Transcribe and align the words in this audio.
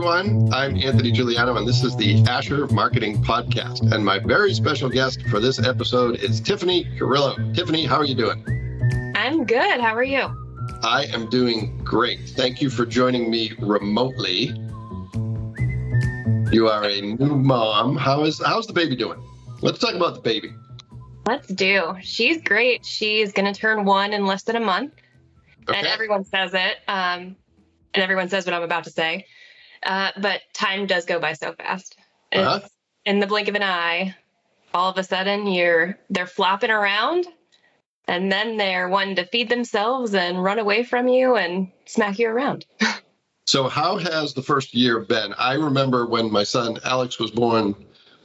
everyone. 0.00 0.50
I'm 0.54 0.78
Anthony 0.78 1.12
Giuliano, 1.12 1.56
and 1.56 1.68
this 1.68 1.84
is 1.84 1.94
the 1.94 2.24
Asher 2.26 2.66
Marketing 2.68 3.22
Podcast. 3.22 3.92
And 3.92 4.02
my 4.02 4.18
very 4.18 4.54
special 4.54 4.88
guest 4.88 5.20
for 5.28 5.40
this 5.40 5.58
episode 5.58 6.16
is 6.20 6.40
Tiffany 6.40 6.84
Carrillo. 6.96 7.36
Tiffany, 7.52 7.84
how 7.84 7.96
are 7.96 8.06
you 8.06 8.14
doing? 8.14 8.42
I'm 9.14 9.44
good. 9.44 9.78
How 9.78 9.94
are 9.94 10.02
you? 10.02 10.34
I 10.82 11.04
am 11.12 11.28
doing 11.28 11.78
great. 11.84 12.20
Thank 12.30 12.62
you 12.62 12.70
for 12.70 12.86
joining 12.86 13.30
me 13.30 13.52
remotely. 13.58 14.44
You 16.50 16.68
are 16.68 16.84
a 16.84 17.02
new 17.02 17.36
mom. 17.36 17.98
How 17.98 18.24
is 18.24 18.40
how's 18.42 18.66
the 18.66 18.72
baby 18.72 18.96
doing? 18.96 19.22
Let's 19.60 19.80
talk 19.80 19.92
about 19.92 20.14
the 20.14 20.22
baby. 20.22 20.50
Let's 21.26 21.48
do. 21.48 21.94
She's 22.00 22.40
great. 22.40 22.86
She's 22.86 23.32
going 23.32 23.52
to 23.52 23.60
turn 23.60 23.84
one 23.84 24.14
in 24.14 24.24
less 24.24 24.44
than 24.44 24.56
a 24.56 24.60
month. 24.60 24.94
Okay. 25.68 25.78
And 25.78 25.86
everyone 25.86 26.24
says 26.24 26.54
it. 26.54 26.78
Um, 26.88 27.36
and 27.92 28.02
everyone 28.02 28.30
says 28.30 28.46
what 28.46 28.54
I'm 28.54 28.62
about 28.62 28.84
to 28.84 28.90
say. 28.90 29.26
Uh, 29.82 30.10
but 30.18 30.40
time 30.52 30.86
does 30.86 31.04
go 31.06 31.18
by 31.18 31.32
so 31.32 31.52
fast. 31.54 31.96
Uh-huh. 32.32 32.60
In 33.06 33.18
the 33.18 33.26
blink 33.26 33.48
of 33.48 33.54
an 33.54 33.62
eye, 33.62 34.14
all 34.74 34.90
of 34.90 34.98
a 34.98 35.04
sudden 35.04 35.46
you're 35.46 35.98
they're 36.10 36.26
flopping 36.26 36.70
around 36.70 37.26
and 38.06 38.30
then 38.30 38.56
they're 38.56 38.88
wanting 38.88 39.16
to 39.16 39.26
feed 39.26 39.48
themselves 39.48 40.14
and 40.14 40.42
run 40.42 40.58
away 40.58 40.82
from 40.82 41.08
you 41.08 41.36
and 41.36 41.70
smack 41.86 42.18
you 42.18 42.28
around. 42.28 42.66
so 43.46 43.68
how 43.68 43.96
has 43.98 44.34
the 44.34 44.42
first 44.42 44.74
year 44.74 45.00
been? 45.00 45.32
I 45.38 45.54
remember 45.54 46.06
when 46.06 46.30
my 46.30 46.44
son 46.44 46.78
Alex 46.84 47.18
was 47.18 47.30
born 47.30 47.74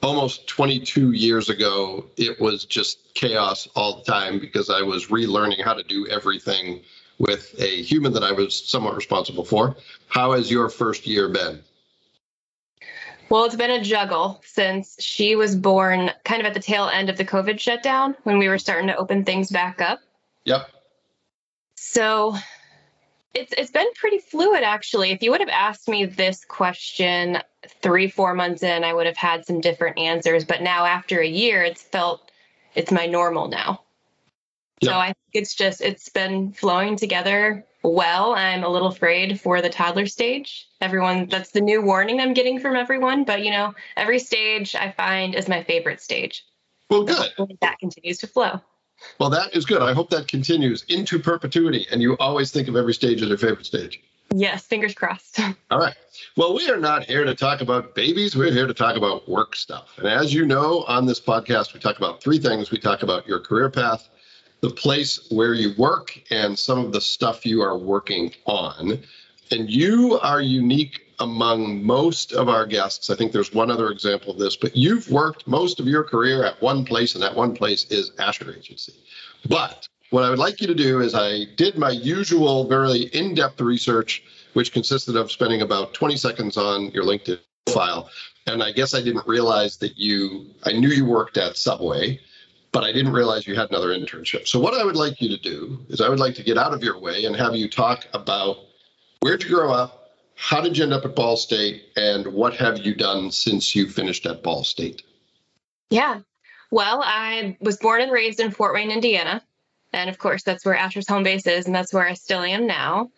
almost 0.02 0.48
22 0.48 1.12
years 1.12 1.50
ago, 1.50 2.06
it 2.18 2.40
was 2.40 2.66
just 2.66 3.14
chaos 3.16 3.68
all 3.76 3.98
the 3.98 4.12
time 4.12 4.40
because 4.40 4.70
I 4.70 4.82
was 4.82 5.08
relearning 5.08 5.64
how 5.64 5.74
to 5.74 5.84
do 5.84 6.08
everything 6.08 6.82
with 7.18 7.56
a 7.60 7.82
human 7.82 8.14
that 8.14 8.24
I 8.24 8.32
was 8.32 8.68
somewhat 8.68 8.96
responsible 8.96 9.46
for. 9.46 9.76
How 10.08 10.34
has 10.34 10.52
your 10.52 10.70
first 10.70 11.08
year 11.08 11.30
been? 11.30 11.62
Well, 13.30 13.46
it's 13.46 13.56
been 13.56 13.72
a 13.72 13.84
juggle 13.84 14.42
since 14.46 14.96
she 15.00 15.36
was 15.36 15.56
born 15.56 16.12
kind 16.26 16.42
of 16.42 16.46
at 16.46 16.54
the 16.54 16.60
tail 16.60 16.90
end 16.94 17.10
of 17.10 17.18
the 17.18 17.26
COVID 17.26 17.60
shutdown 17.60 18.16
when 18.24 18.38
we 18.38 18.48
were 18.48 18.60
starting 18.60 18.88
to 18.88 18.96
open 18.96 19.26
things 19.26 19.50
back 19.50 19.82
up. 19.82 20.00
Yep. 20.46 20.70
So 21.76 22.36
it's 23.34 23.54
it's 23.58 23.72
been 23.72 23.88
pretty 23.96 24.20
fluid 24.20 24.64
actually. 24.64 25.12
If 25.12 25.24
you 25.24 25.32
would 25.32 25.40
have 25.40 25.50
asked 25.50 25.90
me 25.90 26.06
this 26.06 26.46
question 26.46 27.40
3 27.82 28.10
4 28.10 28.36
months 28.36 28.62
in, 28.62 28.84
I 28.84 28.94
would 28.94 29.08
have 29.08 29.18
had 29.18 29.46
some 29.46 29.60
different 29.60 29.98
answers, 29.98 30.46
but 30.46 30.62
now 30.62 30.86
after 30.86 31.20
a 31.20 31.28
year 31.28 31.64
it's 31.64 31.82
felt 31.82 32.32
it's 32.76 32.92
my 32.92 33.08
normal 33.08 33.48
now. 33.48 33.82
So 34.84 34.94
I 34.94 35.08
think 35.08 35.18
it's 35.34 35.56
just 35.56 35.82
it's 35.82 36.10
been 36.10 36.52
flowing 36.52 36.96
together 36.96 37.66
well. 37.84 38.34
I'm 38.34 38.64
a 38.64 38.70
little 38.70 38.90
afraid 38.90 39.40
for 39.40 39.62
the 39.62 39.70
toddler 39.70 40.06
stage. 40.06 40.68
Everyone 40.82 41.28
that's 41.28 41.52
the 41.52 41.62
new 41.62 41.82
warning 41.82 42.20
I'm 42.20 42.34
getting 42.34 42.60
from 42.60 42.76
everyone, 42.76 43.24
but 43.24 43.44
you 43.44 43.52
know, 43.52 43.74
every 43.96 44.20
stage 44.20 44.76
I 44.76 44.92
find 44.92 45.34
is 45.34 45.48
my 45.48 45.64
favorite 45.64 46.02
stage. 46.02 46.44
Well, 46.90 47.04
good. 47.04 47.32
That 47.62 47.80
continues 47.80 48.18
to 48.20 48.28
flow. 48.28 48.62
Well, 49.20 49.30
that 49.30 49.56
is 49.56 49.66
good. 49.66 49.82
I 49.82 49.94
hope 49.94 50.10
that 50.12 50.28
continues 50.28 50.84
into 50.84 51.20
perpetuity 51.20 51.88
and 51.92 52.02
you 52.02 52.16
always 52.18 52.52
think 52.52 52.68
of 52.68 52.76
every 52.76 52.94
stage 52.94 53.22
as 53.22 53.30
your 53.30 53.38
favorite 53.38 53.66
stage. 53.66 54.02
Yes, 54.34 54.66
fingers 54.66 54.94
crossed. 54.94 55.40
All 55.72 55.80
right. 55.80 55.96
Well, 56.36 56.56
we 56.56 56.70
are 56.70 56.78
not 56.78 57.06
here 57.06 57.24
to 57.24 57.36
talk 57.36 57.62
about 57.62 57.96
babies. 57.96 58.36
We're 58.36 58.52
here 58.52 58.68
to 58.68 58.74
talk 58.74 58.98
about 58.98 59.30
work 59.30 59.56
stuff. 59.56 59.98
And 59.98 60.08
as 60.08 60.34
you 60.34 60.46
know, 60.46 60.84
on 60.88 61.06
this 61.06 61.22
podcast, 61.22 61.74
we 61.74 61.80
talk 61.80 61.98
about 61.98 62.22
three 62.22 62.40
things. 62.40 62.72
We 62.72 62.78
talk 62.78 63.04
about 63.04 63.28
your 63.28 63.40
career 63.40 63.70
path, 63.70 64.10
the 64.66 64.74
place 64.74 65.28
where 65.30 65.54
you 65.54 65.76
work 65.78 66.20
and 66.32 66.58
some 66.58 66.80
of 66.80 66.92
the 66.92 67.00
stuff 67.00 67.46
you 67.46 67.62
are 67.62 67.78
working 67.78 68.34
on. 68.48 69.00
And 69.52 69.70
you 69.70 70.20
are 70.22 70.42
unique 70.42 71.02
among 71.20 71.84
most 71.84 72.34
of 72.34 72.50
our 72.50 72.66
guests. 72.66 73.12
I 73.12 73.16
think 73.16 73.32
there's 73.32 73.54
one 73.54 73.70
other 73.70 73.92
example 73.92 74.32
of 74.32 74.40
this, 74.40 74.56
but 74.56 74.76
you've 74.76 75.08
worked 75.12 75.48
most 75.48 75.80
of 75.80 75.86
your 75.86 76.04
career 76.04 76.44
at 76.44 76.60
one 76.64 76.84
place, 76.84 77.14
and 77.14 77.22
that 77.22 77.36
one 77.36 77.54
place 77.54 77.86
is 77.92 78.12
Asher 78.18 78.56
Agency. 78.58 78.94
But 79.48 79.88
what 80.10 80.24
I 80.24 80.32
would 80.32 80.40
like 80.40 80.62
you 80.62 80.68
to 80.68 80.74
do 80.74 81.00
is 81.00 81.14
I 81.14 81.46
did 81.58 81.78
my 81.78 81.92
usual 81.92 82.68
very 82.68 83.02
in-depth 83.14 83.62
research, 83.62 84.24
which 84.54 84.74
consisted 84.74 85.16
of 85.16 85.32
spending 85.32 85.62
about 85.62 85.94
20 85.94 86.18
seconds 86.18 86.58
on 86.58 86.90
your 86.90 87.04
LinkedIn 87.04 87.38
profile. 87.68 88.10
And 88.48 88.64
I 88.64 88.72
guess 88.72 88.96
I 88.96 89.04
didn't 89.04 89.28
realize 89.28 89.78
that 89.78 89.96
you, 89.96 90.48
I 90.64 90.72
knew 90.72 90.90
you 90.90 91.06
worked 91.06 91.38
at 91.38 91.56
Subway 91.56 92.20
but 92.76 92.84
I 92.84 92.92
didn't 92.92 93.14
realize 93.14 93.48
you 93.48 93.56
had 93.56 93.70
another 93.70 93.98
internship. 93.98 94.50
So 94.50 94.60
what 94.60 94.74
I 94.74 94.84
would 94.84 94.98
like 94.98 95.22
you 95.22 95.30
to 95.30 95.38
do 95.38 95.80
is 95.88 96.02
I 96.02 96.10
would 96.10 96.20
like 96.20 96.36
to 96.36 96.44
get 96.44 96.58
out 96.58 96.74
of 96.74 96.84
your 96.84 97.00
way 97.00 97.24
and 97.24 97.34
have 97.34 97.56
you 97.56 97.70
talk 97.70 98.06
about 98.14 98.58
where'd 99.22 99.44
you 99.44 99.50
grow 99.50 99.72
up, 99.72 100.10
how 100.36 100.60
did 100.60 100.78
you 100.78 100.84
end 100.84 100.92
up 100.92 101.06
at 101.06 101.16
Ball 101.16 101.38
State, 101.38 101.84
and 101.96 102.28
what 102.28 102.54
have 102.56 102.80
you 102.80 102.94
done 102.94 103.32
since 103.32 103.78
you 103.78 103.88
finished 103.88 104.26
at 104.26 104.44
Ball 104.44 104.66
State? 104.66 105.04
Yeah. 105.90 106.20
Well, 106.70 107.02
I 107.02 107.56
was 107.62 107.78
born 107.78 108.02
and 108.02 108.12
raised 108.12 108.42
in 108.42 108.52
Fort 108.52 108.74
Wayne, 108.74 108.92
Indiana. 108.92 109.42
And 109.94 110.10
of 110.10 110.18
course, 110.18 110.44
that's 110.44 110.66
where 110.66 110.76
Asher's 110.76 111.08
home 111.08 111.24
base 111.24 111.48
is, 111.48 111.68
and 111.68 111.74
that's 111.74 111.94
where 111.94 112.06
I 112.06 112.16
still 112.16 112.42
am 112.42 112.68
now. 112.68 113.10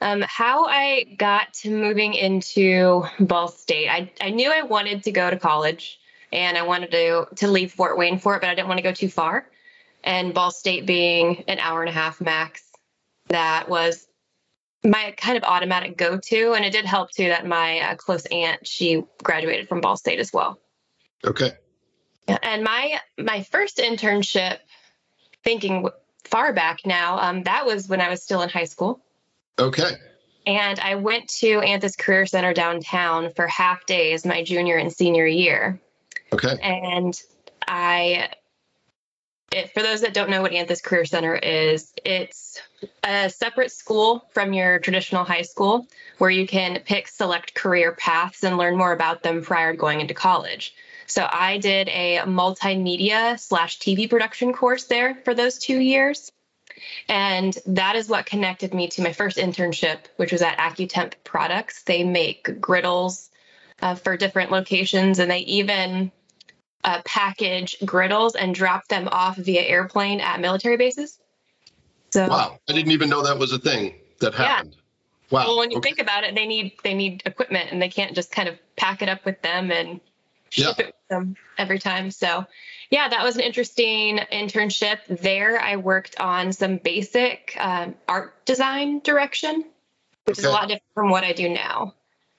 Um, 0.00 0.24
how 0.26 0.64
I 0.64 1.04
got 1.18 1.52
to 1.60 1.70
moving 1.70 2.14
into 2.14 3.04
Ball 3.20 3.48
State, 3.48 3.90
I, 3.90 4.10
I 4.22 4.30
knew 4.30 4.50
I 4.50 4.62
wanted 4.62 5.02
to 5.02 5.12
go 5.12 5.28
to 5.28 5.38
college 5.38 5.98
and 6.36 6.56
I 6.58 6.62
wanted 6.62 6.90
to 6.92 7.26
to 7.36 7.48
leave 7.48 7.72
Fort 7.72 7.98
Wayne 7.98 8.18
for 8.18 8.36
it, 8.36 8.40
but 8.40 8.50
I 8.50 8.54
didn't 8.54 8.68
want 8.68 8.78
to 8.78 8.82
go 8.82 8.92
too 8.92 9.08
far. 9.08 9.48
And 10.04 10.34
Ball 10.34 10.52
State 10.52 10.86
being 10.86 11.42
an 11.48 11.58
hour 11.58 11.80
and 11.80 11.88
a 11.88 11.92
half 11.92 12.20
max, 12.20 12.62
that 13.28 13.68
was 13.68 14.06
my 14.84 15.14
kind 15.16 15.36
of 15.36 15.42
automatic 15.42 15.96
go 15.96 16.18
to, 16.18 16.52
and 16.52 16.64
it 16.64 16.70
did 16.70 16.84
help 16.84 17.10
too 17.10 17.28
that 17.28 17.46
my 17.46 17.80
uh, 17.80 17.94
close 17.96 18.26
aunt 18.26 18.66
she 18.66 19.02
graduated 19.24 19.68
from 19.68 19.80
Ball 19.80 19.96
State 19.96 20.20
as 20.20 20.32
well. 20.32 20.60
Okay. 21.24 21.52
And 22.28 22.62
my 22.62 23.00
my 23.18 23.42
first 23.42 23.78
internship, 23.78 24.58
thinking 25.42 25.88
far 26.24 26.52
back 26.52 26.80
now, 26.84 27.18
um, 27.18 27.44
that 27.44 27.64
was 27.64 27.88
when 27.88 28.02
I 28.02 28.10
was 28.10 28.22
still 28.22 28.42
in 28.42 28.50
high 28.50 28.64
school. 28.64 29.00
Okay. 29.58 29.92
And 30.46 30.78
I 30.78 30.96
went 30.96 31.28
to 31.40 31.60
Anthis 31.60 31.96
Career 31.96 32.26
Center 32.26 32.52
downtown 32.52 33.32
for 33.32 33.48
half 33.48 33.86
days 33.86 34.24
my 34.24 34.44
junior 34.44 34.76
and 34.76 34.92
senior 34.92 35.26
year. 35.26 35.80
Okay. 36.32 36.58
And 36.62 37.20
I, 37.66 38.30
it, 39.52 39.72
for 39.72 39.82
those 39.82 40.00
that 40.02 40.14
don't 40.14 40.30
know 40.30 40.42
what 40.42 40.52
Anthis 40.52 40.82
Career 40.82 41.04
Center 41.04 41.34
is, 41.34 41.92
it's 42.04 42.60
a 43.04 43.30
separate 43.30 43.72
school 43.72 44.24
from 44.32 44.52
your 44.52 44.78
traditional 44.78 45.24
high 45.24 45.42
school 45.42 45.86
where 46.18 46.30
you 46.30 46.46
can 46.46 46.80
pick 46.80 47.08
select 47.08 47.54
career 47.54 47.92
paths 47.92 48.44
and 48.44 48.56
learn 48.56 48.76
more 48.76 48.92
about 48.92 49.22
them 49.22 49.42
prior 49.42 49.72
to 49.72 49.78
going 49.78 50.00
into 50.00 50.14
college. 50.14 50.74
So 51.06 51.26
I 51.30 51.58
did 51.58 51.88
a 51.88 52.22
multimedia 52.26 53.38
slash 53.38 53.78
TV 53.78 54.10
production 54.10 54.52
course 54.52 54.84
there 54.84 55.14
for 55.24 55.34
those 55.34 55.58
two 55.58 55.78
years. 55.78 56.30
And 57.08 57.56
that 57.66 57.96
is 57.96 58.08
what 58.08 58.26
connected 58.26 58.74
me 58.74 58.88
to 58.88 59.02
my 59.02 59.12
first 59.12 59.38
internship, 59.38 59.98
which 60.16 60.32
was 60.32 60.42
at 60.42 60.58
AccuTemp 60.58 61.14
Products. 61.24 61.84
They 61.84 62.04
make 62.04 62.60
griddles 62.60 63.30
uh, 63.82 63.94
for 63.94 64.16
different 64.16 64.50
locations, 64.50 65.18
and 65.18 65.30
they 65.30 65.40
even 65.40 66.10
uh, 66.84 67.02
package 67.04 67.76
griddles 67.84 68.34
and 68.34 68.54
drop 68.54 68.88
them 68.88 69.08
off 69.10 69.36
via 69.36 69.62
airplane 69.62 70.20
at 70.20 70.40
military 70.40 70.76
bases. 70.76 71.18
So 72.10 72.28
wow, 72.28 72.58
I 72.68 72.72
didn't 72.72 72.92
even 72.92 73.10
know 73.10 73.22
that 73.22 73.38
was 73.38 73.52
a 73.52 73.58
thing 73.58 73.94
that 74.20 74.34
happened. 74.34 74.74
Yeah. 74.74 74.80
Wow. 75.30 75.46
Well, 75.46 75.58
when 75.58 75.70
you 75.72 75.78
okay. 75.78 75.90
think 75.90 76.00
about 76.00 76.24
it, 76.24 76.34
they 76.34 76.46
need 76.46 76.72
they 76.84 76.94
need 76.94 77.22
equipment, 77.26 77.72
and 77.72 77.82
they 77.82 77.88
can't 77.88 78.14
just 78.14 78.30
kind 78.30 78.48
of 78.48 78.56
pack 78.76 79.02
it 79.02 79.08
up 79.08 79.24
with 79.24 79.42
them 79.42 79.72
and 79.72 80.00
ship 80.50 80.76
yeah. 80.78 80.84
it 80.84 80.86
with 80.86 81.08
them 81.08 81.36
every 81.58 81.80
time. 81.80 82.12
So, 82.12 82.46
yeah, 82.90 83.08
that 83.08 83.24
was 83.24 83.34
an 83.34 83.42
interesting 83.42 84.18
internship. 84.32 84.98
There, 85.08 85.60
I 85.60 85.76
worked 85.76 86.20
on 86.20 86.52
some 86.52 86.76
basic 86.76 87.56
um, 87.58 87.96
art 88.08 88.44
design 88.46 89.00
direction, 89.00 89.64
which 90.26 90.38
okay. 90.38 90.42
is 90.42 90.44
a 90.44 90.50
lot 90.50 90.68
different 90.68 90.94
from 90.94 91.10
what 91.10 91.24
I 91.24 91.32
do 91.32 91.48
now. 91.48 91.94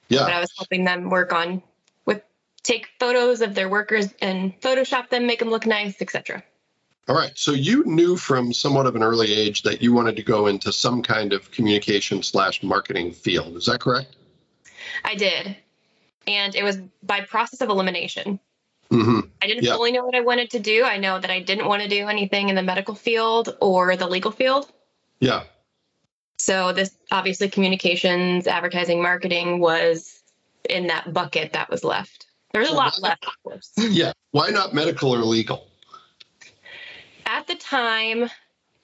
Yeah. 0.09 0.23
But 0.23 0.33
I 0.33 0.39
was 0.39 0.51
helping 0.57 0.83
them 0.83 1.09
work 1.09 1.33
on 1.33 1.61
with 2.05 2.21
take 2.63 2.87
photos 2.99 3.41
of 3.41 3.55
their 3.55 3.69
workers 3.69 4.13
and 4.21 4.59
Photoshop 4.61 5.09
them, 5.09 5.27
make 5.27 5.39
them 5.39 5.49
look 5.49 5.65
nice, 5.65 6.01
etc. 6.01 6.43
All 7.07 7.15
right. 7.15 7.31
So 7.35 7.51
you 7.51 7.85
knew 7.85 8.17
from 8.17 8.51
somewhat 8.51 8.85
of 8.85 8.95
an 8.95 9.03
early 9.03 9.33
age 9.33 9.63
that 9.63 9.81
you 9.81 9.93
wanted 9.93 10.17
to 10.17 10.23
go 10.23 10.47
into 10.47 10.73
some 10.73 11.01
kind 11.01 11.31
of 11.33 11.51
communication 11.51 12.21
slash 12.21 12.63
marketing 12.63 13.13
field. 13.13 13.55
Is 13.55 13.65
that 13.67 13.79
correct? 13.79 14.15
I 15.05 15.15
did. 15.15 15.55
And 16.25 16.55
it 16.55 16.63
was 16.63 16.77
by 17.03 17.21
process 17.21 17.61
of 17.61 17.69
elimination. 17.69 18.39
Mm-hmm. 18.91 19.19
I 19.41 19.47
didn't 19.47 19.63
yeah. 19.63 19.73
fully 19.73 19.91
know 19.91 20.05
what 20.05 20.15
I 20.15 20.21
wanted 20.21 20.51
to 20.51 20.59
do. 20.59 20.83
I 20.83 20.97
know 20.97 21.19
that 21.19 21.29
I 21.29 21.41
didn't 21.41 21.67
want 21.67 21.83
to 21.83 21.89
do 21.89 22.07
anything 22.07 22.49
in 22.49 22.55
the 22.55 22.63
medical 22.63 22.95
field 22.95 23.55
or 23.61 23.95
the 23.95 24.07
legal 24.07 24.31
field. 24.31 24.71
Yeah. 25.19 25.43
So 26.37 26.71
this 26.71 26.95
obviously 27.11 27.49
communications, 27.49 28.47
advertising, 28.47 29.01
marketing 29.01 29.59
was 29.59 30.21
in 30.69 30.87
that 30.87 31.13
bucket 31.13 31.53
that 31.53 31.69
was 31.69 31.83
left. 31.83 32.27
There's 32.53 32.69
a 32.69 32.73
lot 32.73 32.99
left, 33.01 33.25
of 33.25 33.33
course. 33.43 33.71
Yeah. 33.77 34.13
Why 34.31 34.49
not 34.49 34.73
medical 34.73 35.13
or 35.13 35.19
legal? 35.19 35.67
At 37.25 37.47
the 37.47 37.55
time, 37.55 38.29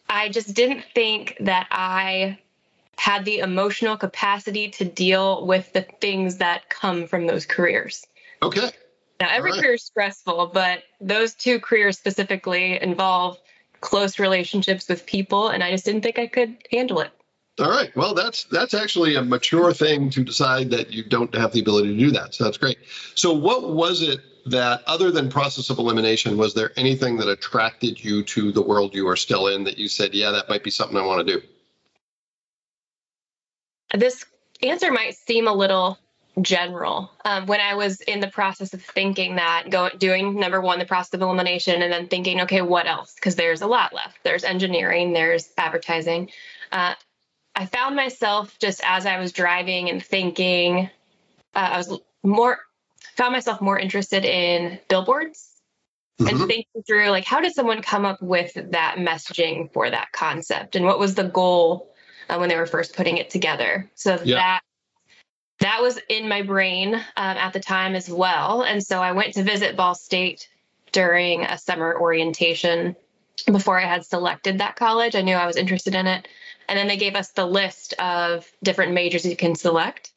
I 0.10 0.30
just 0.30 0.54
didn't 0.54 0.84
think 0.94 1.38
that 1.42 1.68
I 1.72 2.40
had 2.98 3.26
the 3.26 3.40
emotional 3.40 3.98
capacity 3.98 4.70
to 4.70 4.86
deal 4.86 5.46
with 5.46 5.74
the 5.74 5.82
things 6.02 6.38
that 6.38 6.70
come 6.70 7.08
from 7.08 7.28
those 7.28 7.46
careers. 7.46 8.06
Okay. 8.42 8.70
Now, 9.20 9.30
every 9.30 9.52
right. 9.52 9.62
career 9.62 9.74
is 9.74 9.84
stressful, 9.84 10.52
but 10.54 10.84
those 11.00 11.34
two 11.34 11.60
careers 11.60 11.98
specifically 11.98 12.82
involve 12.82 13.38
close 13.82 14.20
relationships 14.20 14.88
with 14.88 15.06
people, 15.06 15.50
and 15.50 15.64
I 15.64 15.72
just 15.72 15.86
didn't 15.86 16.02
think 16.02 16.20
I 16.20 16.28
could 16.28 16.58
handle 16.72 17.00
it. 17.00 17.12
All 17.60 17.70
right. 17.70 17.96
Well, 17.96 18.16
that's 18.16 18.46
that's 18.46 18.74
actually 18.74 19.16
a 19.16 19.22
mature 19.22 19.74
thing 19.74 20.10
to 20.12 20.24
decide 20.24 20.72
that 20.72 20.92
you 20.92 21.04
don't 21.04 21.34
have 21.36 21.52
the 21.52 21.60
ability 21.60 21.90
to 21.90 21.98
do 21.98 22.12
that. 22.12 22.34
So 22.34 22.46
that's 22.46 22.58
great. 22.58 22.80
So 23.14 23.32
what 23.34 23.74
was 23.74 24.02
it 24.02 24.20
that 24.48 24.82
other 24.88 25.12
than 25.12 25.30
process 25.30 25.70
of 25.70 25.78
elimination 25.78 26.36
was 26.36 26.54
there 26.54 26.72
anything 26.76 27.18
that 27.18 27.30
attracted 27.30 28.04
you 28.04 28.24
to 28.24 28.52
the 28.52 28.62
world 28.62 28.96
you 28.96 29.08
are 29.08 29.16
still 29.16 29.48
in 29.48 29.64
that 29.66 29.78
you 29.78 29.88
said, 29.88 30.14
yeah, 30.14 30.32
that 30.32 30.50
might 30.50 30.64
be 30.64 30.72
something 30.72 30.98
I 30.98 31.06
want 31.06 31.26
to 31.26 31.34
do? 31.36 31.42
This 33.96 34.26
answer 34.64 34.92
might 34.92 35.16
seem 35.16 35.48
a 35.48 35.54
little 35.54 36.00
general. 36.42 37.12
Um, 37.24 37.46
when 37.46 37.62
I 37.62 37.76
was 37.76 38.02
in 38.02 38.20
the 38.20 38.28
process 38.28 38.74
of 38.74 38.82
thinking 38.82 39.36
that, 39.36 39.70
go, 39.70 39.90
doing 39.90 40.40
number 40.40 40.60
one, 40.60 40.80
the 40.80 40.86
process 40.86 41.14
of 41.14 41.22
elimination, 41.22 41.84
and 41.84 41.94
then 41.94 42.08
thinking, 42.08 42.42
okay, 42.42 42.64
what 42.64 42.88
else? 42.88 43.14
Because 43.14 43.36
there's 43.36 43.62
a 43.62 43.68
lot 43.68 43.94
left. 43.94 44.18
There's 44.24 44.44
engineering, 44.44 45.14
there's 45.14 45.50
advertising. 45.58 46.32
Uh, 46.72 46.96
I 47.56 47.66
found 47.66 47.96
myself 47.96 48.58
just 48.60 48.82
as 48.84 49.06
I 49.06 49.20
was 49.20 49.32
driving 49.32 49.90
and 49.90 50.04
thinking, 50.04 50.90
uh, 51.56 51.70
I 51.74 51.78
was 51.78 52.00
more 52.24 52.60
found 53.16 53.34
myself 53.34 53.62
more 53.62 53.78
interested 53.78 54.26
in 54.26 54.80
billboards 54.88 55.50
and 56.20 56.30
Mhm. 56.38 56.48
thinking 56.48 56.84
through 56.88 57.10
like 57.10 57.26
how 57.26 57.42
did 57.42 57.54
someone 57.54 57.82
come 57.82 58.06
up 58.06 58.22
with 58.22 58.54
that 58.72 58.96
messaging 58.98 59.72
for 59.72 59.90
that 59.90 60.12
concept? 60.14 60.76
And 60.76 60.86
what 60.86 61.00
was 61.00 61.16
the 61.16 61.26
goal 61.26 61.94
uh, 62.30 62.38
when 62.38 62.50
they 62.50 62.56
were 62.56 62.66
first 62.66 62.96
putting 62.96 63.18
it 63.18 63.30
together? 63.30 63.90
So 63.96 64.20
Yeah. 64.24 64.36
that 64.38 64.62
that 65.60 65.82
was 65.82 66.00
in 66.10 66.28
my 66.28 66.42
brain 66.42 66.96
um, 66.96 67.02
at 67.16 67.54
the 67.54 67.60
time 67.60 67.96
as 67.96 68.10
well. 68.10 68.64
And 68.64 68.84
so 68.84 69.02
i 69.02 69.12
went 69.12 69.36
to 69.36 69.44
visit 69.44 69.78
ball 69.78 69.96
state 69.96 70.50
during 70.92 71.44
a 71.44 71.58
summer 71.58 71.96
orientation 72.00 72.96
before 73.46 73.80
i 73.80 73.86
had 73.86 74.06
selected 74.06 74.60
that 74.60 74.76
college. 74.76 75.16
I 75.16 75.22
knew 75.22 75.36
i 75.36 75.46
was 75.46 75.58
interested 75.58 75.94
in 75.96 76.08
it 76.08 76.28
and 76.68 76.78
then 76.78 76.88
they 76.88 76.98
gave 76.98 77.16
us 77.16 77.30
the 77.30 77.46
list 77.46 77.94
of 78.00 78.50
different 78.64 78.94
majors 78.94 79.26
you 79.26 79.36
can 79.36 79.56
select 79.56 80.12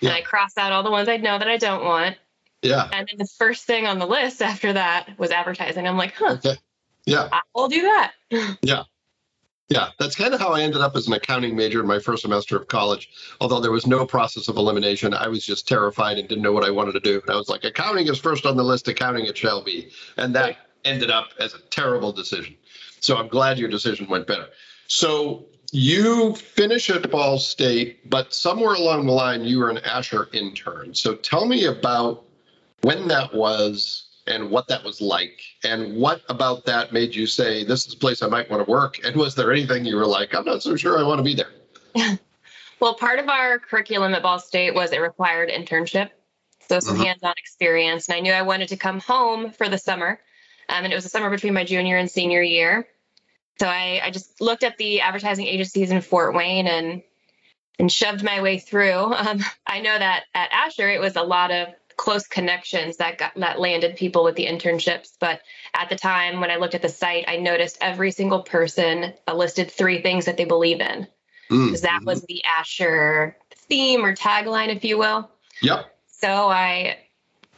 Yeah. 0.00 0.10
and 0.10 0.18
i 0.18 0.20
crossed 0.22 0.58
out 0.58 0.72
all 0.72 0.82
the 0.82 0.90
ones 0.90 1.08
i 1.08 1.16
know 1.16 1.38
that 1.38 1.48
i 1.48 1.56
don't 1.56 1.84
want 1.84 2.16
Yeah. 2.62 2.88
and 2.92 3.08
then 3.08 3.18
the 3.18 3.28
first 3.38 3.64
thing 3.64 3.86
on 3.86 3.98
the 3.98 4.06
list 4.06 4.40
after 4.42 4.72
that 4.74 5.18
was 5.18 5.30
advertising. 5.30 5.86
I'm 5.88 5.96
like, 5.96 6.14
huh, 6.14 6.34
Okay. 6.44 6.56
Yeah. 7.06 7.28
I'll 7.56 7.68
do 7.68 7.82
that. 7.82 8.12
Yeah, 8.62 8.84
Yeah, 9.68 9.88
that's 9.98 10.14
kind 10.14 10.32
of 10.34 10.38
how 10.40 10.50
I 10.52 10.60
ended 10.62 10.80
up 10.80 10.94
as 10.94 11.06
an 11.08 11.14
accounting 11.14 11.56
major 11.56 11.80
in 11.80 11.86
my 11.86 11.98
first 11.98 12.22
semester 12.22 12.56
of 12.56 12.68
college. 12.68 13.08
Although 13.40 13.60
there 13.60 13.72
was 13.72 13.86
no 13.86 14.06
process 14.06 14.46
of 14.48 14.56
elimination, 14.56 15.12
I 15.14 15.26
was 15.28 15.44
just 15.44 15.66
terrified 15.66 16.18
and 16.18 16.28
didn't 16.28 16.42
know 16.44 16.52
what 16.52 16.64
I 16.64 16.70
wanted 16.70 16.92
to 16.92 17.00
do. 17.00 17.20
And 17.22 17.30
I 17.30 17.36
was 17.36 17.48
like, 17.48 17.64
accounting 17.64 18.06
is 18.06 18.18
first 18.20 18.46
on 18.46 18.56
the 18.56 18.62
list, 18.62 18.86
accounting 18.86 19.26
it 19.26 19.36
shall 19.36 19.62
be. 19.64 19.90
And 20.16 20.32
that 20.36 20.56
ended 20.84 21.10
up 21.10 21.30
as 21.40 21.54
a 21.54 21.58
terrible 21.70 22.12
decision. 22.12 22.54
So 23.00 23.16
I'm 23.16 23.28
glad 23.28 23.58
your 23.58 23.68
decision 23.70 24.06
went 24.08 24.26
better. 24.28 24.46
So 24.86 25.46
you 25.72 26.34
finish 26.36 26.88
at 26.90 27.10
Ball 27.10 27.38
State, 27.38 28.08
but 28.08 28.32
somewhere 28.32 28.74
along 28.74 29.06
the 29.06 29.12
line, 29.12 29.44
you 29.44 29.58
were 29.58 29.70
an 29.70 29.78
Asher 29.78 30.28
intern. 30.32 30.94
So 30.94 31.16
tell 31.16 31.46
me 31.46 31.64
about 31.64 32.24
when 32.82 33.08
that 33.08 33.34
was 33.34 34.08
and 34.28 34.50
what 34.50 34.68
that 34.68 34.84
was 34.84 35.00
like 35.00 35.42
and 35.64 35.96
what 35.96 36.22
about 36.28 36.64
that 36.64 36.92
made 36.92 37.12
you 37.12 37.26
say 37.26 37.64
this 37.64 37.88
is 37.88 37.94
a 37.94 37.96
place 37.96 38.22
i 38.22 38.28
might 38.28 38.48
want 38.48 38.64
to 38.64 38.70
work 38.70 39.04
and 39.04 39.16
was 39.16 39.34
there 39.34 39.50
anything 39.50 39.84
you 39.84 39.96
were 39.96 40.06
like 40.06 40.32
i'm 40.32 40.44
not 40.44 40.62
so 40.62 40.76
sure 40.76 40.96
i 40.96 41.02
want 41.02 41.18
to 41.18 41.24
be 41.24 41.34
there 41.34 41.50
Well, 42.82 42.94
part 42.94 43.20
of 43.20 43.28
our 43.28 43.60
curriculum 43.60 44.12
at 44.12 44.24
Ball 44.24 44.40
State 44.40 44.74
was 44.74 44.90
a 44.90 45.00
required 45.00 45.50
internship. 45.50 46.10
So 46.68 46.80
some 46.80 46.96
Mhm. 46.96 47.04
hands-on 47.04 47.34
experience. 47.38 48.08
And 48.08 48.16
I 48.16 48.20
knew 48.20 48.32
I 48.32 48.42
wanted 48.42 48.70
to 48.70 48.76
come 48.76 48.98
home 48.98 49.52
for 49.52 49.68
the 49.68 49.78
summer. 49.78 50.20
Um, 50.68 50.82
and 50.82 50.92
it 50.92 50.96
was 50.96 51.04
the 51.04 51.10
summer 51.10 51.30
between 51.30 51.54
my 51.54 51.62
junior 51.62 51.96
and 51.96 52.10
senior 52.10 52.42
year. 52.42 52.88
So 53.60 53.66
I, 53.66 54.00
I 54.04 54.10
just 54.10 54.40
looked 54.40 54.64
at 54.64 54.76
the 54.78 55.00
advertising 55.00 55.46
agencies 55.46 55.90
in 55.90 56.00
Fort 56.00 56.34
Wayne 56.34 56.66
and 56.66 57.02
and 57.78 57.90
shoved 57.90 58.22
my 58.22 58.42
way 58.42 58.58
through. 58.58 59.14
Um, 59.14 59.40
I 59.66 59.80
know 59.80 59.98
that 59.98 60.24
at 60.34 60.50
Asher 60.52 60.88
it 60.88 61.00
was 61.00 61.16
a 61.16 61.22
lot 61.22 61.50
of 61.50 61.68
close 61.96 62.26
connections 62.26 62.96
that 62.96 63.18
got 63.18 63.32
that 63.36 63.60
landed 63.60 63.96
people 63.96 64.24
with 64.24 64.34
the 64.34 64.46
internships. 64.46 65.10
But 65.20 65.40
at 65.74 65.88
the 65.88 65.96
time 65.96 66.40
when 66.40 66.50
I 66.50 66.56
looked 66.56 66.74
at 66.74 66.82
the 66.82 66.88
site, 66.88 67.24
I 67.28 67.36
noticed 67.36 67.78
every 67.80 68.10
single 68.10 68.42
person 68.42 69.14
listed 69.32 69.70
three 69.70 70.02
things 70.02 70.24
that 70.24 70.36
they 70.36 70.44
believe 70.44 70.80
in 70.80 71.06
Mm, 71.50 71.66
because 71.66 71.82
that 71.82 72.02
was 72.04 72.22
the 72.22 72.42
Asher 72.44 73.36
theme 73.68 74.04
or 74.04 74.16
tagline, 74.16 74.74
if 74.74 74.84
you 74.84 74.96
will. 74.96 75.30
yep 75.60 75.94
So 76.06 76.48
I 76.48 76.98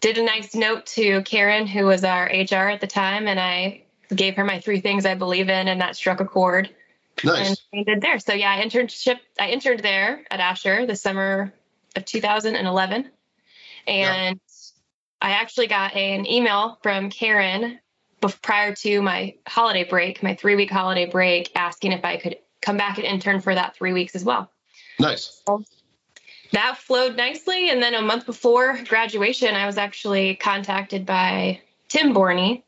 did 0.00 0.18
a 0.18 0.24
nice 0.24 0.54
note 0.54 0.86
to 0.86 1.22
Karen, 1.22 1.66
who 1.66 1.86
was 1.86 2.02
our 2.02 2.24
HR 2.24 2.68
at 2.68 2.80
the 2.80 2.86
time, 2.86 3.28
and 3.28 3.38
I 3.38 3.83
gave 4.16 4.36
her 4.36 4.44
my 4.44 4.60
three 4.60 4.80
things 4.80 5.06
I 5.06 5.14
believe 5.14 5.48
in, 5.48 5.68
and 5.68 5.80
that 5.80 5.96
struck 5.96 6.20
a 6.20 6.24
chord. 6.24 6.70
nice 7.22 7.58
And 7.72 7.80
I 7.80 7.82
did 7.84 8.00
there. 8.00 8.18
So 8.18 8.32
yeah, 8.32 8.52
I 8.52 8.64
internship. 8.64 9.18
I 9.38 9.50
interned 9.50 9.80
there 9.80 10.24
at 10.30 10.40
Asher 10.40 10.86
the 10.86 10.96
summer 10.96 11.52
of 11.96 12.04
2011, 12.04 13.10
and 13.86 14.40
I 15.20 15.30
actually 15.30 15.68
got 15.68 15.94
an 15.94 16.26
email 16.26 16.78
from 16.82 17.10
Karen 17.10 17.78
bef- 18.20 18.42
prior 18.42 18.74
to 18.76 19.02
my 19.02 19.34
holiday 19.46 19.84
break, 19.84 20.22
my 20.22 20.34
three 20.34 20.56
week 20.56 20.70
holiday 20.70 21.06
break, 21.06 21.52
asking 21.54 21.92
if 21.92 22.04
I 22.04 22.16
could 22.16 22.36
come 22.60 22.76
back 22.76 22.98
and 22.98 23.06
intern 23.06 23.40
for 23.40 23.54
that 23.54 23.76
three 23.76 23.92
weeks 23.92 24.14
as 24.14 24.24
well. 24.24 24.50
nice 24.98 25.42
That 26.52 26.78
flowed 26.78 27.16
nicely, 27.16 27.70
and 27.70 27.82
then 27.82 27.94
a 27.94 28.02
month 28.02 28.26
before 28.26 28.78
graduation, 28.84 29.54
I 29.54 29.66
was 29.66 29.76
actually 29.76 30.36
contacted 30.36 31.04
by 31.04 31.60
Tim 31.88 32.14
Borney, 32.14 32.62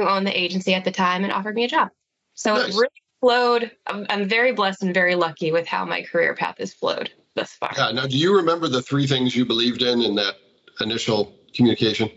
who 0.00 0.08
owned 0.08 0.26
the 0.26 0.38
agency 0.38 0.74
at 0.74 0.84
the 0.84 0.90
time, 0.90 1.24
and 1.24 1.32
offered 1.32 1.54
me 1.54 1.64
a 1.64 1.68
job. 1.68 1.88
So 2.34 2.54
Nice. 2.54 2.68
it 2.68 2.74
really 2.74 2.88
flowed. 3.20 3.70
I'm, 3.86 4.06
I'm 4.08 4.28
very 4.28 4.52
blessed 4.52 4.82
and 4.82 4.94
very 4.94 5.14
lucky 5.14 5.52
with 5.52 5.66
how 5.66 5.84
my 5.84 6.02
career 6.02 6.34
path 6.34 6.56
has 6.58 6.72
flowed 6.72 7.10
thus 7.34 7.52
far. 7.52 7.70
yeah 7.76 7.92
now 7.92 8.06
do 8.06 8.16
you 8.16 8.34
remember 8.36 8.66
the 8.66 8.82
three 8.82 9.06
things 9.06 9.36
you 9.36 9.44
believed 9.44 9.82
in 9.82 10.02
in 10.02 10.14
that 10.16 10.34
initial 10.80 11.32
communication 11.54 12.10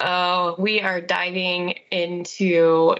Oh, 0.00 0.54
we 0.58 0.80
are 0.80 1.00
diving 1.00 1.74
into 1.90 2.94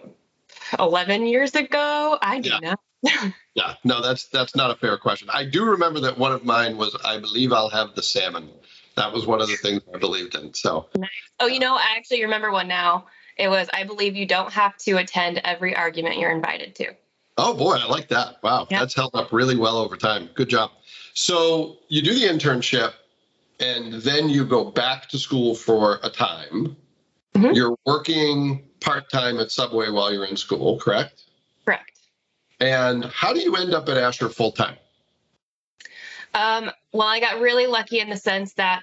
11 0.79 1.27
years 1.27 1.55
ago. 1.55 2.19
I 2.21 2.41
do 2.41 2.51
Yeah. 2.51 2.75
not. 3.03 3.33
yeah 3.55 3.75
no 3.85 4.03
that's 4.03 4.27
that's 4.27 4.57
not 4.57 4.71
a 4.73 4.75
fair 4.75 4.97
question 4.99 5.29
i 5.33 5.45
do 5.45 5.65
remember 5.65 6.01
that 6.01 6.19
one 6.19 6.33
of 6.33 6.45
mine 6.45 6.77
was 6.77 6.97
i 7.05 7.17
believe 7.19 7.53
i'll 7.53 7.71
have 7.71 7.95
the 7.95 8.03
salmon 8.03 8.51
that 8.97 9.13
was 9.13 9.25
one 9.25 9.41
of 9.41 9.49
the 9.49 9.57
things 9.57 9.81
i 9.95 9.99
believed 9.99 10.35
in 10.35 10.53
so 10.53 10.89
Oh, 11.41 11.47
you 11.47 11.61
know, 11.61 11.75
I 11.77 11.95
actually 11.97 12.25
remember 12.25 12.51
one 12.51 12.67
now. 12.67 13.07
It 13.39 13.49
was, 13.49 13.69
I 13.73 13.85
believe 13.85 14.17
you 14.17 14.27
don't 14.27 14.53
have 14.53 14.77
to 14.79 14.97
attend 14.97 15.39
every 15.45 15.75
argument 15.75 16.19
you're 16.19 16.33
invited 16.33 16.75
to. 16.77 16.89
Oh 17.37 17.55
boy, 17.55 17.75
I 17.75 17.87
like 17.87 18.09
that. 18.09 18.43
Wow, 18.43 18.67
Yeah. 18.71 18.81
that's 18.81 18.95
held 18.95 19.15
up 19.15 19.33
really 19.33 19.57
well 19.57 19.79
over 19.79 19.97
time. 19.97 20.29
Good 20.35 20.49
job. 20.49 20.73
So 21.15 21.79
you 21.89 22.03
do 22.03 22.15
the 22.15 22.27
internship 22.27 22.93
and 23.61 23.95
then 23.95 24.29
you 24.29 24.45
go 24.45 24.65
back 24.65 25.09
to 25.11 25.19
school 25.19 25.55
for 25.55 26.01
a 26.03 26.11
time. 26.11 26.77
Mhm. 27.35 27.55
You're 27.55 27.77
working 27.87 28.65
part 28.81 29.09
time 29.11 29.39
at 29.39 29.53
Subway 29.53 29.89
while 29.91 30.13
you're 30.13 30.25
in 30.25 30.37
school, 30.37 30.79
correct? 30.81 31.23
Correct. 31.65 31.93
And 32.61 33.05
how 33.05 33.33
do 33.33 33.41
you 33.41 33.55
end 33.57 33.73
up 33.73 33.89
at 33.89 33.97
Asher 33.97 34.29
full 34.29 34.51
time? 34.53 34.77
Um, 36.35 36.71
well, 36.93 37.07
I 37.09 37.21
got 37.21 37.41
really 37.41 37.67
lucky 37.67 38.01
in 38.01 38.11
the 38.11 38.17
sense 38.17 38.55
that 38.55 38.83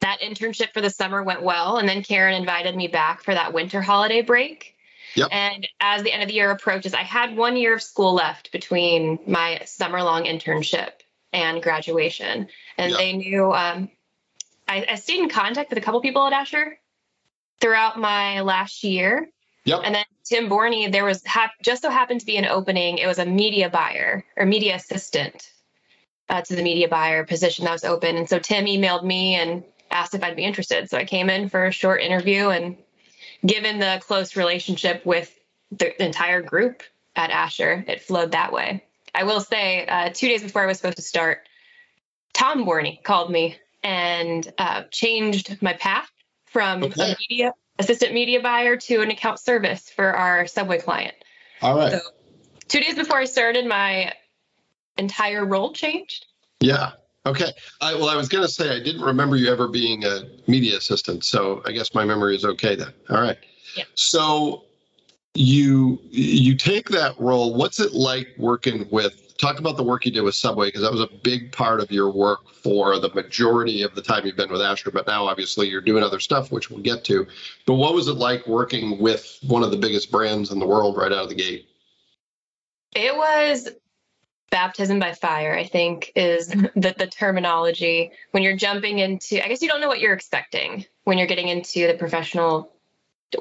that 0.00 0.20
internship 0.20 0.72
for 0.72 0.80
the 0.80 0.90
summer 0.90 1.22
went 1.22 1.42
well. 1.42 1.78
And 1.78 1.88
then 1.88 2.02
Karen 2.02 2.34
invited 2.34 2.76
me 2.76 2.88
back 2.88 3.22
for 3.22 3.34
that 3.34 3.52
winter 3.52 3.80
holiday 3.80 4.22
break. 4.22 4.74
Yep. 5.14 5.28
And 5.32 5.66
as 5.80 6.02
the 6.02 6.12
end 6.12 6.22
of 6.22 6.28
the 6.28 6.34
year 6.34 6.50
approaches, 6.50 6.92
I 6.92 7.02
had 7.02 7.36
one 7.36 7.56
year 7.56 7.74
of 7.74 7.82
school 7.82 8.12
left 8.14 8.52
between 8.52 9.18
my 9.26 9.62
summer 9.64 10.02
long 10.02 10.24
internship 10.24 10.90
and 11.32 11.62
graduation. 11.62 12.48
And 12.76 12.90
Yep. 12.90 12.98
they 12.98 13.12
knew 13.14 13.52
um, 13.52 13.90
I, 14.68 14.84
I 14.88 14.94
stayed 14.96 15.20
in 15.20 15.28
contact 15.28 15.70
with 15.70 15.78
a 15.78 15.82
couple 15.82 16.00
people 16.00 16.26
at 16.26 16.32
Asher 16.32 16.78
throughout 17.60 17.98
my 17.98 18.42
last 18.42 18.84
year. 18.84 19.30
Yep. 19.64 19.80
And 19.84 19.94
then 19.94 20.04
Tim 20.24 20.48
Borney, 20.48 20.92
there 20.92 21.04
was 21.04 21.24
hap- 21.24 21.60
just 21.62 21.82
so 21.82 21.90
happened 21.90 22.20
to 22.20 22.26
be 22.26 22.36
an 22.36 22.44
opening. 22.44 22.98
It 22.98 23.06
was 23.06 23.18
a 23.18 23.26
media 23.26 23.70
buyer 23.70 24.24
or 24.36 24.44
media 24.44 24.74
assistant 24.76 25.50
uh, 26.28 26.42
to 26.42 26.56
the 26.56 26.62
media 26.62 26.88
buyer 26.88 27.24
position 27.24 27.64
that 27.64 27.72
was 27.72 27.84
open. 27.84 28.16
And 28.16 28.28
so 28.28 28.38
Tim 28.38 28.66
emailed 28.66 29.04
me 29.04 29.34
and 29.34 29.64
asked 29.96 30.14
if 30.14 30.22
I'd 30.22 30.36
be 30.36 30.44
interested. 30.44 30.88
So 30.90 30.98
I 30.98 31.04
came 31.04 31.30
in 31.30 31.48
for 31.48 31.66
a 31.66 31.72
short 31.72 32.00
interview, 32.02 32.48
and 32.50 32.76
given 33.44 33.78
the 33.78 34.00
close 34.06 34.36
relationship 34.36 35.04
with 35.04 35.32
the 35.70 36.02
entire 36.02 36.42
group 36.42 36.82
at 37.14 37.30
Asher, 37.30 37.84
it 37.88 38.02
flowed 38.02 38.32
that 38.32 38.52
way. 38.52 38.84
I 39.14 39.24
will 39.24 39.40
say, 39.40 39.86
uh, 39.86 40.10
two 40.12 40.28
days 40.28 40.42
before 40.42 40.62
I 40.62 40.66
was 40.66 40.76
supposed 40.76 40.96
to 40.96 41.02
start, 41.02 41.48
Tom 42.34 42.64
Borney 42.66 43.02
called 43.02 43.30
me 43.30 43.56
and 43.82 44.46
uh, 44.58 44.82
changed 44.90 45.60
my 45.62 45.72
path 45.72 46.10
from 46.46 46.82
Okay. 46.84 47.12
a 47.12 47.16
media 47.18 47.52
assistant 47.78 48.12
media 48.14 48.40
buyer 48.40 48.76
to 48.76 49.00
an 49.02 49.10
account 49.10 49.38
service 49.38 49.88
for 49.90 50.04
our 50.14 50.46
Subway 50.46 50.78
client. 50.78 51.14
All 51.62 51.76
right. 51.76 51.92
So- 51.92 52.00
Two 52.68 52.80
days 52.80 52.96
before 52.96 53.18
I 53.18 53.26
started 53.26 53.64
my 53.66 54.12
entire 54.98 55.44
role 55.44 55.72
changed. 55.72 56.26
Yeah. 56.60 56.92
Okay. 57.26 57.52
I, 57.80 57.94
well, 57.94 58.08
I 58.08 58.16
was 58.16 58.28
going 58.28 58.44
to 58.44 58.50
say 58.50 58.74
I 58.74 58.80
didn't 58.80 59.02
remember 59.02 59.36
you 59.36 59.50
ever 59.50 59.66
being 59.66 60.04
a 60.04 60.22
media 60.46 60.76
assistant, 60.76 61.24
so 61.24 61.60
I 61.66 61.72
guess 61.72 61.92
my 61.92 62.04
memory 62.04 62.36
is 62.36 62.44
okay 62.44 62.76
then. 62.76 62.92
All 63.10 63.20
right. 63.20 63.36
Yeah. 63.76 63.84
So 63.94 64.64
you 65.34 65.98
you 66.10 66.56
take 66.56 66.88
that 66.90 67.18
role. 67.20 67.54
What's 67.54 67.80
it 67.80 67.92
like 67.92 68.28
working 68.38 68.86
with? 68.90 69.36
Talk 69.38 69.58
about 69.58 69.76
the 69.76 69.82
work 69.82 70.06
you 70.06 70.12
did 70.12 70.22
with 70.22 70.34
Subway 70.34 70.68
because 70.68 70.80
that 70.80 70.92
was 70.92 71.02
a 71.02 71.08
big 71.22 71.52
part 71.52 71.80
of 71.80 71.90
your 71.90 72.10
work 72.10 72.48
for 72.48 72.98
the 72.98 73.10
majority 73.10 73.82
of 73.82 73.94
the 73.94 74.00
time 74.00 74.24
you've 74.24 74.36
been 74.36 74.50
with 74.50 74.62
Asher. 74.62 74.90
But 74.90 75.06
now, 75.06 75.26
obviously, 75.26 75.68
you're 75.68 75.82
doing 75.82 76.02
other 76.02 76.20
stuff, 76.20 76.52
which 76.52 76.70
we'll 76.70 76.80
get 76.80 77.04
to. 77.06 77.26
But 77.66 77.74
what 77.74 77.92
was 77.92 78.08
it 78.08 78.14
like 78.14 78.46
working 78.46 78.98
with 78.98 79.38
one 79.42 79.62
of 79.62 79.72
the 79.72 79.76
biggest 79.76 80.10
brands 80.10 80.52
in 80.52 80.58
the 80.58 80.66
world 80.66 80.96
right 80.96 81.12
out 81.12 81.24
of 81.24 81.28
the 81.28 81.34
gate? 81.34 81.68
It 82.94 83.14
was 83.14 83.68
baptism 84.56 84.98
by 84.98 85.12
fire, 85.12 85.54
I 85.54 85.64
think, 85.64 86.12
is 86.16 86.48
mm-hmm. 86.48 86.80
the, 86.80 86.94
the 86.96 87.06
terminology 87.06 88.10
when 88.30 88.42
you're 88.42 88.56
jumping 88.56 89.00
into, 89.00 89.44
I 89.44 89.48
guess 89.48 89.60
you 89.60 89.68
don't 89.68 89.82
know 89.82 89.88
what 89.88 90.00
you're 90.00 90.14
expecting 90.14 90.86
when 91.04 91.18
you're 91.18 91.26
getting 91.26 91.48
into 91.48 91.86
the 91.86 91.92
professional 91.92 92.72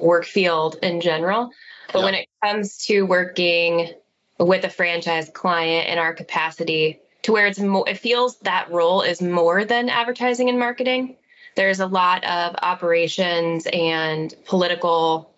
work 0.02 0.26
field 0.26 0.76
in 0.84 1.00
general. 1.00 1.52
But 1.94 2.00
Yeah. 2.00 2.06
when 2.06 2.16
it 2.16 2.28
comes 2.44 2.86
to 2.88 3.04
working 3.04 3.94
with 4.40 4.66
a 4.66 4.70
franchise 4.70 5.32
client 5.34 5.88
in 5.88 5.98
our 6.00 6.14
capacity, 6.14 7.00
to 7.22 7.32
where 7.32 7.48
it's 7.48 7.60
more, 7.60 7.88
it 7.88 7.98
feels 7.98 8.38
that 8.40 8.70
role 8.70 9.02
is 9.02 9.22
more 9.22 9.64
than 9.64 9.88
advertising 9.88 10.50
and 10.50 10.60
marketing. 10.60 11.16
There's 11.56 11.80
a 11.80 11.88
lot 11.88 12.26
of 12.26 12.58
operations 12.62 13.68
and 13.72 14.34
political 14.44 15.34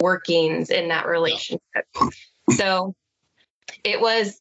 workings 0.00 0.70
in 0.70 0.88
that 0.88 1.06
relationship. 1.06 1.84
So 2.56 2.94
it 3.84 4.00
was 4.00 4.40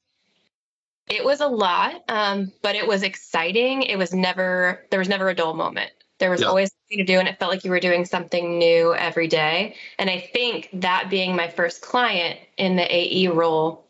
it 1.09 1.25
was 1.25 1.41
a 1.41 1.47
lot 1.47 2.03
um, 2.07 2.51
but 2.61 2.75
it 2.75 2.87
was 2.87 3.03
exciting 3.03 3.81
it 3.83 3.97
was 3.97 4.13
never 4.13 4.85
there 4.91 4.99
was 4.99 5.09
never 5.09 5.29
a 5.29 5.35
dull 5.35 5.53
moment 5.53 5.91
there 6.19 6.29
was 6.29 6.41
Yeah. 6.41 6.47
always 6.47 6.71
something 6.71 7.05
to 7.05 7.11
do 7.13 7.19
and 7.19 7.27
it 7.27 7.39
felt 7.39 7.51
like 7.51 7.63
you 7.63 7.71
were 7.71 7.79
doing 7.79 8.05
something 8.05 8.57
new 8.59 8.93
every 8.93 9.27
day 9.27 9.75
and 9.97 10.09
i 10.09 10.19
think 10.19 10.69
that 10.73 11.09
being 11.09 11.35
my 11.35 11.47
first 11.47 11.81
client 11.81 12.39
in 12.57 12.75
the 12.75 12.95
ae 12.95 13.27
role 13.27 13.85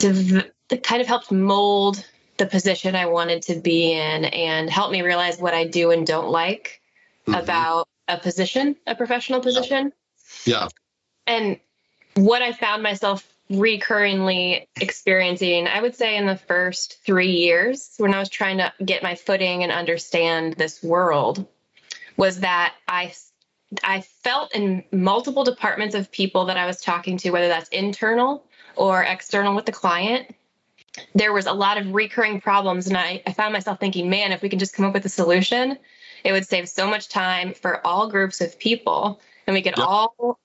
kind 0.00 1.00
of 1.00 1.06
helped 1.06 1.30
mold 1.32 2.04
the 2.36 2.46
position 2.46 2.94
i 2.96 3.06
wanted 3.06 3.42
to 3.42 3.60
be 3.60 3.92
in 3.92 4.24
and 4.26 4.68
help 4.68 4.90
me 4.90 5.02
realize 5.02 5.38
what 5.38 5.54
i 5.54 5.64
do 5.66 5.90
and 5.90 6.06
don't 6.06 6.30
like 6.30 6.80
Mhm. 7.26 7.40
about 7.40 7.88
a 8.08 8.18
position 8.18 8.76
a 8.86 8.94
professional 8.94 9.40
position 9.40 9.92
Yeah. 10.44 10.68
and 11.26 11.58
what 12.14 12.42
I 12.42 12.52
found 12.52 12.82
myself 12.82 13.31
recurringly 13.52 14.66
experiencing, 14.80 15.68
I 15.68 15.80
would 15.80 15.94
say 15.94 16.16
in 16.16 16.26
the 16.26 16.36
first 16.36 16.98
three 17.04 17.32
years 17.32 17.94
when 17.98 18.14
I 18.14 18.18
was 18.18 18.28
trying 18.28 18.58
to 18.58 18.72
get 18.84 19.02
my 19.02 19.14
footing 19.14 19.62
and 19.62 19.70
understand 19.70 20.54
this 20.54 20.82
world, 20.82 21.46
was 22.16 22.40
that 22.40 22.74
I 22.88 23.12
I 23.82 24.02
felt 24.02 24.54
in 24.54 24.84
multiple 24.92 25.44
departments 25.44 25.94
of 25.94 26.12
people 26.12 26.46
that 26.46 26.56
I 26.58 26.66
was 26.66 26.80
talking 26.80 27.16
to, 27.18 27.30
whether 27.30 27.48
that's 27.48 27.68
internal 27.70 28.44
or 28.76 29.02
external 29.02 29.54
with 29.54 29.66
the 29.66 29.72
client, 29.72 30.34
there 31.14 31.32
was 31.32 31.46
a 31.46 31.52
lot 31.52 31.78
of 31.78 31.94
recurring 31.94 32.40
problems. 32.40 32.86
And 32.86 32.96
I, 32.96 33.22
I 33.26 33.32
found 33.32 33.52
myself 33.52 33.80
thinking, 33.80 34.10
man, 34.10 34.32
if 34.32 34.42
we 34.42 34.50
can 34.50 34.58
just 34.58 34.74
come 34.74 34.84
up 34.84 34.92
with 34.92 35.06
a 35.06 35.10
solution, 35.10 35.78
it 36.24 36.32
would 36.32 36.46
save 36.46 36.68
so 36.68 36.86
much 36.88 37.08
time 37.08 37.54
for 37.54 37.86
all 37.86 38.10
groups 38.10 38.40
of 38.40 38.58
people 38.58 39.20
and 39.46 39.54
we 39.54 39.62
could 39.62 39.74
Yep. 39.76 39.88
all 39.88 40.38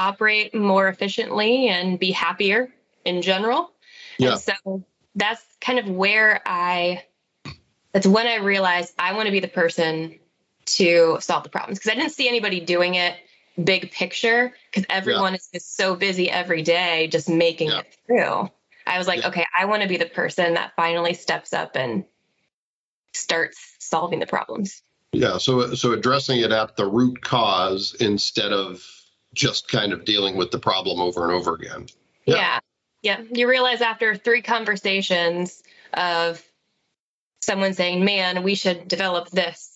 operate 0.00 0.54
more 0.54 0.88
efficiently 0.88 1.68
and 1.68 1.98
be 1.98 2.10
happier 2.10 2.72
in 3.04 3.20
general. 3.20 3.70
Yeah. 4.18 4.32
And 4.32 4.40
so 4.40 4.84
that's 5.14 5.42
kind 5.60 5.78
of 5.78 5.88
where 5.88 6.40
I, 6.46 7.04
that's 7.92 8.06
when 8.06 8.26
I 8.26 8.36
realized 8.36 8.94
I 8.98 9.12
want 9.12 9.26
to 9.26 9.32
be 9.32 9.40
the 9.40 9.48
person 9.48 10.18
to 10.66 11.18
solve 11.20 11.42
the 11.42 11.50
problems 11.50 11.78
because 11.78 11.92
I 11.92 11.94
didn't 11.96 12.12
see 12.12 12.28
anybody 12.28 12.60
doing 12.60 12.94
it 12.94 13.14
big 13.62 13.90
picture 13.92 14.54
because 14.70 14.86
everyone 14.88 15.34
is 15.34 15.48
just 15.52 15.76
so 15.76 15.94
busy 15.96 16.30
every 16.30 16.62
day 16.62 17.08
just 17.08 17.28
making 17.28 17.68
Yeah. 17.68 17.80
it 17.80 17.96
through. 18.06 18.50
I 18.86 18.96
was 18.96 19.06
like, 19.06 19.20
Yeah. 19.20 19.28
okay, 19.28 19.44
I 19.54 19.66
want 19.66 19.82
to 19.82 19.88
be 19.88 19.98
the 19.98 20.06
person 20.06 20.54
that 20.54 20.72
finally 20.76 21.12
steps 21.12 21.52
up 21.52 21.76
and 21.76 22.04
starts 23.12 23.76
solving 23.78 24.20
the 24.20 24.26
problems. 24.26 24.82
Yeah, 25.12 25.38
so 25.38 25.74
so 25.74 25.92
addressing 25.92 26.40
it 26.40 26.52
at 26.52 26.76
the 26.76 26.86
root 26.86 27.20
cause 27.20 27.96
instead 27.98 28.52
of 28.52 28.82
just 29.34 29.68
kind 29.68 29.92
of 29.92 30.04
dealing 30.04 30.36
with 30.36 30.50
the 30.50 30.58
problem 30.58 31.00
over 31.00 31.24
and 31.24 31.32
over 31.32 31.54
again. 31.54 31.86
Yeah. 32.26 32.36
Yeah. 32.36 32.60
yeah. 33.02 33.24
You 33.32 33.48
realize 33.48 33.80
after 33.80 34.16
three 34.16 34.42
conversations 34.42 35.62
of 35.94 36.42
someone 37.40 37.74
saying, 37.74 38.04
man, 38.04 38.42
we 38.42 38.54
should 38.54 38.88
develop 38.88 39.30
this 39.30 39.72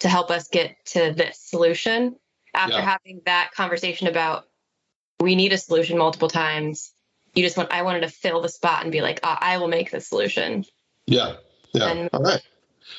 to 0.00 0.08
help 0.08 0.30
us 0.30 0.48
get 0.48 0.76
to 0.86 1.12
this 1.12 1.38
solution. 1.38 2.16
After 2.54 2.76
Yeah. 2.76 2.82
having 2.82 3.20
that 3.26 3.52
conversation 3.54 4.06
about 4.08 4.46
we 5.20 5.34
need 5.34 5.52
a 5.52 5.58
solution 5.58 5.98
multiple 5.98 6.28
times, 6.30 6.92
you 7.34 7.44
just 7.44 7.56
want, 7.56 7.70
I 7.70 7.82
wanted 7.82 8.00
to 8.00 8.08
fill 8.08 8.40
the 8.40 8.48
spot 8.48 8.82
and 8.82 8.90
be 8.90 9.02
like, 9.02 9.20
"Ah, 9.22 9.38
I 9.40 9.58
will 9.58 9.68
make 9.68 9.90
the 9.90 10.00
solution. 10.00 10.64
Yeah, 11.06 11.34
yeah. 11.72 11.90
And- 11.90 12.10
All 12.12 12.22
right. 12.22 12.40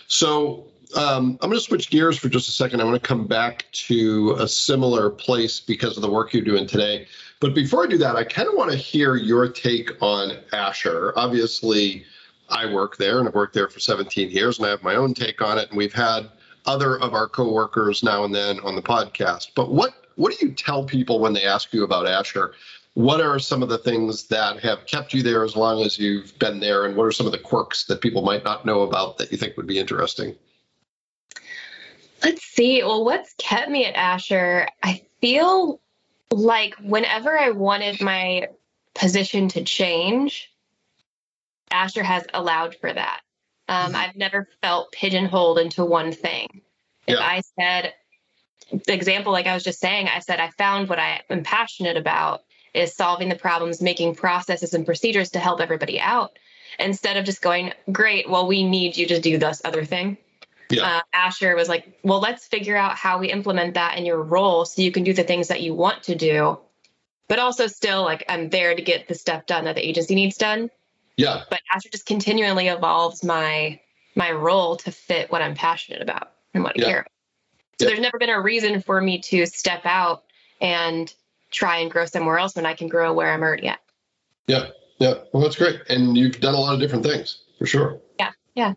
So 0.07 0.67
um, 0.95 1.37
I'm 1.41 1.49
going 1.49 1.53
to 1.53 1.59
switch 1.59 1.89
gears 1.89 2.17
for 2.17 2.29
just 2.29 2.49
a 2.49 2.51
second. 2.51 2.81
I 2.81 2.83
want 2.83 3.01
to 3.01 3.07
come 3.07 3.27
back 3.27 3.65
to 3.71 4.35
a 4.39 4.47
similar 4.47 5.09
place 5.09 5.59
because 5.59 5.97
of 5.97 6.01
the 6.01 6.09
work 6.09 6.33
you're 6.33 6.43
doing 6.43 6.67
today. 6.67 7.07
But 7.39 7.55
before 7.55 7.83
I 7.83 7.87
do 7.87 7.97
that, 7.99 8.15
I 8.15 8.23
kind 8.23 8.47
of 8.47 8.55
want 8.55 8.71
to 8.71 8.77
hear 8.77 9.15
your 9.15 9.47
take 9.47 9.91
on 10.01 10.37
Asher. 10.53 11.13
Obviously, 11.15 12.05
I 12.49 12.71
work 12.71 12.97
there 12.97 13.19
and 13.19 13.27
I've 13.27 13.35
worked 13.35 13.53
there 13.53 13.69
for 13.69 13.79
17 13.79 14.29
years 14.29 14.57
and 14.57 14.67
I 14.67 14.69
have 14.69 14.83
my 14.83 14.95
own 14.95 15.13
take 15.13 15.41
on 15.41 15.57
it. 15.57 15.69
And 15.69 15.77
we've 15.77 15.93
had 15.93 16.29
other 16.65 16.99
of 16.99 17.13
our 17.13 17.27
coworkers 17.27 18.03
now 18.03 18.23
and 18.23 18.33
then 18.35 18.59
on 18.59 18.75
the 18.75 18.81
podcast. 18.81 19.51
But 19.55 19.71
what 19.71 19.93
what 20.15 20.37
do 20.37 20.45
you 20.45 20.53
tell 20.53 20.83
people 20.83 21.19
when 21.19 21.33
they 21.33 21.43
ask 21.43 21.73
you 21.73 21.83
about 21.83 22.05
Asher? 22.05 22.53
What 22.93 23.21
are 23.21 23.39
some 23.39 23.63
of 23.63 23.69
the 23.69 23.77
things 23.77 24.27
that 24.27 24.59
have 24.59 24.85
kept 24.85 25.13
you 25.13 25.23
there 25.23 25.43
as 25.43 25.55
long 25.55 25.81
as 25.81 25.97
you've 25.97 26.37
been 26.37 26.59
there, 26.59 26.85
and 26.85 26.97
what 26.97 27.05
are 27.05 27.11
some 27.11 27.25
of 27.25 27.31
the 27.31 27.37
quirks 27.39 27.85
that 27.85 28.01
people 28.01 28.21
might 28.21 28.43
not 28.43 28.65
know 28.65 28.81
about 28.81 29.17
that 29.17 29.31
you 29.31 29.37
think 29.37 29.55
would 29.55 29.65
be 29.65 29.79
interesting? 29.79 30.35
Let's 32.23 32.43
see. 32.43 32.83
Well, 32.83 33.03
what's 33.03 33.33
kept 33.37 33.69
me 33.69 33.85
at 33.85 33.95
Asher? 33.95 34.67
I 34.83 35.01
feel 35.21 35.79
like 36.29 36.75
whenever 36.75 37.37
I 37.37 37.49
wanted 37.51 38.01
my 38.01 38.47
position 38.93 39.47
to 39.49 39.63
change, 39.63 40.51
Asher 41.71 42.03
has 42.03 42.25
allowed 42.33 42.75
for 42.75 42.91
that. 42.91 43.21
Um, 43.67 43.93
Mhm. 43.93 43.95
I've 43.95 44.15
never 44.15 44.49
felt 44.61 44.91
pigeonholed 44.91 45.59
into 45.59 45.85
one 45.85 46.11
thing. 46.11 46.61
If 47.07 47.17
Yeah. 47.17 47.25
I 47.25 47.41
said, 47.59 47.93
the 48.85 48.93
example, 48.93 49.31
like 49.31 49.47
I 49.47 49.53
was 49.53 49.63
just 49.63 49.79
saying, 49.79 50.07
I 50.07 50.19
said, 50.19 50.39
I 50.39 50.49
found 50.49 50.89
what 50.89 50.99
I 50.99 51.21
am 51.29 51.43
passionate 51.43 51.97
about 51.97 52.43
is 52.73 52.93
solving 52.93 53.29
the 53.29 53.35
problems, 53.35 53.81
making 53.81 54.15
processes 54.15 54.73
and 54.73 54.85
procedures 54.85 55.31
to 55.31 55.39
help 55.39 55.59
everybody 55.59 55.99
out 55.99 56.37
instead 56.79 57.17
of 57.17 57.25
just 57.25 57.41
going, 57.41 57.73
great, 57.91 58.29
well, 58.29 58.47
we 58.47 58.63
need 58.63 58.95
you 58.95 59.07
to 59.07 59.19
do 59.19 59.37
this 59.37 59.61
other 59.65 59.83
thing 59.83 60.17
Yeah. 60.71 60.97
uh, 60.97 61.01
Asher 61.13 61.55
was 61.55 61.69
like, 61.69 61.99
well, 62.03 62.19
let's 62.19 62.47
figure 62.47 62.75
out 62.77 62.97
how 62.97 63.19
we 63.19 63.31
implement 63.31 63.73
that 63.75 63.97
in 63.97 64.05
your 64.05 64.21
role 64.21 64.65
so 64.65 64.81
you 64.81 64.91
can 64.91 65.03
do 65.03 65.13
the 65.13 65.23
things 65.23 65.49
that 65.49 65.61
you 65.61 65.73
want 65.73 66.03
to 66.03 66.15
do, 66.15 66.59
but 67.27 67.39
also 67.39 67.67
still 67.67 68.03
like 68.03 68.23
I'm 68.29 68.49
there 68.49 68.75
to 68.75 68.81
get 68.81 69.07
the 69.07 69.15
stuff 69.15 69.45
done 69.45 69.65
that 69.65 69.75
the 69.75 69.87
agency 69.87 70.15
needs 70.15 70.37
done. 70.37 70.69
Yeah. 71.17 71.43
But 71.49 71.59
Asher 71.73 71.89
just 71.91 72.05
continually 72.05 72.67
evolves 72.67 73.23
my 73.23 73.79
my 74.15 74.31
role 74.31 74.75
to 74.77 74.91
fit 74.91 75.31
what 75.31 75.41
I'm 75.41 75.55
passionate 75.55 76.01
about 76.01 76.31
and 76.53 76.63
what 76.63 76.77
I 76.77 76.81
Yeah. 76.81 76.87
care 76.87 76.99
about. 76.99 77.11
So 77.79 77.85
Yeah. 77.85 77.89
there's 77.89 78.01
never 78.01 78.17
been 78.17 78.29
a 78.29 78.41
reason 78.41 78.81
for 78.81 78.99
me 78.99 79.19
to 79.19 79.45
step 79.45 79.85
out 79.85 80.23
and 80.59 81.13
try 81.49 81.77
and 81.77 81.89
grow 81.89 82.05
somewhere 82.05 82.37
else 82.37 82.55
when 82.55 82.65
I 82.65 82.73
can 82.73 82.87
grow 82.87 83.13
where 83.13 83.31
I'm 83.33 83.41
already 83.41 83.67
at. 83.67 83.79
Yeah. 84.47 84.67
Yeah. 84.99 85.15
Well, 85.31 85.43
that's 85.43 85.55
great. 85.55 85.81
And 85.89 86.17
you've 86.17 86.39
done 86.39 86.53
a 86.55 86.59
lot 86.59 86.73
of 86.73 86.79
different 86.79 87.03
things 87.05 87.41
for 87.57 87.65
sure. 87.65 88.01
Yeah. 88.19 88.31
Yeah. 88.53 88.73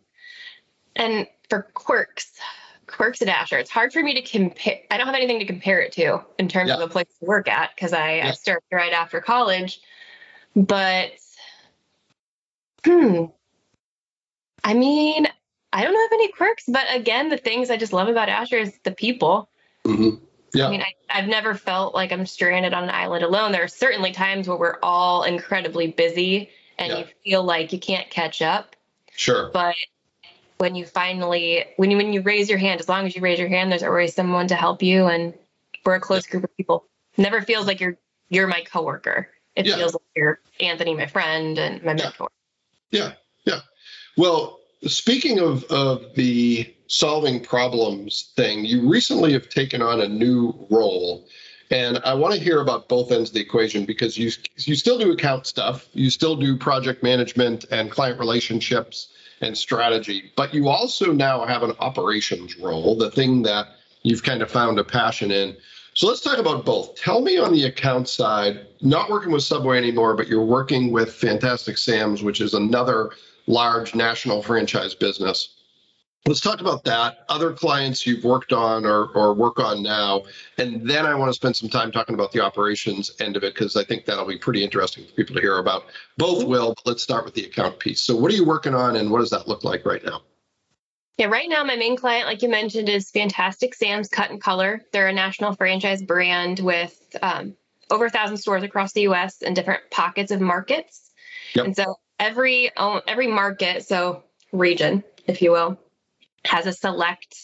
And 0.96 1.26
for 1.48 1.68
quirks, 1.74 2.32
quirks 2.86 3.22
at 3.22 3.28
Asher, 3.28 3.58
it's 3.58 3.70
hard 3.70 3.92
for 3.92 4.02
me 4.02 4.14
to 4.14 4.22
compare. 4.22 4.78
I 4.90 4.96
don't 4.96 5.06
have 5.06 5.14
anything 5.14 5.38
to 5.38 5.46
compare 5.46 5.80
it 5.80 5.92
to 5.92 6.24
in 6.38 6.48
terms 6.48 6.68
Yeah. 6.68 6.76
of 6.76 6.82
a 6.82 6.88
place 6.88 7.06
to 7.20 7.24
work 7.26 7.48
at 7.48 7.70
because 7.74 7.92
I, 7.92 8.16
Yeah. 8.16 8.28
I 8.28 8.32
started 8.32 8.64
right 8.72 8.92
after 8.92 9.20
college. 9.20 9.80
But, 10.56 11.12
hmm, 12.84 13.24
I 14.62 14.74
mean, 14.74 15.26
I 15.72 15.82
don't 15.82 15.94
have 15.94 16.12
any 16.12 16.30
quirks. 16.32 16.64
But 16.68 16.84
again, 16.94 17.28
the 17.28 17.36
things 17.36 17.70
I 17.70 17.76
just 17.76 17.92
love 17.92 18.08
about 18.08 18.28
Asher 18.28 18.58
is 18.58 18.78
the 18.84 18.92
people. 18.92 19.48
hmm 19.84 20.10
Yeah. 20.54 20.68
I 20.68 20.70
mean, 20.70 20.82
I, 20.82 20.92
I've 21.10 21.28
never 21.28 21.54
felt 21.54 21.94
like 21.94 22.12
I'm 22.12 22.26
stranded 22.26 22.72
on 22.72 22.84
an 22.84 22.90
island 22.90 23.24
alone. 23.24 23.50
There 23.52 23.64
are 23.64 23.68
certainly 23.68 24.12
times 24.12 24.48
where 24.48 24.56
we're 24.56 24.78
all 24.82 25.24
incredibly 25.24 25.88
busy 25.88 26.50
and 26.78 26.92
Yeah. 26.92 26.98
you 27.00 27.04
feel 27.24 27.42
like 27.42 27.72
you 27.72 27.78
can't 27.80 28.08
catch 28.10 28.40
up 28.42 28.76
Sure. 29.16 29.50
but 29.52 29.74
when 30.64 30.74
you 30.74 30.86
finally 30.86 31.62
when 31.76 31.90
you 31.90 31.98
when 31.98 32.14
you 32.14 32.22
raise 32.22 32.48
your 32.48 32.56
hand 32.56 32.80
as 32.80 32.88
long 32.88 33.04
as 33.04 33.14
you 33.14 33.20
raise 33.20 33.38
your 33.38 33.48
hand 33.48 33.70
there's 33.70 33.82
always 33.82 34.14
someone 34.14 34.48
to 34.48 34.54
help 34.54 34.82
you 34.82 35.04
and 35.08 35.34
we're 35.84 35.94
a 35.96 36.00
close 36.00 36.26
group 36.26 36.42
of 36.42 36.56
people 36.56 36.86
never 37.18 37.42
feels 37.42 37.66
like 37.66 37.80
you're 37.80 37.98
you're 38.30 38.46
my 38.46 38.62
coworker 38.62 39.28
it 39.56 39.66
Yeah. 39.66 39.76
feels 39.76 39.92
like 39.92 40.02
you're 40.16 40.40
anthony 40.60 40.94
my 40.94 41.04
friend 41.04 41.58
and 41.58 41.82
my 41.82 41.92
Yeah. 41.92 42.04
mentor 42.04 42.30
Yeah, 42.90 43.12
yeah. 43.44 43.60
Well, 44.16 44.60
speaking 44.86 45.38
of 45.38 45.64
of 45.64 46.14
the 46.14 46.72
solving 46.86 47.40
problems 47.44 48.32
thing, 48.34 48.64
you 48.64 48.88
recently 48.88 49.34
have 49.34 49.50
taken 49.50 49.82
on 49.82 50.00
a 50.00 50.08
new 50.08 50.54
role. 50.70 51.26
And 51.70 51.98
I 52.04 52.14
want 52.14 52.34
to 52.34 52.40
hear 52.40 52.60
about 52.60 52.88
both 52.88 53.10
ends 53.10 53.30
of 53.30 53.34
the 53.34 53.40
equation 53.40 53.84
because 53.84 54.16
you 54.16 54.30
you 54.56 54.76
still 54.76 54.98
do 54.98 55.10
account 55.12 55.46
stuff, 55.46 55.88
you 55.92 56.08
still 56.08 56.36
do 56.36 56.56
project 56.56 57.02
management 57.02 57.64
and 57.70 57.90
client 57.90 58.18
relationships 58.18 59.08
and 59.44 59.56
strategy, 59.56 60.32
but 60.36 60.52
you 60.54 60.68
also 60.68 61.12
now 61.12 61.44
have 61.44 61.62
an 61.62 61.74
operations 61.78 62.58
role, 62.58 62.96
the 62.96 63.10
thing 63.10 63.42
that 63.42 63.68
you've 64.02 64.22
kind 64.22 64.42
of 64.42 64.50
found 64.50 64.78
a 64.78 64.84
passion 64.84 65.30
in. 65.30 65.56
So 65.94 66.08
let's 66.08 66.20
talk 66.20 66.38
about 66.38 66.64
both. 66.64 66.96
Tell 66.96 67.20
me 67.20 67.38
on 67.38 67.52
the 67.52 67.64
account 67.64 68.08
side, 68.08 68.66
not 68.80 69.10
working 69.10 69.30
with 69.30 69.44
Subway 69.44 69.78
anymore, 69.78 70.14
but 70.14 70.26
you're 70.26 70.44
working 70.44 70.90
with 70.90 71.12
Fantastic 71.14 71.78
Sam's, 71.78 72.22
which 72.22 72.40
is 72.40 72.54
another 72.54 73.10
large 73.46 73.94
national 73.94 74.42
franchise 74.42 74.94
business. 74.94 75.53
Let's 76.26 76.40
talk 76.40 76.62
about 76.62 76.84
that, 76.84 77.18
other 77.28 77.52
clients 77.52 78.06
you've 78.06 78.24
worked 78.24 78.54
on 78.54 78.86
or, 78.86 79.08
or 79.08 79.34
work 79.34 79.60
on 79.60 79.82
now. 79.82 80.22
And 80.56 80.88
then 80.88 81.04
I 81.04 81.14
want 81.14 81.28
to 81.28 81.34
spend 81.34 81.54
some 81.54 81.68
time 81.68 81.92
talking 81.92 82.14
about 82.14 82.32
the 82.32 82.40
operations 82.40 83.10
end 83.20 83.36
of 83.36 83.44
it 83.44 83.52
because 83.52 83.76
I 83.76 83.84
think 83.84 84.06
that'll 84.06 84.26
be 84.26 84.38
pretty 84.38 84.64
interesting 84.64 85.04
for 85.04 85.12
people 85.12 85.34
to 85.34 85.42
hear 85.42 85.58
about. 85.58 85.84
Both 86.16 86.44
will, 86.44 86.74
but 86.76 86.86
let's 86.86 87.02
start 87.02 87.26
with 87.26 87.34
the 87.34 87.44
account 87.44 87.78
piece. 87.78 88.02
So, 88.02 88.16
what 88.16 88.32
are 88.32 88.34
you 88.34 88.46
working 88.46 88.74
on 88.74 88.96
and 88.96 89.10
what 89.10 89.20
does 89.20 89.28
that 89.30 89.46
look 89.48 89.64
like 89.64 89.84
right 89.84 90.02
now? 90.02 90.22
Yeah, 91.18 91.26
right 91.26 91.48
now 91.48 91.62
my 91.62 91.76
main 91.76 91.94
client, 91.94 92.26
like 92.26 92.40
you 92.40 92.48
mentioned, 92.48 92.88
is 92.88 93.10
Fantastic 93.10 93.74
Sam's 93.74 94.08
Cut 94.08 94.30
and 94.30 94.40
Color. 94.40 94.82
They're 94.92 95.08
a 95.08 95.12
national 95.12 95.52
franchise 95.52 96.02
brand 96.02 96.58
with 96.58 96.98
um, 97.20 97.54
over 97.90 98.06
a 98.06 98.10
thousand 98.10 98.38
stores 98.38 98.62
across 98.62 98.94
the 98.94 99.02
U.S. 99.02 99.42
and 99.42 99.54
different 99.54 99.82
pockets 99.90 100.30
of 100.30 100.40
markets. 100.40 101.10
Yep. 101.54 101.66
And 101.66 101.76
so 101.76 101.96
every 102.18 102.70
every 103.06 103.26
market, 103.26 103.86
so 103.86 104.24
region, 104.52 105.04
if 105.26 105.42
you 105.42 105.52
will, 105.52 105.78
has 106.44 106.66
a 106.66 106.72
select 106.72 107.36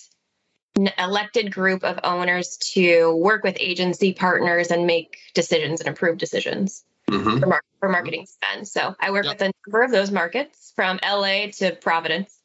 elected 0.98 1.52
group 1.52 1.84
of 1.84 1.98
owners 2.04 2.56
to 2.58 3.14
work 3.16 3.42
with 3.42 3.56
agency 3.58 4.12
partners 4.12 4.70
and 4.70 4.86
make 4.86 5.18
decisions 5.34 5.80
and 5.80 5.88
approve 5.88 6.18
decisions 6.18 6.84
mm-hmm. 7.10 7.38
for, 7.38 7.46
mar- 7.46 7.62
for, 7.80 7.88
marketing 7.88 8.26
spend. 8.26 8.68
So 8.68 8.94
I 9.00 9.10
work 9.10 9.24
yep. 9.24 9.34
with 9.34 9.48
a 9.48 9.52
number 9.66 9.82
of 9.82 9.90
those 9.90 10.10
markets 10.10 10.72
from 10.76 10.98
LA 11.02 11.46
to 11.58 11.76
Providence. 11.80 12.36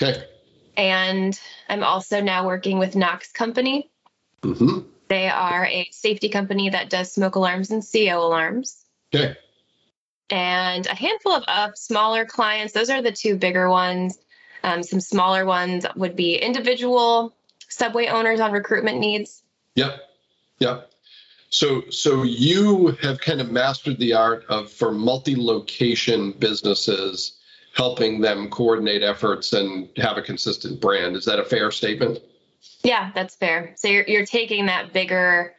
Okay. 0.00 0.24
And 0.76 1.38
I'm 1.68 1.82
also 1.82 2.20
now 2.20 2.46
working 2.46 2.78
with 2.78 2.96
Knox 2.96 3.32
Company. 3.32 3.90
Mm-hmm. 4.42 4.80
They 5.08 5.28
are 5.28 5.64
a 5.64 5.88
safety 5.90 6.28
company 6.28 6.70
that 6.70 6.90
does 6.90 7.12
smoke 7.12 7.34
alarms 7.34 7.70
and 7.70 7.82
CO 7.82 8.24
alarms. 8.24 8.84
Okay. 9.14 9.36
And 10.30 10.86
a 10.86 10.94
handful 10.94 11.32
of 11.32 11.44
uh, 11.48 11.70
smaller 11.74 12.26
clients. 12.26 12.74
Those 12.74 12.90
are 12.90 13.00
the 13.00 13.12
two 13.12 13.36
bigger 13.36 13.68
ones. 13.68 14.18
Um, 14.62 14.82
some 14.82 15.00
smaller 15.00 15.44
ones 15.44 15.86
would 15.96 16.16
be 16.16 16.36
individual 16.36 17.34
subway 17.68 18.06
owners 18.06 18.40
on 18.40 18.52
recruitment 18.52 18.98
needs. 18.98 19.42
Yep. 19.74 20.00
Yep. 20.58 20.90
So 21.50 21.82
so 21.90 22.24
you 22.24 22.88
have 23.00 23.20
kind 23.20 23.40
of 23.40 23.50
mastered 23.50 23.98
the 23.98 24.14
art 24.14 24.44
of 24.48 24.70
for 24.70 24.92
multi-location 24.92 26.32
businesses 26.32 27.38
helping 27.74 28.20
them 28.20 28.50
coordinate 28.50 29.02
efforts 29.02 29.52
and 29.52 29.88
have 29.96 30.18
a 30.18 30.22
consistent 30.22 30.80
brand. 30.80 31.16
Is 31.16 31.24
that 31.24 31.38
a 31.38 31.44
fair 31.44 31.70
statement? 31.70 32.18
Yeah, 32.82 33.12
that's 33.14 33.34
fair. 33.36 33.74
So 33.76 33.88
you're 33.88 34.04
you're 34.06 34.26
taking 34.26 34.66
that 34.66 34.92
bigger 34.92 35.54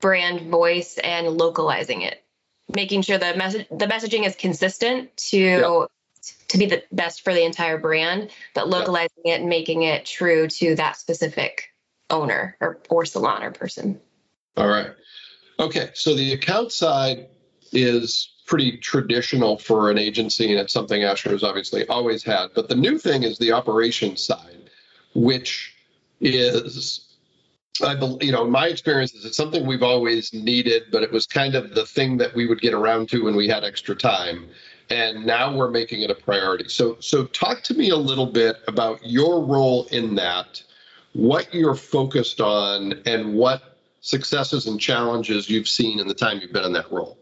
brand 0.00 0.50
voice 0.50 0.98
and 0.98 1.28
localizing 1.28 2.02
it, 2.02 2.22
making 2.72 3.02
sure 3.02 3.18
the 3.18 3.34
message 3.34 3.66
the 3.70 3.86
messaging 3.86 4.24
is 4.24 4.36
consistent 4.36 5.16
to 5.16 5.38
yep 5.38 5.90
to 6.48 6.58
be 6.58 6.66
the 6.66 6.82
best 6.92 7.22
for 7.22 7.34
the 7.34 7.44
entire 7.44 7.78
brand, 7.78 8.30
but 8.54 8.68
localizing 8.68 9.24
it 9.24 9.40
and 9.40 9.48
making 9.48 9.82
it 9.82 10.06
true 10.06 10.46
to 10.46 10.74
that 10.76 10.96
specific 10.96 11.72
owner 12.10 12.56
or, 12.60 12.80
or 12.90 13.04
salon 13.04 13.42
or 13.42 13.50
person. 13.50 14.00
All 14.56 14.68
right. 14.68 14.90
Okay. 15.58 15.90
So 15.94 16.14
the 16.14 16.32
account 16.32 16.72
side 16.72 17.28
is 17.72 18.30
pretty 18.46 18.76
traditional 18.78 19.56
for 19.56 19.90
an 19.90 19.98
agency, 19.98 20.50
and 20.50 20.60
it's 20.60 20.72
something 20.72 21.02
Asher 21.02 21.30
has 21.30 21.42
obviously 21.42 21.86
always 21.88 22.22
had. 22.22 22.48
But 22.54 22.68
the 22.68 22.74
new 22.74 22.98
thing 22.98 23.22
is 23.22 23.38
the 23.38 23.52
operations 23.52 24.22
side, 24.22 24.70
which 25.14 25.74
is 26.20 27.12
I 27.82 27.94
believe, 27.94 28.22
you 28.22 28.32
know, 28.32 28.46
my 28.46 28.66
experience 28.66 29.14
is 29.14 29.24
it's 29.24 29.36
something 29.36 29.66
we've 29.66 29.82
always 29.82 30.32
needed, 30.34 30.84
but 30.92 31.02
it 31.02 31.10
was 31.10 31.26
kind 31.26 31.54
of 31.54 31.74
the 31.74 31.86
thing 31.86 32.18
that 32.18 32.34
we 32.34 32.46
would 32.46 32.60
get 32.60 32.74
around 32.74 33.08
to 33.10 33.24
when 33.24 33.34
we 33.34 33.48
had 33.48 33.64
extra 33.64 33.96
time 33.96 34.48
and 34.92 35.24
now 35.24 35.56
we're 35.56 35.70
making 35.70 36.02
it 36.02 36.10
a 36.10 36.14
priority. 36.14 36.68
So, 36.68 36.98
so 37.00 37.24
talk 37.24 37.62
to 37.62 37.74
me 37.74 37.88
a 37.88 37.96
little 37.96 38.26
bit 38.26 38.56
about 38.68 39.00
your 39.02 39.42
role 39.42 39.86
in 39.86 40.14
that, 40.16 40.62
what 41.14 41.52
you're 41.54 41.74
focused 41.74 42.42
on, 42.42 43.00
and 43.06 43.32
what 43.32 43.78
successes 44.02 44.66
and 44.66 44.78
challenges 44.78 45.48
you've 45.48 45.68
seen 45.68 45.98
in 45.98 46.08
the 46.08 46.14
time 46.14 46.40
you've 46.40 46.52
been 46.52 46.64
in 46.64 46.74
that 46.74 46.92
role. 46.92 47.18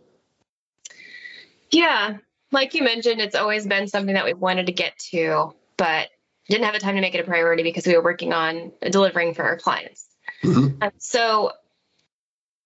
Yeah, 1.71 2.17
like 2.51 2.75
you 2.75 2.83
mentioned, 2.83 3.21
it's 3.21 3.37
always 3.37 3.69
been 3.69 3.87
something 3.87 4.15
that 4.15 4.25
we 4.25 4.35
wanted 4.35 4.67
to 4.67 4.73
get 4.73 4.99
to, 5.11 5.55
but 5.77 6.09
didn't 6.49 6.65
have 6.65 6.75
the 6.75 6.81
time 6.81 6.97
to 6.97 7.01
make 7.01 7.15
it 7.15 7.21
a 7.21 7.25
priority 7.25 7.63
because 7.63 7.87
we 7.87 7.95
were 7.95 8.03
working 8.03 8.33
on 8.33 8.73
delivering 8.91 9.35
for 9.35 9.45
our 9.45 9.57
clients. 9.57 10.09
Mm-hmm. 10.43 10.83
Um, 10.83 10.91
so 10.99 11.53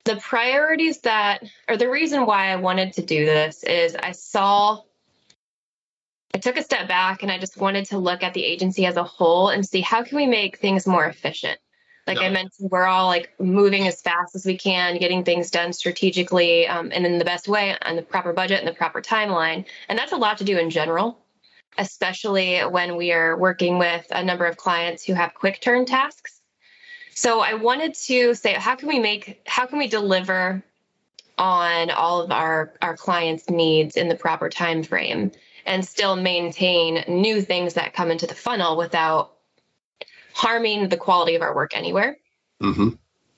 the 0.04 0.16
priorities 0.16 1.00
that, 1.00 1.42
or 1.68 1.76
the 1.76 1.90
reason 1.90 2.24
why 2.24 2.48
I 2.50 2.56
wanted 2.56 2.94
to 2.94 3.02
do 3.02 3.26
this 3.26 3.62
is 3.64 3.94
I 3.94 4.12
saw 4.12 4.80
I 6.34 6.38
took 6.38 6.56
a 6.56 6.62
step 6.62 6.88
back 6.88 7.22
and 7.22 7.30
I 7.30 7.38
just 7.38 7.56
wanted 7.56 7.84
to 7.86 7.98
look 7.98 8.24
at 8.24 8.34
the 8.34 8.44
agency 8.44 8.86
as 8.86 8.96
a 8.96 9.04
whole 9.04 9.50
and 9.50 9.64
see 9.64 9.80
how 9.80 10.02
can 10.02 10.16
we 10.16 10.26
make 10.26 10.58
things 10.58 10.84
more 10.84 11.06
efficient. 11.06 11.58
Like 12.08 12.18
I 12.18 12.28
mentioned, 12.28 12.70
we're 12.70 12.84
all 12.84 13.06
like 13.06 13.32
moving 13.38 13.86
as 13.86 14.02
fast 14.02 14.34
as 14.34 14.44
we 14.44 14.58
can, 14.58 14.98
getting 14.98 15.24
things 15.24 15.50
done 15.50 15.72
strategically 15.72 16.66
um, 16.66 16.90
and 16.92 17.06
in 17.06 17.18
the 17.18 17.24
best 17.24 17.48
way 17.48 17.76
on 17.80 17.96
the 17.96 18.02
proper 18.02 18.32
budget 18.32 18.58
and 18.58 18.68
the 18.68 18.74
proper 18.74 19.00
timeline. 19.00 19.64
And 19.88 19.98
that's 19.98 20.12
a 20.12 20.16
lot 20.16 20.36
to 20.38 20.44
do 20.44 20.58
in 20.58 20.68
general, 20.68 21.18
especially 21.78 22.60
when 22.60 22.96
we 22.96 23.12
are 23.12 23.38
working 23.38 23.78
with 23.78 24.04
a 24.10 24.22
number 24.22 24.44
of 24.44 24.58
clients 24.58 25.04
who 25.04 25.14
have 25.14 25.32
quick 25.32 25.62
turn 25.62 25.86
tasks. 25.86 26.42
So 27.14 27.40
I 27.40 27.54
wanted 27.54 27.94
to 28.06 28.34
say, 28.34 28.52
how 28.52 28.74
can 28.74 28.88
we 28.88 28.98
make, 28.98 29.40
how 29.46 29.64
can 29.66 29.78
we 29.78 29.86
deliver 29.86 30.62
on 31.38 31.90
all 31.90 32.20
of 32.20 32.30
our 32.30 32.74
our 32.82 32.96
clients' 32.96 33.48
needs 33.48 33.96
in 33.96 34.08
the 34.08 34.14
proper 34.14 34.50
time 34.50 34.82
frame? 34.82 35.30
And 35.66 35.85
still 35.85 36.16
maintain 36.16 37.05
new 37.09 37.40
things 37.42 37.74
that 37.74 37.94
come 37.94 38.11
into 38.11 38.27
the 38.27 38.35
funnel 38.35 38.77
without 38.77 39.33
harming 40.33 40.88
the 40.88 40.96
quality 40.96 41.35
of 41.35 41.42
our 41.42 41.55
work 41.55 41.77
anywhere. 41.77 42.18
Mm-hmm. 42.62 42.90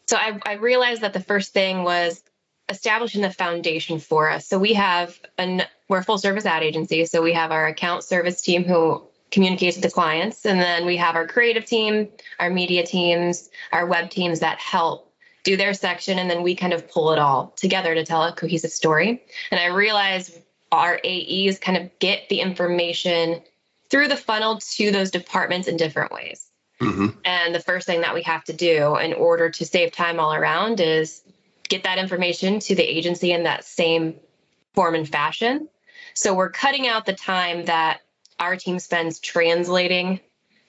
So 0.06 0.16
I, 0.16 0.38
I 0.46 0.52
realized 0.54 1.02
that 1.02 1.12
the 1.12 1.20
first 1.20 1.52
thing 1.52 1.82
was 1.82 2.22
establishing 2.68 3.22
the 3.22 3.30
foundation 3.30 3.98
for 3.98 4.30
us. 4.30 4.46
So 4.46 4.58
we 4.58 4.74
have 4.74 5.18
an 5.38 5.62
we're 5.88 5.98
a 5.98 6.04
full 6.04 6.18
service 6.18 6.46
ad 6.46 6.62
agency. 6.62 7.04
So 7.04 7.22
we 7.22 7.32
have 7.32 7.52
our 7.52 7.66
account 7.66 8.02
service 8.02 8.42
team 8.42 8.64
who 8.64 9.02
communicates 9.30 9.76
with 9.76 9.84
the 9.84 9.90
clients, 9.90 10.46
and 10.46 10.60
then 10.60 10.86
we 10.86 10.96
have 10.96 11.14
our 11.14 11.26
creative 11.26 11.64
team, 11.64 12.08
our 12.38 12.50
media 12.50 12.84
teams, 12.84 13.50
our 13.72 13.86
web 13.86 14.10
teams 14.10 14.40
that 14.40 14.58
help 14.58 15.12
do 15.44 15.56
their 15.56 15.74
section, 15.74 16.18
and 16.18 16.28
then 16.28 16.42
we 16.42 16.56
kind 16.56 16.72
of 16.72 16.88
pull 16.90 17.12
it 17.12 17.18
all 17.18 17.52
together 17.56 17.94
to 17.94 18.04
tell 18.04 18.24
a 18.24 18.32
cohesive 18.32 18.72
story. 18.72 19.22
And 19.50 19.60
I 19.60 19.66
realized 19.66 20.36
our 20.72 21.00
AEs 21.04 21.58
kind 21.58 21.78
of 21.78 21.98
get 21.98 22.28
the 22.28 22.40
information 22.40 23.40
through 23.90 24.08
the 24.08 24.16
funnel 24.16 24.58
to 24.58 24.90
those 24.90 25.10
departments 25.10 25.68
in 25.68 25.76
different 25.76 26.12
ways. 26.12 26.48
Mm-hmm. 26.80 27.18
And 27.24 27.54
the 27.54 27.60
first 27.60 27.86
thing 27.86 28.02
that 28.02 28.14
we 28.14 28.22
have 28.22 28.44
to 28.44 28.52
do 28.52 28.96
in 28.96 29.14
order 29.14 29.50
to 29.50 29.64
save 29.64 29.92
time 29.92 30.20
all 30.20 30.34
around 30.34 30.80
is 30.80 31.22
get 31.68 31.84
that 31.84 31.98
information 31.98 32.58
to 32.60 32.74
the 32.74 32.82
agency 32.82 33.32
in 33.32 33.44
that 33.44 33.64
same 33.64 34.16
form 34.74 34.94
and 34.94 35.08
fashion. 35.08 35.68
So 36.14 36.34
we're 36.34 36.50
cutting 36.50 36.86
out 36.86 37.06
the 37.06 37.14
time 37.14 37.66
that 37.66 38.00
our 38.38 38.56
team 38.56 38.78
spends 38.78 39.18
translating 39.20 40.20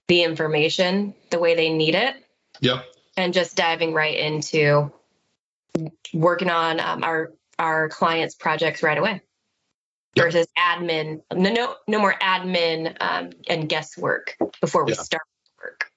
the 0.08 0.24
information 0.24 1.14
the 1.30 1.40
way 1.40 1.56
they 1.56 1.74
need 1.74 1.96
it. 1.96 2.16
Yep. 2.62 2.86
And 3.18 3.34
just 3.34 3.58
diving 3.58 3.94
right 3.94 4.18
into 4.18 4.92
working 6.14 6.50
on 6.50 6.80
um, 6.80 7.04
our 7.04 7.34
our 7.60 7.90
clients' 7.90 8.36
projects 8.36 8.84
right 8.84 8.98
away 8.98 9.22
versus 10.18 10.48
admin. 10.58 11.22
No, 11.34 11.52
no, 11.52 11.76
no 11.88 12.00
more 12.00 12.16
admin 12.22 12.96
um, 13.00 13.32
and 13.50 13.70
guesswork 13.70 14.36
before 14.62 14.86
we 14.86 14.94
yeah. 14.94 15.02
start 15.02 15.24
work. 15.64 15.92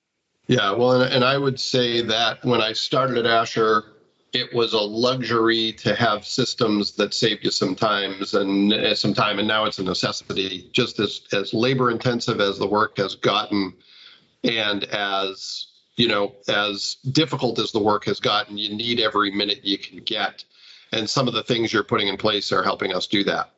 Yeah, 0.47 0.73
well, 0.73 1.01
and, 1.01 1.13
and 1.13 1.25
I 1.25 1.39
would 1.39 1.61
say 1.61 2.03
that 2.03 2.45
when 2.45 2.61
I 2.61 2.73
started 2.73 3.19
at 3.19 3.27
Asher, 3.27 3.85
it 4.33 4.53
was 4.55 4.73
a 4.73 4.81
luxury 4.81 5.73
to 5.73 5.95
have 5.95 6.25
systems 6.25 6.93
that 6.93 7.15
saved 7.15 7.45
you 7.45 7.51
some 7.51 7.75
times 7.75 8.35
and 8.35 8.73
uh, 8.73 8.95
some 8.95 9.15
time, 9.15 9.39
and 9.39 9.49
now 9.49 9.65
it's 9.65 9.79
a 9.79 9.83
necessity. 9.83 10.69
Just 10.73 11.01
as 11.01 11.23
as 11.33 11.53
labor 11.53 11.91
intensive 11.91 12.41
as 12.41 12.59
the 12.59 12.67
work 12.67 12.99
has 12.99 13.17
gotten, 13.17 13.75
and 14.45 14.85
as 14.85 15.67
you 15.97 16.09
know, 16.09 16.35
as 16.49 16.97
difficult 17.11 17.59
as 17.59 17.73
the 17.73 17.79
work 17.79 18.05
has 18.07 18.21
gotten, 18.21 18.57
you 18.57 18.75
need 18.75 19.01
every 19.01 19.31
minute 19.31 19.61
you 19.65 19.79
can 19.79 19.99
get. 19.99 20.45
And 20.93 21.09
some 21.09 21.29
of 21.29 21.35
the 21.35 21.43
things 21.43 21.73
you're 21.73 21.85
putting 21.85 22.09
in 22.09 22.17
place 22.17 22.53
are 22.53 22.63
helping 22.63 22.95
us 22.95 23.07
do 23.07 23.23
that. 23.25 23.51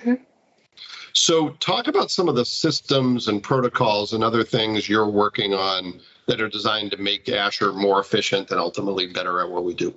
Mm-hmm. 0.00 0.22
So, 1.12 1.50
talk 1.60 1.86
about 1.86 2.10
some 2.10 2.28
of 2.28 2.34
the 2.34 2.44
systems 2.44 3.28
and 3.28 3.40
protocols 3.40 4.12
and 4.12 4.24
other 4.24 4.42
things 4.42 4.88
you're 4.88 5.08
working 5.08 5.54
on 5.54 6.00
that 6.26 6.40
are 6.40 6.48
designed 6.48 6.90
to 6.90 6.96
make 6.96 7.28
Asher 7.28 7.72
more 7.72 8.00
efficient 8.00 8.50
and 8.50 8.58
ultimately 8.58 9.06
better 9.06 9.40
at 9.40 9.48
what 9.48 9.64
we 9.64 9.74
do. 9.74 9.94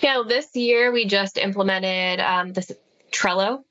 Yeah, 0.00 0.22
this 0.26 0.54
year 0.54 0.92
we 0.92 1.04
just 1.04 1.36
implemented 1.36 2.20
um, 2.20 2.52
this 2.52 2.70
Trello. 3.10 3.64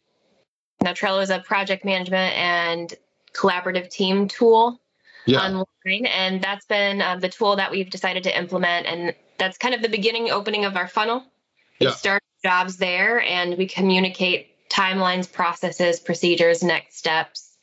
Now, 0.82 0.92
Trello 0.92 1.22
is 1.22 1.30
a 1.30 1.40
project 1.40 1.86
management 1.86 2.36
and 2.36 2.94
collaborative 3.34 3.90
team 3.90 4.28
tool 4.28 4.80
yeah. 5.26 5.40
online, 5.40 6.06
and 6.06 6.42
that's 6.42 6.66
been 6.66 7.02
uh, 7.02 7.18
the 7.18 7.30
tool 7.30 7.56
that 7.56 7.72
we've 7.72 7.90
decided 7.90 8.24
to 8.24 8.38
implement. 8.38 8.86
And 8.86 9.16
that's 9.38 9.58
kind 9.58 9.74
of 9.74 9.82
the 9.82 9.90
beginning 9.90 10.30
opening 10.30 10.66
of 10.66 10.76
our 10.76 10.88
funnel. 10.88 11.24
We 11.80 11.88
yeah. 11.88 11.94
start 11.94 12.24
jobs 12.44 12.78
there, 12.78 13.22
and 13.22 13.58
we 13.58 13.68
communicate 13.68 14.70
timelines, 14.70 15.32
processes, 15.32 16.00
procedures, 16.00 16.64
next 16.64 16.98
steps, 16.98 17.58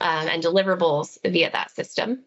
um, 0.00 0.28
and 0.28 0.42
deliverables 0.42 1.18
via 1.24 1.50
that 1.50 1.70
system. 1.70 2.24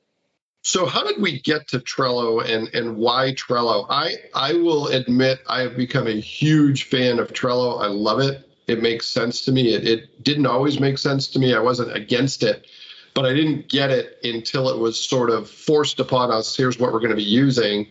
So 0.63 0.85
how 0.85 1.03
did 1.03 1.21
we 1.21 1.39
get 1.39 1.69
to 1.69 1.79
Trello 1.79 2.43
and 2.43 2.67
and 2.73 2.97
why 2.97 3.33
Trello? 3.33 3.85
I 3.89 4.15
I 4.35 4.53
will 4.53 4.87
admit 4.87 5.39
I 5.47 5.61
have 5.61 5.77
become 5.77 6.07
a 6.07 6.19
huge 6.19 6.83
fan 6.83 7.19
of 7.19 7.33
Trello. 7.33 7.81
I 7.81 7.87
love 7.87 8.19
it. 8.19 8.45
It 8.67 8.83
makes 8.83 9.07
sense 9.07 9.45
to 9.45 9.51
me. 9.51 9.73
It, 9.73 9.87
it 9.87 10.23
didn't 10.23 10.45
always 10.45 10.79
make 10.79 10.97
sense 10.97 11.27
to 11.29 11.39
me. 11.39 11.55
I 11.55 11.59
wasn't 11.59 11.95
against 11.95 12.43
it, 12.43 12.67
but 13.15 13.25
I 13.25 13.33
didn't 13.33 13.69
get 13.69 13.89
it 13.89 14.19
until 14.23 14.69
it 14.69 14.77
was 14.77 14.99
sort 14.99 15.31
of 15.31 15.49
forced 15.49 15.99
upon 15.99 16.29
us. 16.29 16.55
Here's 16.55 16.77
what 16.77 16.91
we're 16.93 16.99
going 16.99 17.09
to 17.11 17.15
be 17.15 17.23
using, 17.23 17.87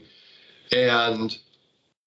and 0.71 1.37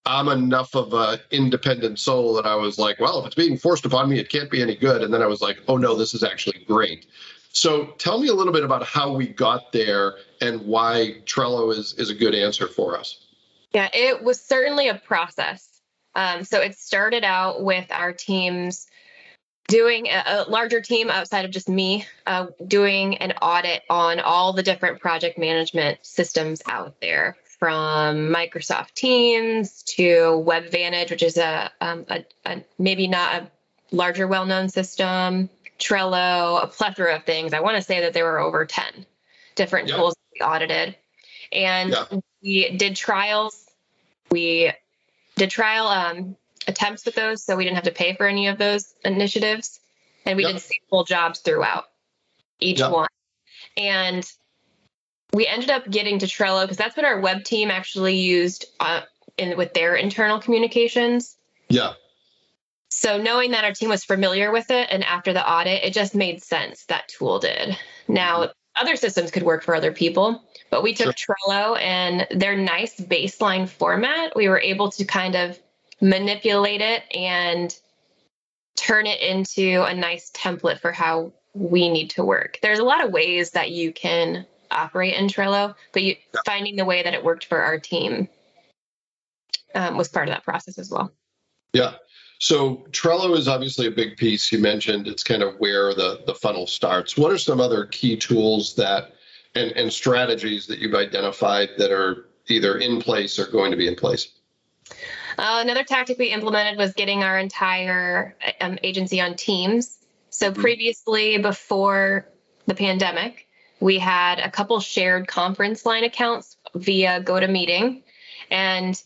I'm 0.05 0.27
enough 0.29 0.75
of 0.75 0.93
a 0.93 1.19
independent 1.29 1.99
soul 1.99 2.33
that 2.33 2.45
I 2.45 2.55
was 2.55 2.79
like, 2.79 2.99
well, 2.99 3.19
if 3.19 3.27
it's 3.27 3.35
being 3.35 3.57
forced 3.57 3.85
upon 3.85 4.09
me, 4.09 4.19
it 4.19 4.29
can't 4.29 4.49
be 4.49 4.61
any 4.61 4.75
good. 4.75 5.03
And 5.03 5.13
then 5.13 5.21
I 5.21 5.27
was 5.27 5.41
like, 5.41 5.59
oh 5.67 5.77
no, 5.77 5.95
this 5.95 6.13
is 6.13 6.23
actually 6.23 6.63
great. 6.65 7.05
So 7.53 7.87
tell 7.97 8.19
me 8.19 8.29
a 8.29 8.33
little 8.33 8.53
bit 8.53 8.63
about 8.63 8.83
how 8.83 9.13
we 9.13 9.27
got 9.27 9.71
there 9.71 10.15
and 10.39 10.61
why 10.61 11.17
Trello 11.25 11.71
is, 11.71 11.93
is 11.97 12.09
a 12.09 12.15
good 12.15 12.33
answer 12.33 12.67
for 12.67 12.97
us. 12.97 13.27
Yeah, 13.73 13.89
it 13.93 14.23
was 14.23 14.41
certainly 14.41 14.87
a 14.87 14.95
process. 14.95 15.67
Um, 16.15 16.43
so 16.43 16.59
it 16.59 16.77
started 16.77 17.23
out 17.23 17.63
with 17.63 17.89
our 17.91 18.11
teams 18.11 18.87
doing 19.67 20.07
a, 20.07 20.23
a 20.27 20.49
larger 20.49 20.81
team 20.81 21.09
outside 21.09 21.45
of 21.45 21.51
just 21.51 21.69
me, 21.69 22.05
uh, 22.25 22.47
doing 22.67 23.17
an 23.17 23.33
audit 23.41 23.83
on 23.89 24.19
all 24.19 24.53
the 24.53 24.63
different 24.63 24.99
project 24.99 25.37
management 25.37 25.99
systems 26.01 26.61
out 26.65 26.99
there 27.01 27.37
from 27.61 28.29
Microsoft 28.29 28.95
Teams 28.95 29.83
to 29.83 30.43
WebVantage, 30.43 31.11
which 31.11 31.21
is 31.21 31.37
a, 31.37 31.71
um, 31.79 32.07
a, 32.09 32.25
a 32.43 32.63
maybe 32.79 33.07
not 33.07 33.35
a 33.35 33.51
larger 33.95 34.27
well-known 34.27 34.67
system, 34.67 35.47
Trello, 35.77 36.63
a 36.63 36.65
plethora 36.65 37.17
of 37.17 37.23
things. 37.23 37.53
I 37.53 37.59
want 37.59 37.75
to 37.75 37.83
say 37.83 38.01
that 38.01 38.13
there 38.13 38.25
were 38.25 38.39
over 38.39 38.65
10 38.65 39.05
different 39.53 39.89
yep. 39.89 39.97
tools 39.97 40.15
we 40.33 40.43
audited. 40.43 40.95
And 41.51 41.91
yep. 41.91 42.23
we 42.41 42.75
did 42.75 42.95
trials. 42.95 43.63
We 44.31 44.71
did 45.35 45.51
trial 45.51 45.85
um, 45.85 46.37
attempts 46.65 47.05
with 47.05 47.13
those, 47.13 47.43
so 47.43 47.55
we 47.55 47.63
didn't 47.63 47.75
have 47.75 47.83
to 47.83 47.91
pay 47.91 48.15
for 48.15 48.25
any 48.25 48.47
of 48.47 48.57
those 48.57 48.91
initiatives. 49.05 49.79
And 50.25 50.35
we 50.35 50.45
yep. 50.45 50.53
did 50.53 50.61
sample 50.61 51.03
jobs 51.03 51.41
throughout 51.41 51.85
each 52.59 52.81
one. 52.81 53.07
And 53.77 54.27
we 55.33 55.47
ended 55.47 55.69
up 55.69 55.89
getting 55.89 56.19
to 56.19 56.25
Trello 56.25 56.63
because 56.63 56.77
that's 56.77 56.95
what 56.95 57.05
our 57.05 57.19
web 57.19 57.43
team 57.43 57.71
actually 57.71 58.17
used 58.17 58.65
uh, 58.79 59.01
in 59.37 59.57
with 59.57 59.73
their 59.73 59.95
internal 59.95 60.39
communications. 60.39 61.37
Yeah. 61.69 61.93
So 62.89 63.17
knowing 63.17 63.51
that 63.51 63.63
our 63.63 63.73
team 63.73 63.89
was 63.89 64.03
familiar 64.03 64.51
with 64.51 64.69
it 64.69 64.89
and 64.91 65.03
after 65.03 65.31
the 65.31 65.49
audit, 65.49 65.83
it 65.83 65.93
just 65.93 66.13
made 66.13 66.43
sense 66.43 66.85
that 66.85 67.07
tool 67.07 67.39
did. 67.39 67.77
Now, 68.07 68.43
mm-hmm. 68.43 68.51
other 68.81 68.95
systems 68.97 69.31
could 69.31 69.43
work 69.43 69.63
for 69.63 69.73
other 69.73 69.93
people, 69.93 70.43
but 70.69 70.83
we 70.83 70.93
took 70.93 71.17
sure. 71.17 71.35
Trello 71.47 71.79
and 71.79 72.27
their 72.31 72.57
nice 72.57 72.99
baseline 72.99 73.67
format, 73.69 74.35
we 74.35 74.49
were 74.49 74.59
able 74.59 74.91
to 74.91 75.05
kind 75.05 75.35
of 75.35 75.57
manipulate 76.01 76.81
it 76.81 77.03
and 77.15 77.73
turn 78.75 79.05
it 79.05 79.21
into 79.21 79.83
a 79.83 79.93
nice 79.93 80.31
template 80.31 80.79
for 80.79 80.91
how 80.91 81.31
we 81.53 81.89
need 81.89 82.09
to 82.11 82.25
work. 82.25 82.59
There's 82.61 82.79
a 82.79 82.83
lot 82.83 83.05
of 83.05 83.11
ways 83.11 83.51
that 83.51 83.71
you 83.71 83.93
can 83.93 84.45
operate 84.71 85.15
in 85.15 85.27
Trello, 85.27 85.75
but 85.93 86.03
you, 86.03 86.15
finding 86.45 86.75
the 86.75 86.85
way 86.85 87.03
that 87.03 87.13
it 87.13 87.23
worked 87.23 87.45
for 87.45 87.61
our 87.61 87.79
team 87.79 88.27
um, 89.75 89.97
was 89.97 90.07
part 90.07 90.27
of 90.27 90.33
that 90.33 90.43
process 90.43 90.77
as 90.77 90.89
well. 90.89 91.11
Yeah. 91.73 91.93
So 92.39 92.77
Trello 92.89 93.37
is 93.37 93.47
obviously 93.47 93.87
a 93.87 93.91
big 93.91 94.17
piece. 94.17 94.51
You 94.51 94.59
mentioned 94.59 95.07
it's 95.07 95.23
kind 95.23 95.43
of 95.43 95.55
where 95.59 95.93
the, 95.93 96.21
the 96.25 96.33
funnel 96.33 96.65
starts. 96.65 97.15
What 97.15 97.31
are 97.31 97.37
some 97.37 97.61
other 97.61 97.85
key 97.85 98.17
tools 98.17 98.75
that 98.75 99.13
and, 99.53 99.71
and 99.73 99.91
strategies 99.91 100.65
that 100.67 100.79
you've 100.79 100.95
identified 100.95 101.69
that 101.77 101.91
are 101.91 102.29
either 102.47 102.77
in 102.77 103.01
place 103.01 103.37
or 103.37 103.45
going 103.45 103.71
to 103.71 103.77
be 103.77 103.87
in 103.87 103.95
place? 103.95 104.29
Uh, 105.37 105.59
another 105.61 105.83
tactic 105.83 106.17
we 106.17 106.27
implemented 106.27 106.77
was 106.77 106.93
getting 106.93 107.23
our 107.23 107.37
entire 107.37 108.35
um, 108.59 108.77
agency 108.83 109.21
on 109.21 109.35
Teams. 109.35 109.99
So 110.29 110.51
mm-hmm. 110.51 110.61
previously, 110.61 111.37
before 111.37 112.27
the 112.65 112.75
pandemic, 112.75 113.47
we 113.81 113.97
had 113.97 114.39
a 114.39 114.49
couple 114.49 114.79
shared 114.79 115.27
conference 115.27 115.85
line 115.85 116.03
accounts 116.03 116.55
via 116.75 117.21
GoToMeeting, 117.21 118.03
and 118.49 119.01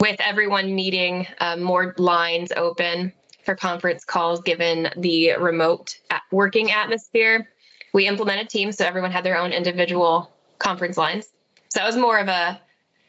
with 0.00 0.20
everyone 0.20 0.74
needing 0.74 1.26
uh, 1.38 1.56
more 1.56 1.94
lines 1.98 2.52
open 2.56 3.12
for 3.44 3.54
conference 3.54 4.04
calls 4.04 4.40
given 4.40 4.88
the 4.96 5.34
remote 5.38 5.98
working 6.32 6.72
atmosphere. 6.72 7.48
We 7.92 8.06
implemented 8.06 8.48
Teams 8.50 8.76
so 8.76 8.84
everyone 8.84 9.12
had 9.12 9.24
their 9.24 9.38
own 9.38 9.52
individual 9.52 10.32
conference 10.58 10.96
lines. 10.96 11.26
So 11.68 11.80
that 11.80 11.86
was 11.86 11.96
more 11.96 12.18
of 12.18 12.28
a 12.28 12.60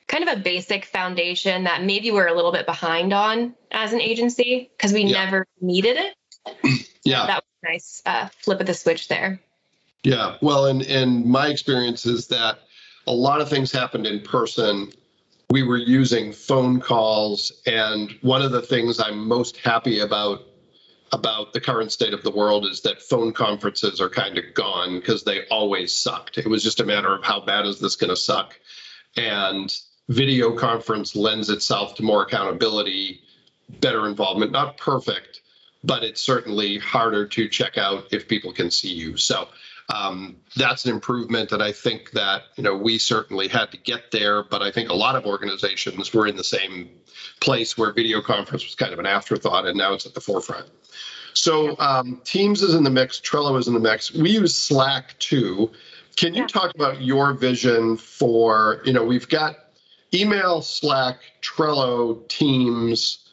kind 0.07 0.27
of 0.27 0.37
a 0.37 0.41
basic 0.41 0.85
foundation 0.85 1.65
that 1.65 1.83
maybe 1.83 2.11
we're 2.11 2.27
a 2.27 2.33
little 2.33 2.51
bit 2.51 2.65
behind 2.65 3.13
on 3.13 3.55
as 3.71 3.93
an 3.93 4.01
agency 4.01 4.69
because 4.77 4.93
we 4.93 5.03
yeah. 5.03 5.25
never 5.25 5.47
needed 5.59 5.97
it. 5.97 6.87
yeah. 7.03 7.25
that 7.25 7.43
was 7.43 7.71
nice 7.71 8.01
uh, 8.05 8.29
flip 8.39 8.59
of 8.59 8.67
the 8.67 8.73
switch 8.73 9.07
there. 9.07 9.41
Yeah. 10.07 10.37
Well, 10.41 10.67
and, 10.67 10.83
and 10.83 11.25
my 11.25 11.49
experience 11.49 12.05
is 12.05 12.27
that 12.27 12.59
a 13.07 13.11
lot 13.11 13.41
of 13.41 13.49
things 13.49 13.73
happened 13.73 14.07
in 14.07 14.21
person 14.21 14.93
we 15.49 15.63
were 15.63 15.77
using 15.77 16.31
phone 16.31 16.79
calls. 16.79 17.51
And 17.65 18.11
one 18.21 18.41
of 18.41 18.53
the 18.53 18.61
things 18.61 19.01
I'm 19.01 19.27
most 19.27 19.57
happy 19.57 19.99
about 19.99 20.43
about 21.11 21.51
the 21.51 21.59
current 21.59 21.91
state 21.91 22.13
of 22.13 22.23
the 22.23 22.31
world 22.31 22.65
is 22.65 22.81
that 22.81 23.01
phone 23.01 23.33
conferences 23.33 23.99
are 23.99 24.09
kind 24.09 24.37
of 24.37 24.45
gone 24.53 24.97
because 24.97 25.25
they 25.25 25.45
always 25.47 25.93
sucked. 25.93 26.37
It 26.37 26.47
was 26.47 26.63
just 26.63 26.79
a 26.79 26.85
matter 26.85 27.13
of 27.13 27.23
how 27.25 27.41
bad 27.41 27.65
is 27.65 27.79
this 27.79 27.97
going 27.97 28.09
to 28.09 28.15
suck. 28.15 28.57
And 29.17 29.73
video 30.07 30.55
conference 30.55 31.17
lends 31.17 31.49
itself 31.49 31.95
to 31.95 32.03
more 32.03 32.23
accountability, 32.23 33.21
better 33.81 34.07
involvement, 34.07 34.53
not 34.53 34.77
perfect, 34.77 35.41
but 35.83 36.03
it's 36.03 36.21
certainly 36.21 36.77
harder 36.77 37.25
to 37.25 37.49
check 37.49 37.77
out 37.77 38.07
if 38.11 38.27
people 38.27 38.53
can 38.53 38.71
see 38.71 38.93
you. 38.93 39.17
So 39.17 39.47
um, 39.89 40.35
that's 40.55 40.85
an 40.85 40.91
improvement 40.91 41.49
that 41.49 41.61
I 41.61 41.71
think 41.71 42.11
that 42.11 42.43
you 42.57 42.63
know 42.63 42.75
we 42.75 42.97
certainly 42.97 43.47
had 43.47 43.71
to 43.71 43.77
get 43.77 44.11
there, 44.11 44.43
but 44.43 44.61
I 44.61 44.71
think 44.71 44.89
a 44.89 44.93
lot 44.93 45.15
of 45.15 45.25
organizations 45.25 46.13
were 46.13 46.27
in 46.27 46.35
the 46.35 46.43
same 46.43 46.89
place 47.39 47.77
where 47.77 47.93
video 47.93 48.21
conference 48.21 48.65
was 48.65 48.75
kind 48.75 48.91
of 48.91 48.99
an 48.99 49.05
afterthought, 49.05 49.65
and 49.65 49.77
now 49.77 49.93
it's 49.93 50.05
at 50.05 50.13
the 50.13 50.21
forefront. 50.21 50.67
So 51.33 51.77
um, 51.79 52.21
Teams 52.25 52.61
is 52.63 52.73
in 52.73 52.83
the 52.83 52.89
mix, 52.89 53.21
Trello 53.21 53.57
is 53.57 53.67
in 53.67 53.73
the 53.73 53.79
mix. 53.79 54.11
We 54.11 54.31
use 54.31 54.57
Slack 54.57 55.17
too. 55.19 55.71
Can 56.15 56.33
you 56.33 56.41
yeah. 56.41 56.47
talk 56.47 56.75
about 56.75 57.01
your 57.01 57.33
vision 57.33 57.95
for 57.95 58.81
you 58.83 58.91
know 58.91 59.05
we've 59.05 59.29
got 59.29 59.55
email, 60.13 60.61
Slack, 60.61 61.19
Trello, 61.41 62.27
Teams, 62.27 63.29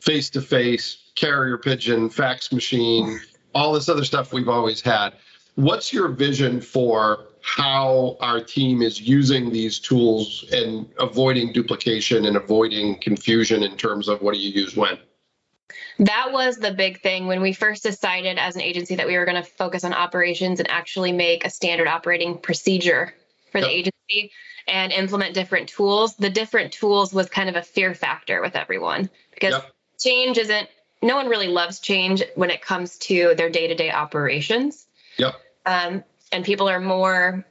face 0.00 0.30
to 0.30 0.42
face, 0.42 0.98
carrier 1.14 1.58
pigeon, 1.58 2.10
fax 2.10 2.50
machine, 2.50 3.20
all 3.54 3.72
this 3.72 3.88
other 3.88 4.04
stuff 4.04 4.32
we've 4.32 4.48
always 4.48 4.80
had 4.80 5.12
what's 5.54 5.92
your 5.92 6.08
vision 6.08 6.60
for 6.60 7.26
how 7.42 8.16
our 8.20 8.40
team 8.40 8.82
is 8.82 9.00
using 9.00 9.52
these 9.52 9.78
tools 9.78 10.44
and 10.52 10.88
avoiding 10.98 11.52
duplication 11.52 12.24
and 12.24 12.36
avoiding 12.36 12.98
confusion 13.00 13.62
in 13.62 13.76
terms 13.76 14.08
of 14.08 14.22
what 14.22 14.34
do 14.34 14.40
you 14.40 14.50
use 14.50 14.76
when? 14.76 14.98
That 15.98 16.32
was 16.32 16.56
the 16.56 16.72
big 16.72 17.00
thing 17.00 17.26
when 17.26 17.42
we 17.42 17.52
first 17.52 17.82
decided 17.82 18.38
as 18.38 18.54
an 18.54 18.62
agency 18.62 18.96
that 18.96 19.06
we 19.06 19.16
were 19.16 19.24
going 19.24 19.42
to 19.42 19.48
focus 19.48 19.84
on 19.84 19.92
operations 19.92 20.58
and 20.60 20.70
actually 20.70 21.12
make 21.12 21.44
a 21.44 21.50
standard 21.50 21.88
operating 21.88 22.38
procedure 22.38 23.12
for 23.50 23.58
yep. 23.58 23.66
the 23.66 23.72
agency 23.72 24.32
and 24.66 24.92
implement 24.92 25.34
different 25.34 25.68
tools. 25.68 26.16
The 26.16 26.30
different 26.30 26.72
tools 26.72 27.12
was 27.12 27.28
kind 27.28 27.48
of 27.48 27.56
a 27.56 27.62
fear 27.62 27.94
factor 27.94 28.40
with 28.40 28.56
everyone 28.56 29.10
because 29.34 29.52
yep. 29.52 29.72
change 29.98 30.38
isn't, 30.38 30.68
no 31.02 31.16
one 31.16 31.28
really 31.28 31.48
loves 31.48 31.80
change 31.80 32.22
when 32.36 32.50
it 32.50 32.62
comes 32.62 32.98
to 32.98 33.34
their 33.36 33.50
day 33.50 33.66
to 33.66 33.74
day 33.74 33.90
operations. 33.90 34.86
Yep. 35.18 35.34
Um, 35.66 36.04
and 36.32 36.44
people 36.44 36.68
are 36.68 36.80
more 36.80 37.44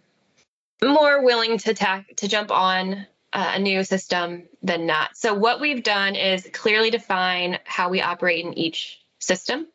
more 0.84 1.24
willing 1.24 1.60
to 1.60 1.76
tack 1.76 2.16
to 2.18 2.28
jump 2.28 2.50
on 2.50 3.06
uh, 3.34 3.52
a 3.56 3.60
new 3.60 3.84
system 3.84 4.44
than 4.64 4.88
not. 4.88 5.16
So 5.16 5.34
what 5.34 5.62
we've 5.62 5.84
done 5.84 6.16
is 6.16 6.50
clearly 6.52 6.90
define 6.90 7.60
how 7.66 7.90
we 7.90 8.02
operate 8.02 8.44
in 8.46 8.58
each 8.58 9.00
system. 9.20 9.68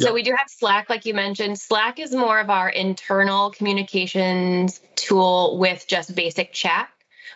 So 0.00 0.12
we 0.12 0.22
do 0.22 0.34
have 0.36 0.48
Slack, 0.48 0.90
like 0.90 1.04
you 1.04 1.14
mentioned. 1.14 1.58
Slack 1.58 1.98
is 1.98 2.14
more 2.14 2.40
of 2.40 2.50
our 2.50 2.68
internal 2.68 3.50
communications 3.50 4.80
tool 4.96 5.58
with 5.58 5.86
just 5.86 6.14
basic 6.14 6.52
chat. 6.52 6.88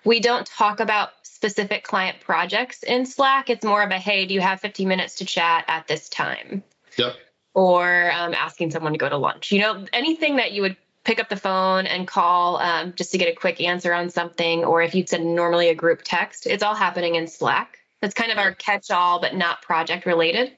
We 0.05 0.21
don't 0.21 0.47
talk 0.47 0.81
about 0.81 1.11
specific 1.23 1.85
client 1.85 2.21
projects 2.21 2.83
in 2.83 3.07
Slack. 3.07 3.51
It's 3.51 3.65
more 3.65 3.83
of 3.83 3.91
a 3.91 3.99
hey, 3.99 4.27
do 4.27 4.35
you 4.35 4.41
have 4.41 4.61
15 4.61 4.89
minutes 4.89 5.17
to 5.17 5.25
chat 5.25 5.65
at 5.69 5.87
this 5.87 6.09
time? 6.09 6.63
Yep. 6.97 7.15
Or 7.59 8.13
um, 8.13 8.35
asking 8.35 8.71
someone 8.71 8.93
to 8.93 8.99
go 8.99 9.09
to 9.09 9.17
lunch. 9.17 9.51
You 9.51 9.61
know, 9.61 9.85
anything 9.93 10.37
that 10.37 10.53
you 10.53 10.63
would 10.63 10.77
pick 11.03 11.19
up 11.19 11.29
the 11.29 11.37
phone 11.37 11.87
and 11.87 12.07
call 12.07 12.59
um, 12.59 12.93
just 12.95 13.11
to 13.11 13.19
get 13.19 13.29
a 13.29 13.35
quick 13.35 13.61
answer 13.61 13.93
on 13.93 14.11
something, 14.11 14.65
or 14.65 14.81
if 14.81 14.95
you'd 14.95 15.09
send 15.09 15.35
normally 15.35 15.69
a 15.69 15.75
group 15.75 16.03
text, 16.05 16.47
it's 16.47 16.63
all 16.63 16.77
happening 16.77 17.17
in 17.17 17.27
Slack. 17.27 17.79
That's 18.01 18.15
kind 18.15 18.31
of 18.31 18.39
our 18.39 18.55
catch 18.55 18.93
all, 18.93 19.21
but 19.21 19.35
not 19.35 19.61
project 19.63 20.07
related. 20.07 20.53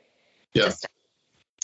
Yeah. 0.53 0.73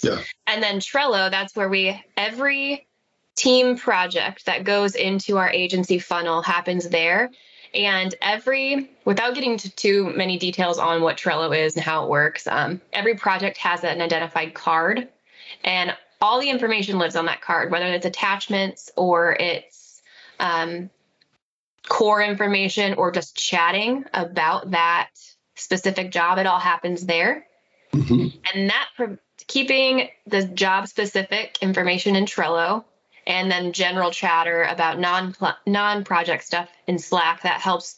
Yeah. 0.03 0.23
and 0.47 0.63
then 0.63 0.79
Trello, 0.79 1.31
that's 1.31 1.55
where 1.57 1.69
we, 1.69 2.03
every 2.17 2.87
team 3.35 3.77
project 3.77 4.47
that 4.47 4.65
goes 4.65 4.95
into 4.95 5.37
our 5.37 5.51
agency 5.51 5.99
funnel 5.99 6.43
happens 6.43 6.89
there. 6.89 7.31
And 7.75 8.15
every, 8.23 8.91
without 9.05 9.35
getting 9.35 9.59
to 9.59 9.71
too 9.71 10.13
many 10.17 10.39
details 10.39 10.79
on 10.79 11.03
what 11.03 11.19
Trello 11.19 11.57
is 11.57 11.75
and 11.77 11.85
how 11.85 12.05
it 12.05 12.11
works, 12.11 12.47
um, 12.47 12.81
every 12.93 13.17
project 13.17 13.59
has 13.59 13.85
an 13.85 14.01
identified 14.01 14.55
card. 14.55 15.09
And 15.65 15.95
all 16.21 16.41
the 16.41 16.51
information 16.51 16.99
lives 16.99 17.17
on 17.17 17.27
that 17.27 17.41
card, 17.41 17.71
whether 17.71 17.87
it's 17.87 18.07
attachments 18.07 18.91
or 18.97 19.33
it's 19.33 20.03
um, 20.41 20.91
core 21.89 22.23
information 22.23 22.95
or 22.95 23.11
just 23.11 23.37
chatting 23.37 24.05
about 24.15 24.71
that 24.73 25.11
specific 25.55 26.11
job. 26.11 26.39
It 26.39 26.47
all 26.47 26.59
happens 26.59 27.07
there. 27.07 27.47
Mhm. 27.93 28.33
And 28.53 28.71
that 28.71 28.89
pro- 28.97 29.19
keeping 29.47 30.09
the 30.27 30.45
job 30.45 30.89
specific 30.89 31.59
information 31.61 32.17
in 32.17 32.25
Trello 32.25 32.85
and 33.27 33.51
then 33.51 33.73
general 33.73 34.11
chatter 34.11 34.63
about 34.65 34.99
non 34.99 35.35
non 35.67 36.05
project 36.05 36.45
stuff 36.45 36.69
in 36.87 36.99
Slack 36.99 37.43
that 37.43 37.61
helps 37.61 37.97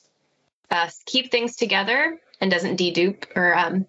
us 0.71 1.03
keep 1.07 1.31
things 1.31 1.57
together 1.57 2.21
and 2.41 2.51
doesn't 2.51 2.79
dedupe 2.79 3.25
or 3.35 3.57
um, 3.57 3.87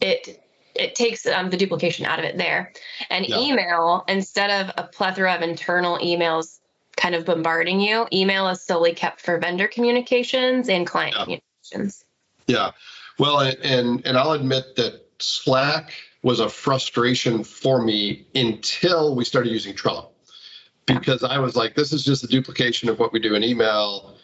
it 0.00 0.42
it 0.78 0.94
takes 0.94 1.26
um, 1.26 1.50
the 1.50 1.56
duplication 1.56 2.06
out 2.06 2.18
of 2.18 2.24
it 2.24 2.36
there. 2.38 2.72
And 3.10 3.26
Yeah. 3.26 3.38
email 3.38 4.04
instead 4.08 4.50
of 4.50 4.74
a 4.76 4.88
plethora 4.88 5.34
of 5.34 5.42
internal 5.42 5.98
emails 5.98 6.58
kind 6.96 7.14
of 7.14 7.24
bombarding 7.24 7.80
you, 7.80 8.06
email 8.12 8.48
is 8.48 8.62
solely 8.62 8.92
kept 8.92 9.20
for 9.20 9.38
vendor 9.38 9.68
communications 9.68 10.68
and 10.68 10.86
client 10.86 11.14
Yeah. 11.16 11.24
communications. 11.24 12.04
Yeah. 12.46 12.70
Well, 13.18 13.40
and, 13.40 13.58
and 13.62 14.06
and 14.06 14.16
I'll 14.16 14.32
admit 14.32 14.76
that 14.76 15.04
Slack 15.18 15.92
was 16.22 16.40
a 16.40 16.48
frustration 16.48 17.44
for 17.44 17.82
me 17.82 18.26
until 18.34 19.14
we 19.14 19.24
started 19.24 19.50
using 19.50 19.74
Trello. 19.74 20.08
Because 20.86 21.22
I 21.22 21.38
was 21.38 21.54
like, 21.54 21.74
this 21.74 21.92
is 21.92 22.02
just 22.02 22.24
a 22.24 22.26
duplication 22.26 22.88
of 22.88 22.98
what 22.98 23.12
we 23.12 23.20
do 23.20 23.34
in 23.34 23.44
email. 23.44 24.14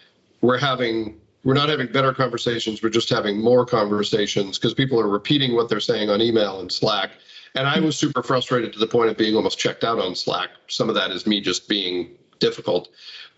We're 0.41 0.59
having 0.59 1.21
we're 1.45 1.55
not 1.55 1.69
having 1.69 1.87
better 1.87 2.13
conversations, 2.13 2.83
we're 2.83 2.89
just 2.89 3.11
having 3.11 3.41
more 3.41 3.65
conversations 3.67 4.59
because 4.59 4.75
people 4.75 4.99
are 4.99 5.09
repeating 5.09 5.55
what 5.55 5.69
they're 5.69 5.81
saying 5.81 6.11
on 6.11 6.21
email 6.21 6.61
and 6.61 6.73
Slack. 6.73 7.13
And 7.55 7.69
I 7.69 7.79
was 7.79 7.97
super 7.97 8.23
frustrated 8.23 8.73
to 8.73 8.79
the 8.79 8.87
point 8.87 9.11
of 9.11 9.17
being 9.17 9.37
almost 9.37 9.59
checked 9.59 9.85
out 9.85 9.99
on 9.99 10.15
Slack. 10.15 10.51
Some 10.67 10.89
of 10.89 10.95
that 10.97 11.11
is 11.11 11.27
me 11.27 11.41
just 11.41 11.69
being 11.69 12.11
difficult. 12.41 12.89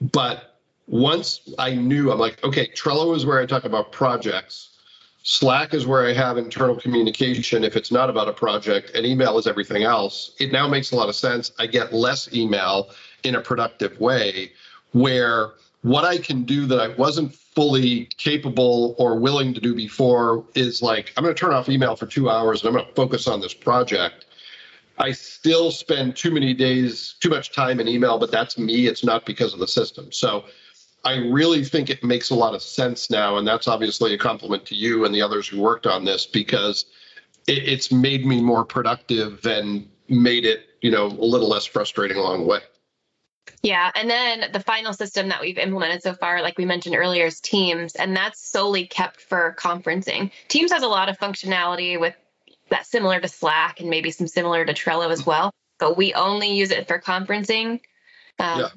But 0.01 0.59
once 0.87 1.41
I 1.59 1.75
knew, 1.75 2.11
I'm 2.11 2.19
like, 2.19 2.43
okay, 2.45 2.69
Trello 2.69 3.15
is 3.15 3.27
where 3.27 3.41
I 3.41 3.47
talk 3.47 3.65
about 3.65 3.93
projects. 3.93 4.71
Slack 5.25 5.75
is 5.75 5.87
where 5.87 6.07
I 6.07 6.13
have 6.13 6.39
internal 6.39 6.77
communication 6.77 7.65
if 7.65 7.75
it's 7.75 7.91
not 7.91 8.09
about 8.09 8.29
a 8.29 8.33
project, 8.33 8.93
and 8.95 9.05
email 9.05 9.37
is 9.39 9.49
everything 9.49 9.83
else. 9.83 10.37
It 10.39 10.53
now 10.53 10.69
makes 10.69 10.93
a 10.93 10.97
lot 10.97 11.09
of 11.09 11.17
sense. 11.17 11.51
I 11.59 11.67
get 11.67 11.93
less 11.93 12.33
email 12.33 12.91
in 13.25 13.35
a 13.35 13.41
productive 13.41 13.99
way 13.99 14.53
where 14.93 15.55
what 15.87 16.05
I 16.05 16.19
can 16.19 16.43
do 16.43 16.67
that 16.67 16.81
I 16.81 16.89
wasn't 16.97 17.33
fully 17.33 18.07
capable 18.17 18.97
or 18.99 19.21
willing 19.21 19.55
to 19.55 19.61
do 19.61 19.73
before 19.73 20.45
is 20.57 20.83
like, 20.83 21.13
I'm 21.17 21.23
going 21.23 21.33
to 21.33 21.39
turn 21.39 21.55
off 21.55 21.69
email 21.69 21.95
for 21.95 22.07
two 22.07 22.29
hours 22.29 22.61
and 22.61 22.69
I'm 22.69 22.75
going 22.75 22.89
to 22.89 22.95
focus 22.95 23.29
on 23.29 23.41
this 23.41 23.55
project. 23.55 24.25
I 24.99 25.13
still 25.13 25.71
spend 25.71 26.17
too 26.17 26.33
many 26.33 26.55
days, 26.55 27.15
too 27.21 27.29
much 27.29 27.53
time 27.53 27.79
in 27.79 27.87
email, 27.87 28.19
but 28.19 28.33
that's 28.33 28.59
me. 28.59 28.89
It's 28.89 29.05
not 29.05 29.25
because 29.25 29.55
of 29.55 29.61
the 29.61 29.69
system. 29.69 30.11
So 30.11 30.47
I 31.05 31.19
really 31.19 31.65
think 31.65 31.89
it 31.89 32.03
makes 32.03 32.31
a 32.31 32.35
lot 32.35 32.57
of 32.57 32.63
sense 32.63 33.09
now. 33.09 33.37
And 33.37 33.47
that's 33.47 33.69
obviously 33.69 34.13
a 34.13 34.19
compliment 34.19 34.67
to 34.67 34.75
you 34.75 35.05
and 35.05 35.15
the 35.15 35.23
others 35.23 35.47
who 35.47 35.61
worked 35.61 35.87
on 35.87 36.05
this 36.05 36.27
because 36.27 36.87
it, 37.47 37.63
it's 37.63 37.93
made 37.93 38.27
me 38.27 38.43
more 38.43 38.65
productive 38.65 39.47
and 39.47 39.89
made 40.09 40.47
it, 40.47 40.67
you 40.81 40.91
know, 40.91 41.07
a 41.07 41.27
little 41.31 41.49
less 41.49 41.65
frustrating 41.65 42.17
along 42.17 42.41
the 42.41 42.47
way. 42.47 42.59
Yeah. 43.63 43.91
And 43.95 44.09
then 44.09 44.53
the 44.53 44.61
final 44.61 44.93
system 44.93 45.29
that 45.29 45.41
we've 45.41 45.59
implemented 45.59 46.03
so 46.03 46.15
far, 46.15 46.43
like 46.43 46.59
we 46.59 46.65
mentioned 46.65 46.97
earlier, 46.97 47.27
is 47.27 47.41
Teams. 47.41 47.95
And 47.95 48.17
that's 48.17 48.41
solely 48.41 48.87
kept 48.87 49.21
for 49.21 49.57
conferencing. 49.59 50.31
Teams 50.49 50.73
has 50.73 50.83
a 50.83 50.89
lot 50.89 51.09
of 51.09 51.19
functionality 51.19 51.99
with 51.99 52.15
that's 52.69 52.91
similar 52.91 53.21
to 53.21 53.29
Slack 53.29 53.81
and 53.81 53.91
maybe 53.91 54.11
some 54.11 54.27
similar 54.27 54.65
to 54.65 54.75
Trello 54.75 55.11
as 55.11 55.25
well. 55.25 55.53
But 55.79 55.97
we 55.97 56.15
only 56.15 56.55
use 56.55 56.71
it 56.71 56.89
for 56.89 56.99
conferencing. 56.99 57.81
Um, 58.39 58.61
Yeah. 58.61 58.69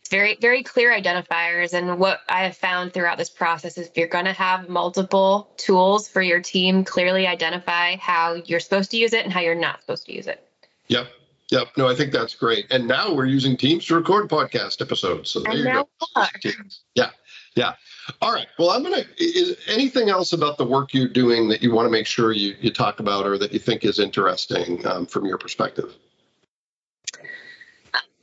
It's 0.00 0.10
very, 0.10 0.36
very 0.40 0.64
clear 0.64 0.92
identifiers. 0.92 1.74
And 1.74 1.98
what 1.98 2.20
I 2.28 2.44
have 2.44 2.56
found 2.56 2.92
throughout 2.92 3.18
this 3.18 3.30
process 3.30 3.78
is 3.78 3.86
if 3.86 3.96
you're 3.96 4.08
going 4.08 4.24
to 4.24 4.32
have 4.32 4.68
multiple 4.68 5.52
tools 5.56 6.08
for 6.08 6.20
your 6.20 6.40
team, 6.40 6.84
clearly 6.84 7.26
identify 7.26 7.96
how 7.96 8.34
you're 8.34 8.60
supposed 8.60 8.90
to 8.90 8.96
use 8.96 9.12
it 9.12 9.24
and 9.24 9.32
how 9.32 9.40
you're 9.40 9.54
not 9.54 9.80
supposed 9.80 10.06
to 10.06 10.14
use 10.14 10.26
it. 10.26 10.44
Yep. 10.88 11.06
Yep. 11.52 11.68
No, 11.76 11.86
I 11.86 11.94
think 11.94 12.12
that's 12.12 12.34
great. 12.34 12.66
And 12.70 12.88
now 12.88 13.12
we're 13.12 13.26
using 13.26 13.58
Teams 13.58 13.84
to 13.86 13.94
record 13.94 14.30
podcast 14.30 14.80
episodes. 14.80 15.30
So 15.30 15.40
there 15.40 15.52
And 15.52 15.58
you 15.60 15.64
go. 15.66 15.88
we 16.00 16.22
are. 16.22 16.28
Teams. 16.40 16.80
Yeah. 16.94 17.10
Yeah. 17.54 17.74
All 18.22 18.32
right. 18.32 18.46
Well, 18.58 18.70
I'm 18.70 18.82
going 18.82 19.04
to, 19.04 19.06
is 19.22 19.58
anything 19.68 20.08
else 20.08 20.32
about 20.32 20.56
the 20.56 20.64
work 20.64 20.94
you're 20.94 21.08
doing 21.08 21.50
that 21.50 21.62
you 21.62 21.70
want 21.70 21.84
to 21.84 21.90
make 21.90 22.06
sure 22.06 22.32
you, 22.32 22.56
you 22.62 22.72
talk 22.72 23.00
about 23.00 23.26
or 23.26 23.36
that 23.36 23.52
you 23.52 23.58
think 23.58 23.84
is 23.84 23.98
interesting 23.98 24.84
um, 24.86 25.04
from 25.04 25.26
your 25.26 25.36
perspective? 25.36 25.94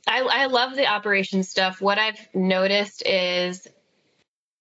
I, 0.08 0.22
I 0.22 0.46
love 0.46 0.74
the 0.74 0.88
operations 0.88 1.48
stuff. 1.48 1.80
What 1.80 1.98
I've 1.98 2.18
noticed 2.34 3.06
is 3.06 3.68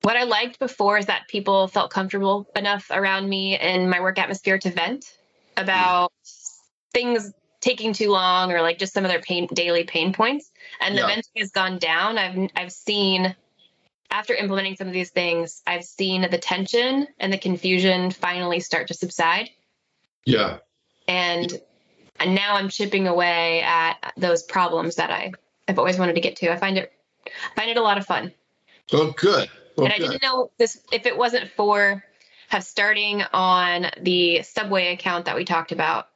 what 0.03 0.15
I 0.15 0.25
liked 0.25 0.59
before 0.59 0.99
is 0.99 1.07
that 1.07 1.27
people 1.27 1.67
felt 1.67 1.89
comfortable 1.89 2.47
enough 2.55 2.91
around 2.91 3.27
me 3.27 3.57
and 3.57 3.89
my 3.89 3.99
work 3.99 4.19
atmosphere 4.19 4.59
to 4.59 4.69
vent 4.69 5.17
about 5.57 6.11
things 6.93 7.33
taking 7.61 7.93
too 7.93 8.09
long 8.09 8.51
or 8.51 8.61
like 8.61 8.77
just 8.79 8.93
some 8.93 9.03
of 9.05 9.11
their 9.11 9.21
pain 9.21 9.47
daily 9.53 9.83
pain 9.83 10.13
points. 10.13 10.51
And 10.79 10.95
the 10.95 11.01
Yeah. 11.01 11.07
venting 11.07 11.31
has 11.37 11.51
gone 11.51 11.77
down. 11.77 12.17
I've 12.17 12.49
I've 12.55 12.71
seen 12.71 13.35
after 14.11 14.33
implementing 14.33 14.75
some 14.75 14.87
of 14.87 14.93
these 14.93 15.11
things, 15.11 15.61
I've 15.67 15.83
seen 15.83 16.27
the 16.29 16.37
tension 16.39 17.07
and 17.19 17.31
the 17.31 17.37
confusion 17.37 18.09
finally 18.11 18.59
start 18.59 18.87
to 18.87 18.93
subside 18.93 19.49
Yeah. 20.25 20.57
and 21.07 21.61
and 22.19 22.35
now 22.35 22.55
I'm 22.55 22.69
chipping 22.69 23.07
away 23.07 23.61
at 23.61 24.13
those 24.17 24.43
problems 24.43 24.95
that 24.95 25.11
I 25.11 25.31
I've 25.67 25.79
always 25.79 25.99
wanted 25.99 26.15
to 26.15 26.21
get 26.21 26.37
to. 26.37 26.51
I 26.51 26.57
find 26.57 26.77
it 26.77 26.91
I 27.27 27.55
find 27.55 27.69
it 27.69 27.77
a 27.77 27.81
lot 27.81 27.97
of 27.97 28.05
fun, 28.05 28.33
Oh, 28.91 29.11
good. 29.11 29.49
Well, 29.75 29.85
and 29.85 29.93
I 29.93 29.97
good. 29.99 30.11
didn't 30.11 30.23
know 30.23 30.49
this 30.57 30.81
if 30.91 31.05
it 31.05 31.15
wasn't 31.15 31.51
for 31.51 32.03
have 32.47 32.63
starting 32.63 33.21
on 33.33 33.85
the 34.01 34.41
Subway 34.41 34.93
account 34.93 35.25
that 35.25 35.35
we 35.35 35.45
talked 35.45 35.71
about. 35.71 36.07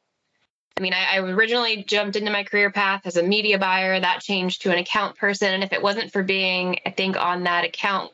I 0.77 0.81
mean, 0.81 0.93
I, 0.93 1.15
I 1.15 1.19
originally 1.19 1.83
jumped 1.83 2.15
into 2.15 2.31
my 2.31 2.43
career 2.43 2.71
path 2.71 3.05
as 3.05 3.17
a 3.17 3.23
media 3.23 3.59
buyer. 3.59 3.99
That 3.99 4.21
changed 4.21 4.63
to 4.63 4.71
an 4.71 4.79
account 4.79 5.17
person, 5.17 5.53
and 5.53 5.63
if 5.63 5.71
it 5.71 5.81
wasn't 5.81 6.11
for 6.11 6.23
being, 6.23 6.79
I 6.85 6.89
think, 6.89 7.15
on 7.15 7.43
that 7.43 7.63
account 7.63 8.11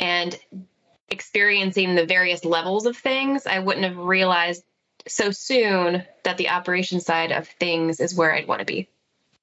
and 0.00 0.38
experiencing 1.10 1.94
the 1.94 2.06
various 2.06 2.44
levels 2.44 2.86
of 2.86 2.96
things, 2.96 3.46
I 3.46 3.58
wouldn't 3.58 3.84
have 3.84 3.98
realized 3.98 4.64
so 5.06 5.30
soon 5.30 6.02
that 6.24 6.36
the 6.36 6.48
operation 6.48 7.00
side 7.00 7.30
of 7.30 7.46
things 7.46 8.00
is 8.00 8.14
where 8.14 8.34
I'd 8.34 8.48
want 8.48 8.60
to 8.60 8.66
be. 8.66 8.88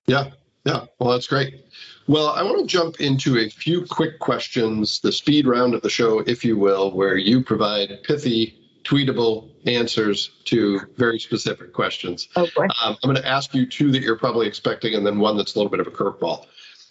Yeah, 0.07 0.31
yeah. 0.65 0.85
Well, 0.99 1.11
that's 1.11 1.27
great. 1.27 1.65
Well, 2.07 2.27
I 2.27 2.43
want 2.43 2.59
to 2.59 2.65
jump 2.65 2.99
into 2.99 3.37
a 3.37 3.49
few 3.49 3.85
quick 3.85 4.19
questions, 4.19 4.99
the 4.99 5.11
speed 5.11 5.47
round 5.47 5.73
of 5.73 5.81
the 5.81 5.89
show, 5.89 6.19
if 6.19 6.43
you 6.43 6.57
will, 6.57 6.91
where 6.91 7.15
you 7.15 7.41
provide 7.41 8.03
pithy, 8.03 8.62
tweetable 8.83 9.49
answers 9.65 10.31
to 10.45 10.81
very 10.97 11.19
specific 11.19 11.73
questions. 11.73 12.27
Oh 12.35 12.47
boy. 12.55 12.63
Um, 12.81 12.97
I'm 13.01 13.09
going 13.09 13.15
to 13.15 13.27
ask 13.27 13.53
you 13.53 13.65
two 13.65 13.91
that 13.91 14.01
you're 14.01 14.17
probably 14.17 14.47
expecting, 14.47 14.93
and 14.93 15.05
then 15.05 15.19
one 15.19 15.37
that's 15.37 15.55
a 15.55 15.59
little 15.59 15.71
bit 15.71 15.79
of 15.79 15.87
a 15.87 15.91
curveball. 15.91 16.45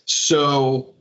So, 0.05 0.95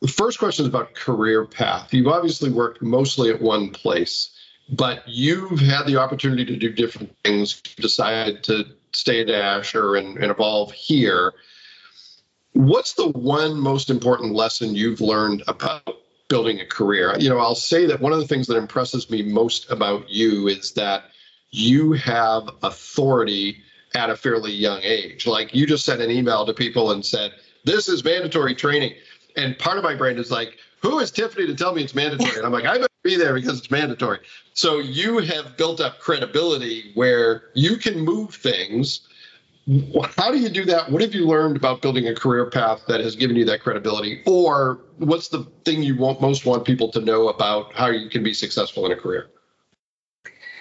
the 0.00 0.08
first 0.08 0.38
question 0.38 0.64
is 0.64 0.68
about 0.68 0.94
career 0.94 1.44
path. 1.44 1.92
You've 1.92 2.06
obviously 2.06 2.50
worked 2.50 2.82
mostly 2.82 3.30
at 3.30 3.40
one 3.40 3.70
place, 3.70 4.30
but 4.70 5.02
you've 5.06 5.60
had 5.60 5.86
the 5.86 5.96
opportunity 5.96 6.44
to 6.44 6.56
do 6.56 6.70
different 6.70 7.14
things. 7.24 7.60
Decided 7.60 8.44
to 8.44 8.66
stay 8.92 9.20
at 9.20 9.30
Asher 9.30 9.96
and, 9.96 10.16
and 10.18 10.30
evolve 10.30 10.72
here. 10.72 11.34
What's 12.52 12.94
the 12.94 13.08
one 13.08 13.58
most 13.58 13.90
important 13.90 14.32
lesson 14.32 14.74
you've 14.74 15.00
learned 15.00 15.42
about 15.46 15.98
building 16.28 16.60
a 16.60 16.66
career? 16.66 17.14
You 17.18 17.28
know, 17.28 17.38
I'll 17.38 17.54
say 17.54 17.86
that 17.86 18.00
one 18.00 18.12
of 18.12 18.18
the 18.18 18.26
things 18.26 18.46
that 18.46 18.56
impresses 18.56 19.10
me 19.10 19.22
most 19.22 19.70
about 19.70 20.08
you 20.10 20.48
is 20.48 20.72
that 20.72 21.04
you 21.50 21.92
have 21.92 22.50
authority 22.62 23.62
at 23.94 24.10
a 24.10 24.16
fairly 24.16 24.52
young 24.52 24.80
age. 24.82 25.26
Like 25.26 25.54
you 25.54 25.66
just 25.66 25.84
sent 25.84 26.02
an 26.02 26.10
email 26.10 26.44
to 26.46 26.52
people 26.52 26.92
and 26.92 27.04
said, 27.04 27.32
This 27.64 27.88
is 27.88 28.04
mandatory 28.04 28.54
training. 28.54 28.94
And 29.36 29.58
part 29.58 29.78
of 29.78 29.84
my 29.84 29.94
brain 29.94 30.18
is 30.18 30.30
like, 30.30 30.58
Who 30.82 30.98
is 30.98 31.10
Tiffany 31.10 31.46
to 31.46 31.54
tell 31.54 31.74
me 31.74 31.82
it's 31.82 31.94
mandatory? 31.94 32.36
And 32.36 32.46
I'm 32.46 32.52
like, 32.52 32.66
I 32.66 32.74
better 32.74 32.88
be 33.02 33.16
there 33.16 33.34
because 33.34 33.58
it's 33.58 33.70
mandatory. 33.70 34.20
So 34.52 34.78
you 34.78 35.18
have 35.18 35.56
built 35.56 35.80
up 35.80 35.98
credibility 35.98 36.92
where 36.94 37.44
you 37.54 37.76
can 37.76 38.00
move 38.00 38.34
things. 38.34 39.00
How 40.16 40.30
do 40.30 40.38
you 40.38 40.48
do 40.48 40.64
that? 40.66 40.92
What 40.92 41.02
have 41.02 41.12
you 41.12 41.26
learned 41.26 41.56
about 41.56 41.82
building 41.82 42.06
a 42.06 42.14
career 42.14 42.48
path 42.48 42.84
that 42.86 43.00
has 43.00 43.16
given 43.16 43.34
you 43.34 43.44
that 43.46 43.62
credibility? 43.62 44.22
Or 44.24 44.80
what's 44.98 45.28
the 45.28 45.44
thing 45.64 45.82
you 45.82 45.96
want 45.96 46.20
most 46.20 46.46
want 46.46 46.64
people 46.64 46.92
to 46.92 47.00
know 47.00 47.28
about 47.28 47.74
how 47.74 47.88
you 47.88 48.08
can 48.08 48.22
be 48.22 48.32
successful 48.32 48.86
in 48.86 48.92
a 48.92 48.96
career? 48.96 49.28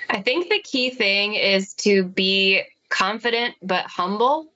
I 0.09 0.21
think 0.21 0.49
the 0.49 0.61
key 0.63 0.89
thing 0.89 1.35
is 1.35 1.75
to 1.75 2.03
be 2.03 2.63
confident 2.89 3.55
but 3.61 3.85
humble. 3.85 4.47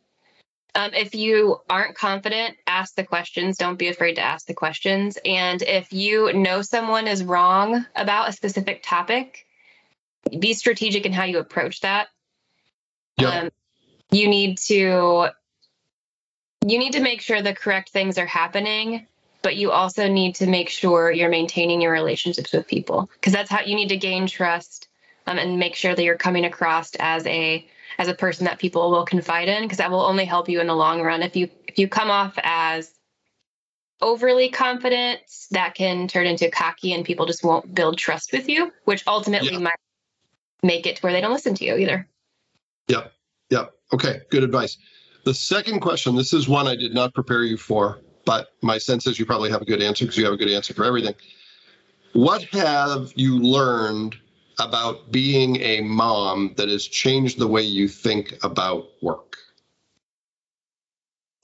Um, 0.73 0.93
if 0.93 1.13
you 1.13 1.57
aren't 1.69 1.95
confident, 1.95 2.55
ask 2.65 2.95
the 2.95 3.03
questions. 3.03 3.57
Don't 3.57 3.77
be 3.77 3.87
afraid 3.87 4.15
to 4.15 4.21
ask 4.21 4.47
the 4.47 4.53
questions. 4.55 5.17
And 5.25 5.61
if 5.61 5.93
you 5.93 6.33
know 6.33 6.63
someone 6.63 7.07
is 7.07 7.23
wrong 7.23 7.85
about 7.95 8.29
a 8.29 8.33
specific 8.33 8.81
topic, 8.83 9.45
be 10.39 10.53
strategic 10.53 11.05
in 11.05 11.13
how 11.13 11.25
you 11.25 11.37
approach 11.37 11.81
that. 11.81 12.07
Yep. 13.17 13.33
Um, 13.33 13.49
you 14.11 14.27
need 14.27 14.57
to 14.57 15.29
you 16.67 16.77
need 16.77 16.93
to 16.93 16.99
make 16.99 17.21
sure 17.21 17.41
the 17.41 17.53
correct 17.53 17.89
things 17.89 18.17
are 18.17 18.25
happening 18.25 19.05
but 19.41 19.55
you 19.55 19.71
also 19.71 20.07
need 20.09 20.35
to 20.35 20.47
make 20.47 20.69
sure 20.69 21.11
you're 21.11 21.29
maintaining 21.29 21.81
your 21.81 21.91
relationships 21.91 22.51
with 22.51 22.67
people 22.67 23.09
because 23.13 23.33
that's 23.33 23.49
how 23.49 23.61
you 23.61 23.75
need 23.75 23.89
to 23.89 23.97
gain 23.97 24.27
trust 24.27 24.87
um, 25.27 25.37
and 25.37 25.59
make 25.59 25.75
sure 25.75 25.95
that 25.95 26.03
you're 26.03 26.17
coming 26.17 26.45
across 26.45 26.95
as 26.95 27.25
a 27.27 27.65
as 27.97 28.07
a 28.07 28.13
person 28.13 28.45
that 28.45 28.59
people 28.59 28.91
will 28.91 29.05
confide 29.05 29.47
in 29.47 29.63
because 29.63 29.77
that 29.77 29.91
will 29.91 30.01
only 30.01 30.25
help 30.25 30.49
you 30.49 30.59
in 30.59 30.67
the 30.67 30.75
long 30.75 31.01
run 31.01 31.21
if 31.21 31.35
you 31.35 31.49
if 31.67 31.77
you 31.77 31.87
come 31.87 32.09
off 32.09 32.33
as 32.43 32.91
overly 34.01 34.49
confident 34.49 35.19
that 35.51 35.75
can 35.75 36.07
turn 36.07 36.25
into 36.25 36.49
cocky 36.49 36.93
and 36.93 37.03
people 37.05 37.25
just 37.25 37.43
won't 37.43 37.73
build 37.75 37.97
trust 37.97 38.31
with 38.31 38.47
you 38.49 38.71
which 38.85 39.03
ultimately 39.07 39.53
Yeah. 39.53 39.59
might 39.59 39.75
make 40.63 40.85
it 40.87 40.97
to 40.97 41.01
where 41.01 41.13
they 41.13 41.21
don't 41.21 41.33
listen 41.33 41.53
to 41.55 41.65
you 41.65 41.75
either 41.75 42.07
Yep. 42.87 43.13
Yep. 43.49 43.73
Okay. 43.93 44.21
Good 44.29 44.43
advice. 44.43 44.77
The 45.25 45.33
second 45.33 45.81
question 45.81 46.15
this 46.15 46.33
is 46.33 46.47
one 46.47 46.67
I 46.67 46.75
did 46.75 46.93
not 46.93 47.13
prepare 47.13 47.43
you 47.43 47.57
for, 47.57 47.99
but 48.25 48.49
my 48.61 48.77
sense 48.77 49.07
is 49.07 49.19
you 49.19 49.25
probably 49.25 49.49
have 49.51 49.61
a 49.61 49.65
good 49.65 49.81
answer 49.81 50.05
because 50.05 50.17
you 50.17 50.25
have 50.25 50.33
a 50.33 50.37
good 50.37 50.49
answer 50.49 50.73
for 50.73 50.85
everything. 50.85 51.15
What 52.13 52.43
have 52.53 53.11
you 53.15 53.39
learned 53.39 54.15
about 54.59 55.11
being 55.11 55.57
a 55.57 55.81
mom 55.81 56.53
that 56.57 56.69
has 56.69 56.85
changed 56.87 57.39
the 57.39 57.47
way 57.47 57.61
you 57.61 57.87
think 57.87 58.37
about 58.43 58.85
work? 59.01 59.37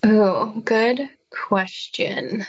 oh 0.04 0.62
good 0.64 1.10
question 1.32 2.46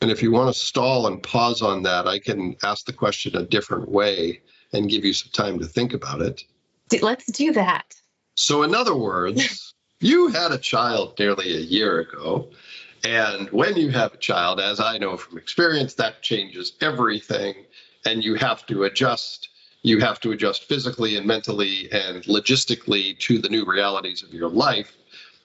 And 0.00 0.10
if 0.10 0.22
you 0.22 0.30
want 0.30 0.54
to 0.54 0.58
stall 0.58 1.06
and 1.06 1.22
pause 1.22 1.62
on 1.62 1.82
that, 1.82 2.06
I 2.06 2.18
can 2.18 2.56
ask 2.62 2.86
the 2.86 2.92
question 2.92 3.36
a 3.36 3.44
different 3.44 3.88
way 3.88 4.40
and 4.72 4.88
give 4.88 5.04
you 5.04 5.12
some 5.12 5.30
time 5.32 5.58
to 5.58 5.66
think 5.66 5.92
about 5.94 6.22
it. 6.22 6.42
Let's 7.02 7.26
do 7.26 7.52
that 7.52 7.94
So, 8.36 8.62
in 8.62 8.74
other 8.74 8.94
words, 8.94 9.74
you 10.00 10.28
had 10.28 10.52
a 10.52 10.58
child 10.58 11.18
nearly 11.18 11.56
a 11.56 11.60
year 11.60 12.00
ago. 12.00 12.50
And 13.04 13.50
when 13.50 13.76
you 13.76 13.90
have 13.90 14.14
a 14.14 14.18
child, 14.18 14.60
as 14.60 14.78
I 14.78 14.98
know 14.98 15.16
from 15.16 15.38
experience, 15.38 15.94
that 15.94 16.22
changes 16.22 16.72
everything. 16.80 17.54
And 18.04 18.22
you 18.22 18.34
have 18.34 18.66
to 18.66 18.84
adjust. 18.84 19.48
You 19.82 20.00
have 20.00 20.20
to 20.20 20.32
adjust 20.32 20.64
physically 20.64 21.16
and 21.16 21.26
mentally 21.26 21.90
and 21.92 22.22
logistically 22.24 23.18
to 23.20 23.38
the 23.38 23.48
new 23.48 23.64
realities 23.64 24.22
of 24.22 24.34
your 24.34 24.50
life. 24.50 24.96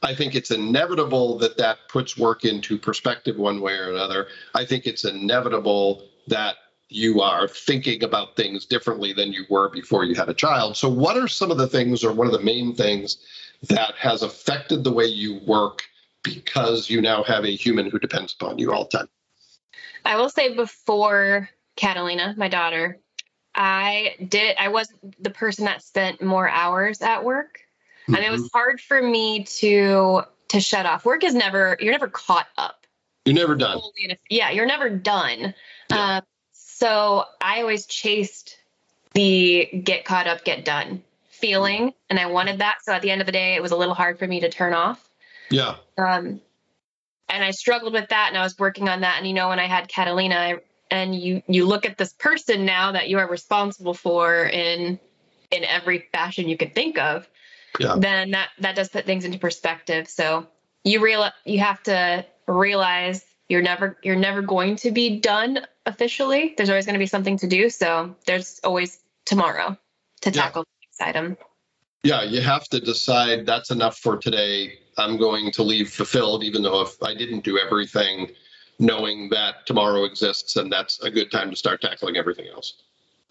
I 0.04 0.16
think 0.16 0.36
it's 0.36 0.52
inevitable 0.52 1.38
that 1.40 1.58
that 1.58 1.78
puts 1.88 2.18
work 2.18 2.44
into 2.44 2.78
perspective 2.78 3.38
one 3.38 3.62
way 3.62 3.74
or 3.74 3.92
another. 3.92 4.28
I 4.56 4.66
think 4.66 4.88
it's 4.88 5.06
inevitable 5.06 6.08
that 6.28 6.56
you 6.92 7.22
are 7.22 7.48
thinking 7.48 8.04
about 8.04 8.36
things 8.36 8.66
differently 8.66 9.14
than 9.14 9.32
you 9.32 9.46
were 9.50 9.70
before 9.70 10.04
you 10.04 10.14
had 10.14 10.30
a 10.30 10.34
child. 10.34 10.76
So, 10.76 10.90
what 10.90 11.18
are 11.18 11.28
some 11.28 11.50
of 11.50 11.58
the 11.58 11.68
things, 11.68 12.04
or 12.04 12.12
one 12.12 12.28
of 12.28 12.34
the 12.34 12.42
main 12.42 12.76
things, 12.76 13.18
that 13.70 13.96
has 13.96 14.24
affected 14.24 14.84
the 14.84 14.92
way 14.92 15.06
you 15.06 15.40
work 15.46 15.84
because 16.24 16.90
you 16.90 17.02
now 17.02 17.24
have 17.24 17.46
a 17.46 17.56
human 17.56 17.90
who 17.90 17.98
depends 17.98 18.36
upon 18.40 18.60
you 18.60 18.74
all 18.74 18.84
the 18.92 18.98
time? 18.98 19.10
I 20.04 20.18
will 20.18 20.30
say 20.30 20.54
before 20.56 21.50
Catalina, 21.76 22.34
my 22.38 22.50
daughter, 22.50 23.00
I 23.56 24.16
did 24.28 24.58
I 24.60 24.68
was 24.68 24.88
the 25.20 25.30
person 25.30 25.66
that 25.66 25.84
spent 25.84 26.22
more 26.22 26.50
hours 26.50 27.02
at 27.02 27.24
work. 27.24 27.60
I 28.08 28.14
mean, 28.14 28.24
it 28.24 28.32
was 28.32 28.50
hard 28.54 28.82
for 28.82 29.02
me 29.02 29.46
to 29.60 30.24
to 30.50 30.60
shut 30.60 30.86
off. 30.86 31.06
Work 31.06 31.24
is 31.24 31.34
never 31.34 31.78
you're 31.80 31.94
never 31.94 32.10
caught 32.10 32.48
up. 32.58 32.86
You're 33.26 33.36
never 33.36 33.56
done. 33.56 33.80
Fully 33.80 34.06
in 34.06 34.12
a- 34.12 34.20
Yeah, 34.30 34.50
you're 34.50 34.66
never 34.66 34.90
done. 34.90 35.54
Yeah. 35.90 36.18
Um, 36.18 36.24
so 36.82 37.26
I 37.40 37.62
always 37.62 37.86
chased 37.86 38.58
the 39.14 39.70
get 39.84 40.04
caught 40.04 40.26
up, 40.26 40.44
get 40.44 40.66
done 40.66 41.04
feeling, 41.30 41.94
and 42.10 42.18
I 42.20 42.26
wanted 42.26 42.58
that. 42.58 42.80
So 42.82 42.92
at 42.92 43.04
the 43.04 43.12
end 43.12 43.22
of 43.22 43.28
the 43.28 43.32
day, 43.32 43.54
it 43.54 43.62
was 43.62 43.72
a 43.72 43.76
little 43.76 43.94
hard 43.94 44.18
for 44.18 44.26
me 44.28 44.40
to 44.40 44.50
turn 44.50 44.74
off. 44.74 45.08
Yeah. 45.52 45.76
um, 46.00 46.42
and 47.30 47.44
I 47.46 47.52
struggled 47.52 47.94
with 47.94 48.10
that, 48.10 48.30
and 48.30 48.38
I 48.38 48.42
was 48.42 48.58
working 48.58 48.90
on 48.90 49.02
that. 49.02 49.18
And 49.20 49.28
you 49.28 49.34
know, 49.34 49.50
when 49.50 49.60
I 49.60 49.68
had 49.68 49.88
Catalina, 49.90 50.36
I, 50.36 50.56
and 50.90 51.14
you 51.14 51.44
you 51.48 51.68
look 51.68 51.86
at 51.86 52.00
this 52.00 52.14
person 52.14 52.66
now 52.66 52.94
that 52.94 53.10
you 53.10 53.20
are 53.20 53.28
responsible 53.30 53.94
for 53.94 54.46
in 54.46 55.00
in 55.52 55.64
every 55.66 56.08
fashion 56.12 56.50
you 56.50 56.58
could 56.58 56.74
think 56.74 56.98
of, 56.98 57.30
Yeah. 57.80 57.96
then 57.96 58.32
that 58.32 58.50
that 58.60 58.76
does 58.76 58.90
put 58.90 59.06
things 59.06 59.24
into 59.24 59.38
perspective. 59.38 60.08
So 60.08 60.48
you 60.84 61.00
real 61.00 61.30
you 61.46 61.60
have 61.60 61.84
to 61.84 62.26
realize 62.48 63.24
you're 63.50 63.62
never 63.62 63.98
you're 64.04 64.16
never 64.16 64.42
going 64.42 64.78
to 64.78 64.92
be 64.92 65.20
done 65.20 65.60
officially. 65.86 66.54
There's 66.58 66.70
always 66.70 66.86
going 66.86 66.94
to 66.94 67.00
be 67.00 67.06
something 67.08 67.38
to 67.38 67.48
do. 67.48 67.70
So 67.70 68.16
there's 68.26 68.60
always 68.64 69.00
tomorrow 69.26 69.78
to 70.22 70.30
Yeah. 70.30 70.42
tackle 70.42 70.64
the 70.64 70.86
next 70.88 71.02
item. 71.02 71.38
Yeah. 72.04 72.24
You 72.24 72.42
have 72.42 72.66
to 72.70 72.80
decide 72.80 73.46
that's 73.46 73.72
enough 73.72 73.98
for 73.98 74.18
today. 74.18 74.80
I'm 74.98 75.18
going 75.18 75.52
to 75.54 75.64
leave 75.64 75.90
fulfilled, 75.92 76.44
even 76.44 76.62
though 76.64 76.82
if 76.82 77.02
I 77.02 77.14
didn't 77.14 77.44
do 77.44 77.58
everything, 77.58 78.32
knowing 78.80 79.30
that 79.30 79.66
tomorrow 79.66 80.04
exists 80.06 80.56
and 80.56 80.72
that's 80.72 81.00
a 81.02 81.10
good 81.10 81.32
time 81.32 81.50
to 81.52 81.56
start 81.56 81.82
tackling 81.82 82.18
everything 82.18 82.48
else. 82.48 82.82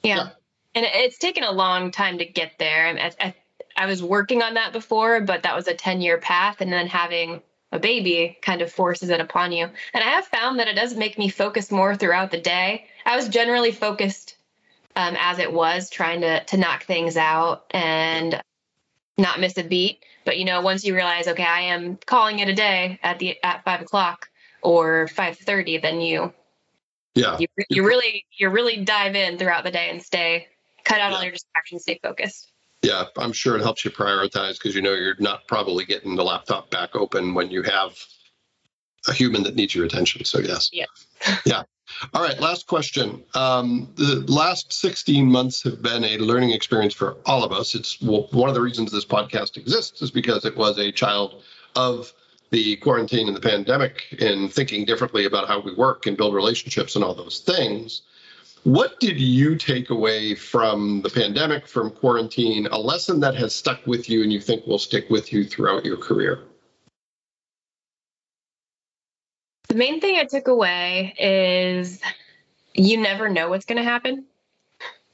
Yeah. 0.03 0.17
Yeah. 0.17 0.29
And 0.75 0.87
it's 0.87 1.19
taken 1.19 1.43
a 1.43 1.51
long 1.51 1.91
time 1.91 2.19
to 2.19 2.25
get 2.25 2.53
there. 2.59 2.87
I, 2.87 3.13
I, 3.21 3.35
I 3.77 3.87
was 3.87 4.03
working 4.03 4.43
on 4.43 4.55
that 4.55 4.73
before, 4.73 5.21
but 5.21 5.43
that 5.43 5.55
was 5.57 5.67
a 5.67 5.75
10 5.75 6.01
year 6.01 6.19
path. 6.19 6.61
And 6.61 6.73
then 6.73 6.87
having 6.87 7.43
a 7.73 7.79
baby 7.79 8.39
kind 8.43 8.63
of 8.63 8.73
forces 8.73 9.11
it 9.11 9.21
upon 9.21 9.53
you. 9.53 9.65
And 9.95 10.05
I 10.05 10.09
have 10.09 10.27
found 10.27 10.59
that 10.59 10.69
it 10.69 10.75
does 10.75 10.97
make 10.97 11.19
me 11.19 11.29
focus 11.29 11.71
more 11.71 11.95
throughout 11.95 12.31
the 12.31 12.41
day. 12.41 12.87
I 13.07 13.17
was 13.17 13.29
generally 13.29 13.73
focused 13.73 14.37
um, 14.97 15.17
as 15.19 15.39
it 15.39 15.53
was, 15.53 15.89
trying 15.89 16.21
to, 16.23 16.43
to 16.45 16.57
knock 16.57 16.85
things 16.85 17.17
out 17.17 17.67
and 17.71 18.41
not 19.17 19.41
miss 19.41 19.57
a 19.59 19.63
beat. 19.63 20.05
But 20.25 20.39
you 20.39 20.45
know, 20.45 20.61
once 20.61 20.85
you 20.85 20.95
realize, 20.95 21.29
okay, 21.29 21.45
I 21.45 21.63
am 21.63 21.97
calling 22.07 22.41
it 22.41 22.49
a 22.49 22.55
day 22.55 22.99
at 23.03 23.19
the 23.19 23.37
at 23.43 23.65
five 23.65 23.81
o'clock 23.83 24.29
or 24.63 25.09
five 25.09 25.39
thirty, 25.39 25.79
then 25.79 26.01
you 26.01 26.33
Yeah. 27.15 27.39
you, 27.39 27.47
you 27.69 27.87
really 27.87 28.27
you 28.33 28.51
really 28.51 28.85
dive 28.85 29.15
in 29.15 29.39
throughout 29.39 29.65
the 29.65 29.71
day 29.71 29.91
and 29.91 30.03
stay 30.03 30.49
cut 30.85 31.01
out 31.01 31.13
all 31.13 31.23
your 31.23 31.33
distractions 31.33 31.83
stay 31.83 31.99
focused 32.03 32.50
Yeah, 32.83 33.05
I'm 33.19 33.33
sure 33.33 33.57
it 33.57 33.63
helps 33.63 33.85
you 33.85 33.91
prioritize 33.91 34.55
because 34.55 34.75
you 34.75 34.81
know 34.81 34.95
you're 34.95 35.17
not 35.19 35.47
probably 35.47 35.85
getting 35.85 36.17
the 36.17 36.25
laptop 36.25 36.71
back 36.71 36.97
open 36.97 37.35
when 37.35 37.51
you 37.51 37.63
have 37.63 37.93
a 39.09 39.13
human 39.13 39.43
that 39.43 39.55
needs 39.55 39.75
your 39.75 39.85
attention. 39.85 40.25
So 40.25 40.39
yes. 40.41 40.71
Yeah. 40.73 40.87
yeah. 41.45 41.63
All 42.15 42.23
right. 42.23 42.39
Last 42.41 42.67
question. 42.67 43.23
Um, 43.35 43.93
the 43.97 44.25
last 44.29 44.73
16 44.73 45.27
months 45.27 45.63
have 45.65 45.83
been 45.83 46.05
a 46.05 46.19
learning 46.19 46.51
experience 46.51 46.95
for 46.95 47.17
all 47.27 47.45
of 47.45 47.53
us. 47.53 47.75
It's 47.75 48.01
well, 48.01 48.29
one 48.31 48.49
of 48.49 48.55
the 48.55 48.61
reasons 48.61 48.93
this 48.93 49.05
podcast 49.05 49.57
exists 49.57 50.01
is 50.01 50.11
because 50.11 50.45
it 50.45 50.57
was 50.57 50.79
a 50.79 50.93
child 50.93 51.43
of 51.77 52.13
the 52.51 52.77
quarantine 52.77 53.29
and 53.29 53.37
the 53.37 53.41
pandemic 53.41 54.17
and 54.21 54.53
thinking 54.53 54.85
differently 54.85 55.25
about 55.25 55.49
how 55.49 55.61
we 55.61 55.75
work 55.75 56.07
and 56.07 56.17
build 56.17 56.35
relationships 56.35 56.97
and 56.97 57.05
all 57.05 57.15
those 57.15 57.41
things. 57.41 58.03
What 58.65 59.01
did 59.01 59.19
you 59.19 59.57
take 59.57 59.89
away 59.91 60.35
from 60.35 61.01
the 61.01 61.09
pandemic, 61.09 61.67
from 61.67 61.91
quarantine, 61.91 62.67
a 62.71 62.79
lesson 62.79 63.21
that 63.21 63.35
has 63.37 63.55
stuck 63.55 63.87
with 63.87 64.11
you 64.11 64.23
and 64.23 64.33
you 64.33 64.41
think 64.41 64.67
will 64.67 64.79
stick 64.79 65.09
with 65.09 65.33
you 65.33 65.45
throughout 65.45 65.85
your 65.85 65.97
career? 65.97 66.41
the 69.69 69.77
main 69.77 70.01
thing 70.01 70.17
i 70.17 70.25
took 70.25 70.49
away 70.49 71.15
is 71.17 72.01
you 72.75 72.99
never 72.99 73.29
know 73.29 73.49
what's 73.49 73.65
going 73.65 73.79
to 73.79 73.85
happen 73.85 74.25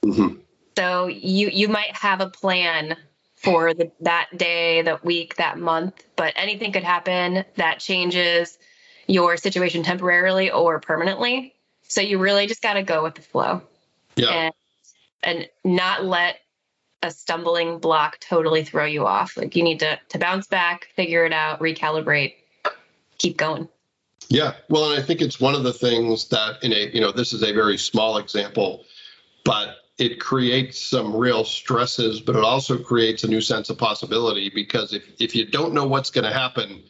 Mhm. 0.03 0.41
so 0.79 1.09
you 1.09 1.51
you 1.51 1.69
might 1.69 1.95
have 1.95 2.23
a 2.23 2.31
plan 2.31 2.97
for 3.35 3.75
the, 3.75 3.93
that 4.01 4.29
day 4.35 4.81
that 4.81 5.05
week 5.05 5.37
that 5.37 5.59
month 5.59 6.03
but 6.17 6.33
anything 6.37 6.73
could 6.73 6.85
happen 6.85 7.45
that 7.57 7.81
changes 7.81 8.59
your 9.07 9.37
situation 9.37 9.83
temporarily 9.83 10.51
or 10.51 10.81
permanently 10.81 11.55
so 11.89 12.01
you 12.01 12.19
really 12.19 12.47
just 12.47 12.63
got 12.63 12.75
to 12.75 12.83
go 12.83 13.03
with 13.03 13.15
the 13.15 13.23
flow 13.23 13.63
Yeah. 14.17 14.31
and 14.31 14.55
and 15.23 15.49
not 15.65 16.05
let 16.05 16.37
a 17.03 17.11
stumbling 17.11 17.79
block 17.79 18.19
totally 18.21 18.65
throw 18.65 18.85
you 18.85 19.07
off. 19.07 19.37
Like 19.37 19.57
you 19.57 19.63
need 19.63 19.81
to 19.81 19.99
to 20.11 20.19
bounce 20.19 20.47
back, 20.47 20.89
figure 20.97 21.25
it 21.25 21.33
out, 21.33 21.61
recalibrate, 21.61 22.35
keep 23.19 23.37
going. 23.37 23.69
Yeah, 24.29 24.55
well, 24.69 24.91
and 24.91 25.01
I 25.01 25.05
think 25.05 25.21
it's 25.21 25.39
one 25.39 25.55
of 25.55 25.63
the 25.63 25.73
things 25.73 26.29
that 26.29 26.63
in 26.63 26.73
a 26.73 26.91
you 26.93 27.01
know 27.01 27.13
this 27.13 27.33
is 27.33 27.43
a 27.43 27.53
very 27.53 27.79
small 27.79 28.19
example, 28.19 28.85
but 29.45 29.77
it 29.99 30.21
creates 30.21 30.81
some 30.81 31.15
real 31.17 31.45
stresses, 31.45 32.21
but 32.21 32.37
it 32.37 32.45
also 32.45 32.77
creates 32.77 33.25
a 33.25 33.29
new 33.29 33.41
sense 33.41 33.71
of 33.71 33.79
possibility 33.79 34.51
because 34.55 34.93
if 34.93 35.05
if 35.19 35.35
you 35.35 35.47
don't 35.47 35.73
know 35.73 35.87
what's 35.87 36.11
going 36.11 36.25
to 36.25 36.33
happen, 36.33 36.83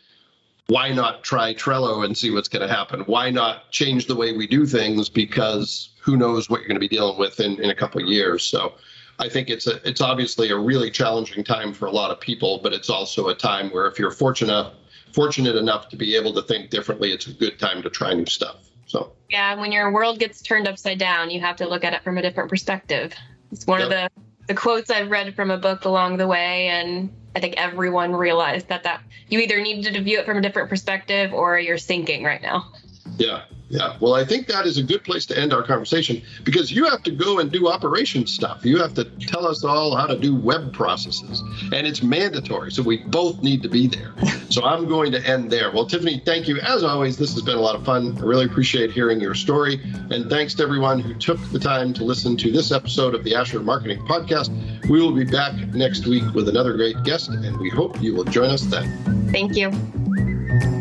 why 0.68 0.92
not 0.92 1.22
try 1.22 1.54
Trello 1.54 2.04
and 2.04 2.16
see 2.16 2.30
what's 2.30 2.48
going 2.48 2.66
to 2.66 2.74
happen? 2.74 3.00
Why 3.02 3.30
not 3.30 3.70
change 3.70 4.06
the 4.06 4.16
way 4.16 4.36
we 4.36 4.46
do 4.46 4.66
things 4.66 5.08
because 5.08 5.90
who 6.06 6.16
knows 6.16 6.48
what 6.48 6.60
you're 6.60 6.68
going 6.68 6.76
to 6.76 6.80
be 6.80 6.88
dealing 6.88 7.18
with 7.18 7.40
in, 7.40 7.60
in 7.60 7.70
a 7.70 7.74
couple 7.74 8.00
of 8.00 8.06
years. 8.06 8.44
So 8.44 8.74
I 9.18 9.28
think 9.28 9.50
it's 9.50 9.66
a 9.66 9.86
it's 9.86 10.00
obviously 10.00 10.50
a 10.50 10.56
really 10.56 10.88
challenging 10.88 11.42
time 11.42 11.72
for 11.72 11.86
a 11.86 11.90
lot 11.90 12.12
of 12.12 12.20
people, 12.20 12.60
but 12.62 12.72
it's 12.72 12.88
also 12.88 13.28
a 13.28 13.34
time 13.34 13.70
where 13.70 13.86
if 13.86 13.98
you're 13.98 14.12
fortunate 14.12 14.72
fortunate 15.12 15.56
enough 15.56 15.88
to 15.88 15.96
be 15.96 16.14
able 16.14 16.32
to 16.34 16.42
think 16.42 16.70
differently, 16.70 17.10
it's 17.10 17.26
a 17.26 17.32
good 17.32 17.58
time 17.58 17.82
to 17.82 17.90
try 17.90 18.14
new 18.14 18.26
stuff. 18.26 18.70
So 18.86 19.12
yeah, 19.30 19.58
when 19.58 19.72
your 19.72 19.90
world 19.90 20.20
gets 20.20 20.40
turned 20.42 20.68
upside 20.68 20.98
down, 20.98 21.28
you 21.30 21.40
have 21.40 21.56
to 21.56 21.68
look 21.68 21.82
at 21.82 21.92
it 21.92 22.04
from 22.04 22.18
a 22.18 22.22
different 22.22 22.48
perspective. 22.48 23.12
It's 23.50 23.66
one 23.66 23.80
yep. 23.80 23.86
of 23.86 23.90
the 23.90 24.22
the 24.47 24.55
quotes 24.55 24.90
I've 24.90 25.11
read 25.11 25.34
from 25.34 25.51
a 25.51 25.59
book 25.59 25.84
along 25.84 26.16
the 26.16 26.26
way, 26.26 26.68
and 26.68 27.11
I 27.34 27.40
think 27.40 27.55
everyone 27.57 28.14
realized 28.14 28.68
that 28.68 28.84
that 28.84 29.03
you 29.28 29.40
either 29.40 29.61
needed 29.61 29.94
to 29.94 30.01
view 30.01 30.18
it 30.18 30.26
from 30.26 30.38
a 30.38 30.40
different 30.40 30.68
perspective 30.68 31.32
or 31.32 31.59
you're 31.59 31.78
sinking 31.78 32.24
right 32.24 32.40
now. 32.40 32.72
Yeah, 33.18 33.42
yeah. 33.68 33.96
Well, 34.00 34.14
I 34.14 34.24
think 34.24 34.46
that 34.46 34.64
is 34.66 34.78
a 34.78 34.82
good 34.82 35.02
place 35.02 35.26
to 35.26 35.38
end 35.38 35.52
our 35.52 35.62
conversation 35.62 36.22
because 36.44 36.70
you 36.70 36.84
have 36.84 37.02
to 37.02 37.10
go 37.10 37.40
and 37.40 37.50
do 37.50 37.68
operation 37.68 38.26
stuff. 38.26 38.64
You 38.64 38.78
have 38.78 38.94
to 38.94 39.04
tell 39.04 39.46
us 39.46 39.64
all 39.64 39.96
how 39.96 40.06
to 40.06 40.16
do 40.16 40.36
web 40.36 40.72
processes, 40.72 41.42
and 41.72 41.86
it's 41.86 42.02
mandatory. 42.02 42.70
So 42.70 42.82
we 42.82 42.98
both 42.98 43.42
need 43.42 43.62
to 43.62 43.68
be 43.68 43.86
there. 43.86 44.12
So 44.48 44.64
I'm 44.64 44.86
going 44.86 45.10
to 45.10 45.26
end 45.26 45.50
there. 45.50 45.72
Well, 45.72 45.86
Tiffany, 45.86 46.22
thank 46.24 46.46
you. 46.46 46.60
As 46.60 46.84
always, 46.84 47.16
this 47.16 47.34
has 47.34 47.42
been 47.42 47.56
a 47.56 47.60
lot 47.60 47.74
of 47.74 47.84
fun. 47.84 48.16
I 48.16 48.20
really 48.20 48.44
appreciate 48.44 48.92
hearing 48.92 49.20
your 49.20 49.34
story. 49.34 49.80
And 50.10 50.30
thanks 50.30 50.54
to 50.54 50.62
everyone 50.62 51.00
who 51.00 51.14
took 51.14 51.40
the 51.50 51.58
time 51.58 51.92
to 51.94 52.04
listen 52.04 52.36
to 52.36 52.52
this 52.52 52.70
episode 52.70 53.16
of 53.16 53.24
the 53.24 53.34
Asher 53.34 53.58
Marketing 53.58 53.98
Podcast. 54.06 54.50
We 54.88 55.02
will 55.02 55.12
be 55.12 55.24
back 55.24 55.52
next 55.74 56.06
week 56.06 56.32
with 56.32 56.48
another 56.48 56.74
great 56.74 57.02
guest, 57.02 57.28
and 57.28 57.58
we 57.58 57.68
hope 57.68 58.00
you 58.00 58.14
will 58.14 58.24
join 58.24 58.50
us 58.50 58.62
then. 58.62 58.88
Thank 59.32 59.56
you. 59.56 60.76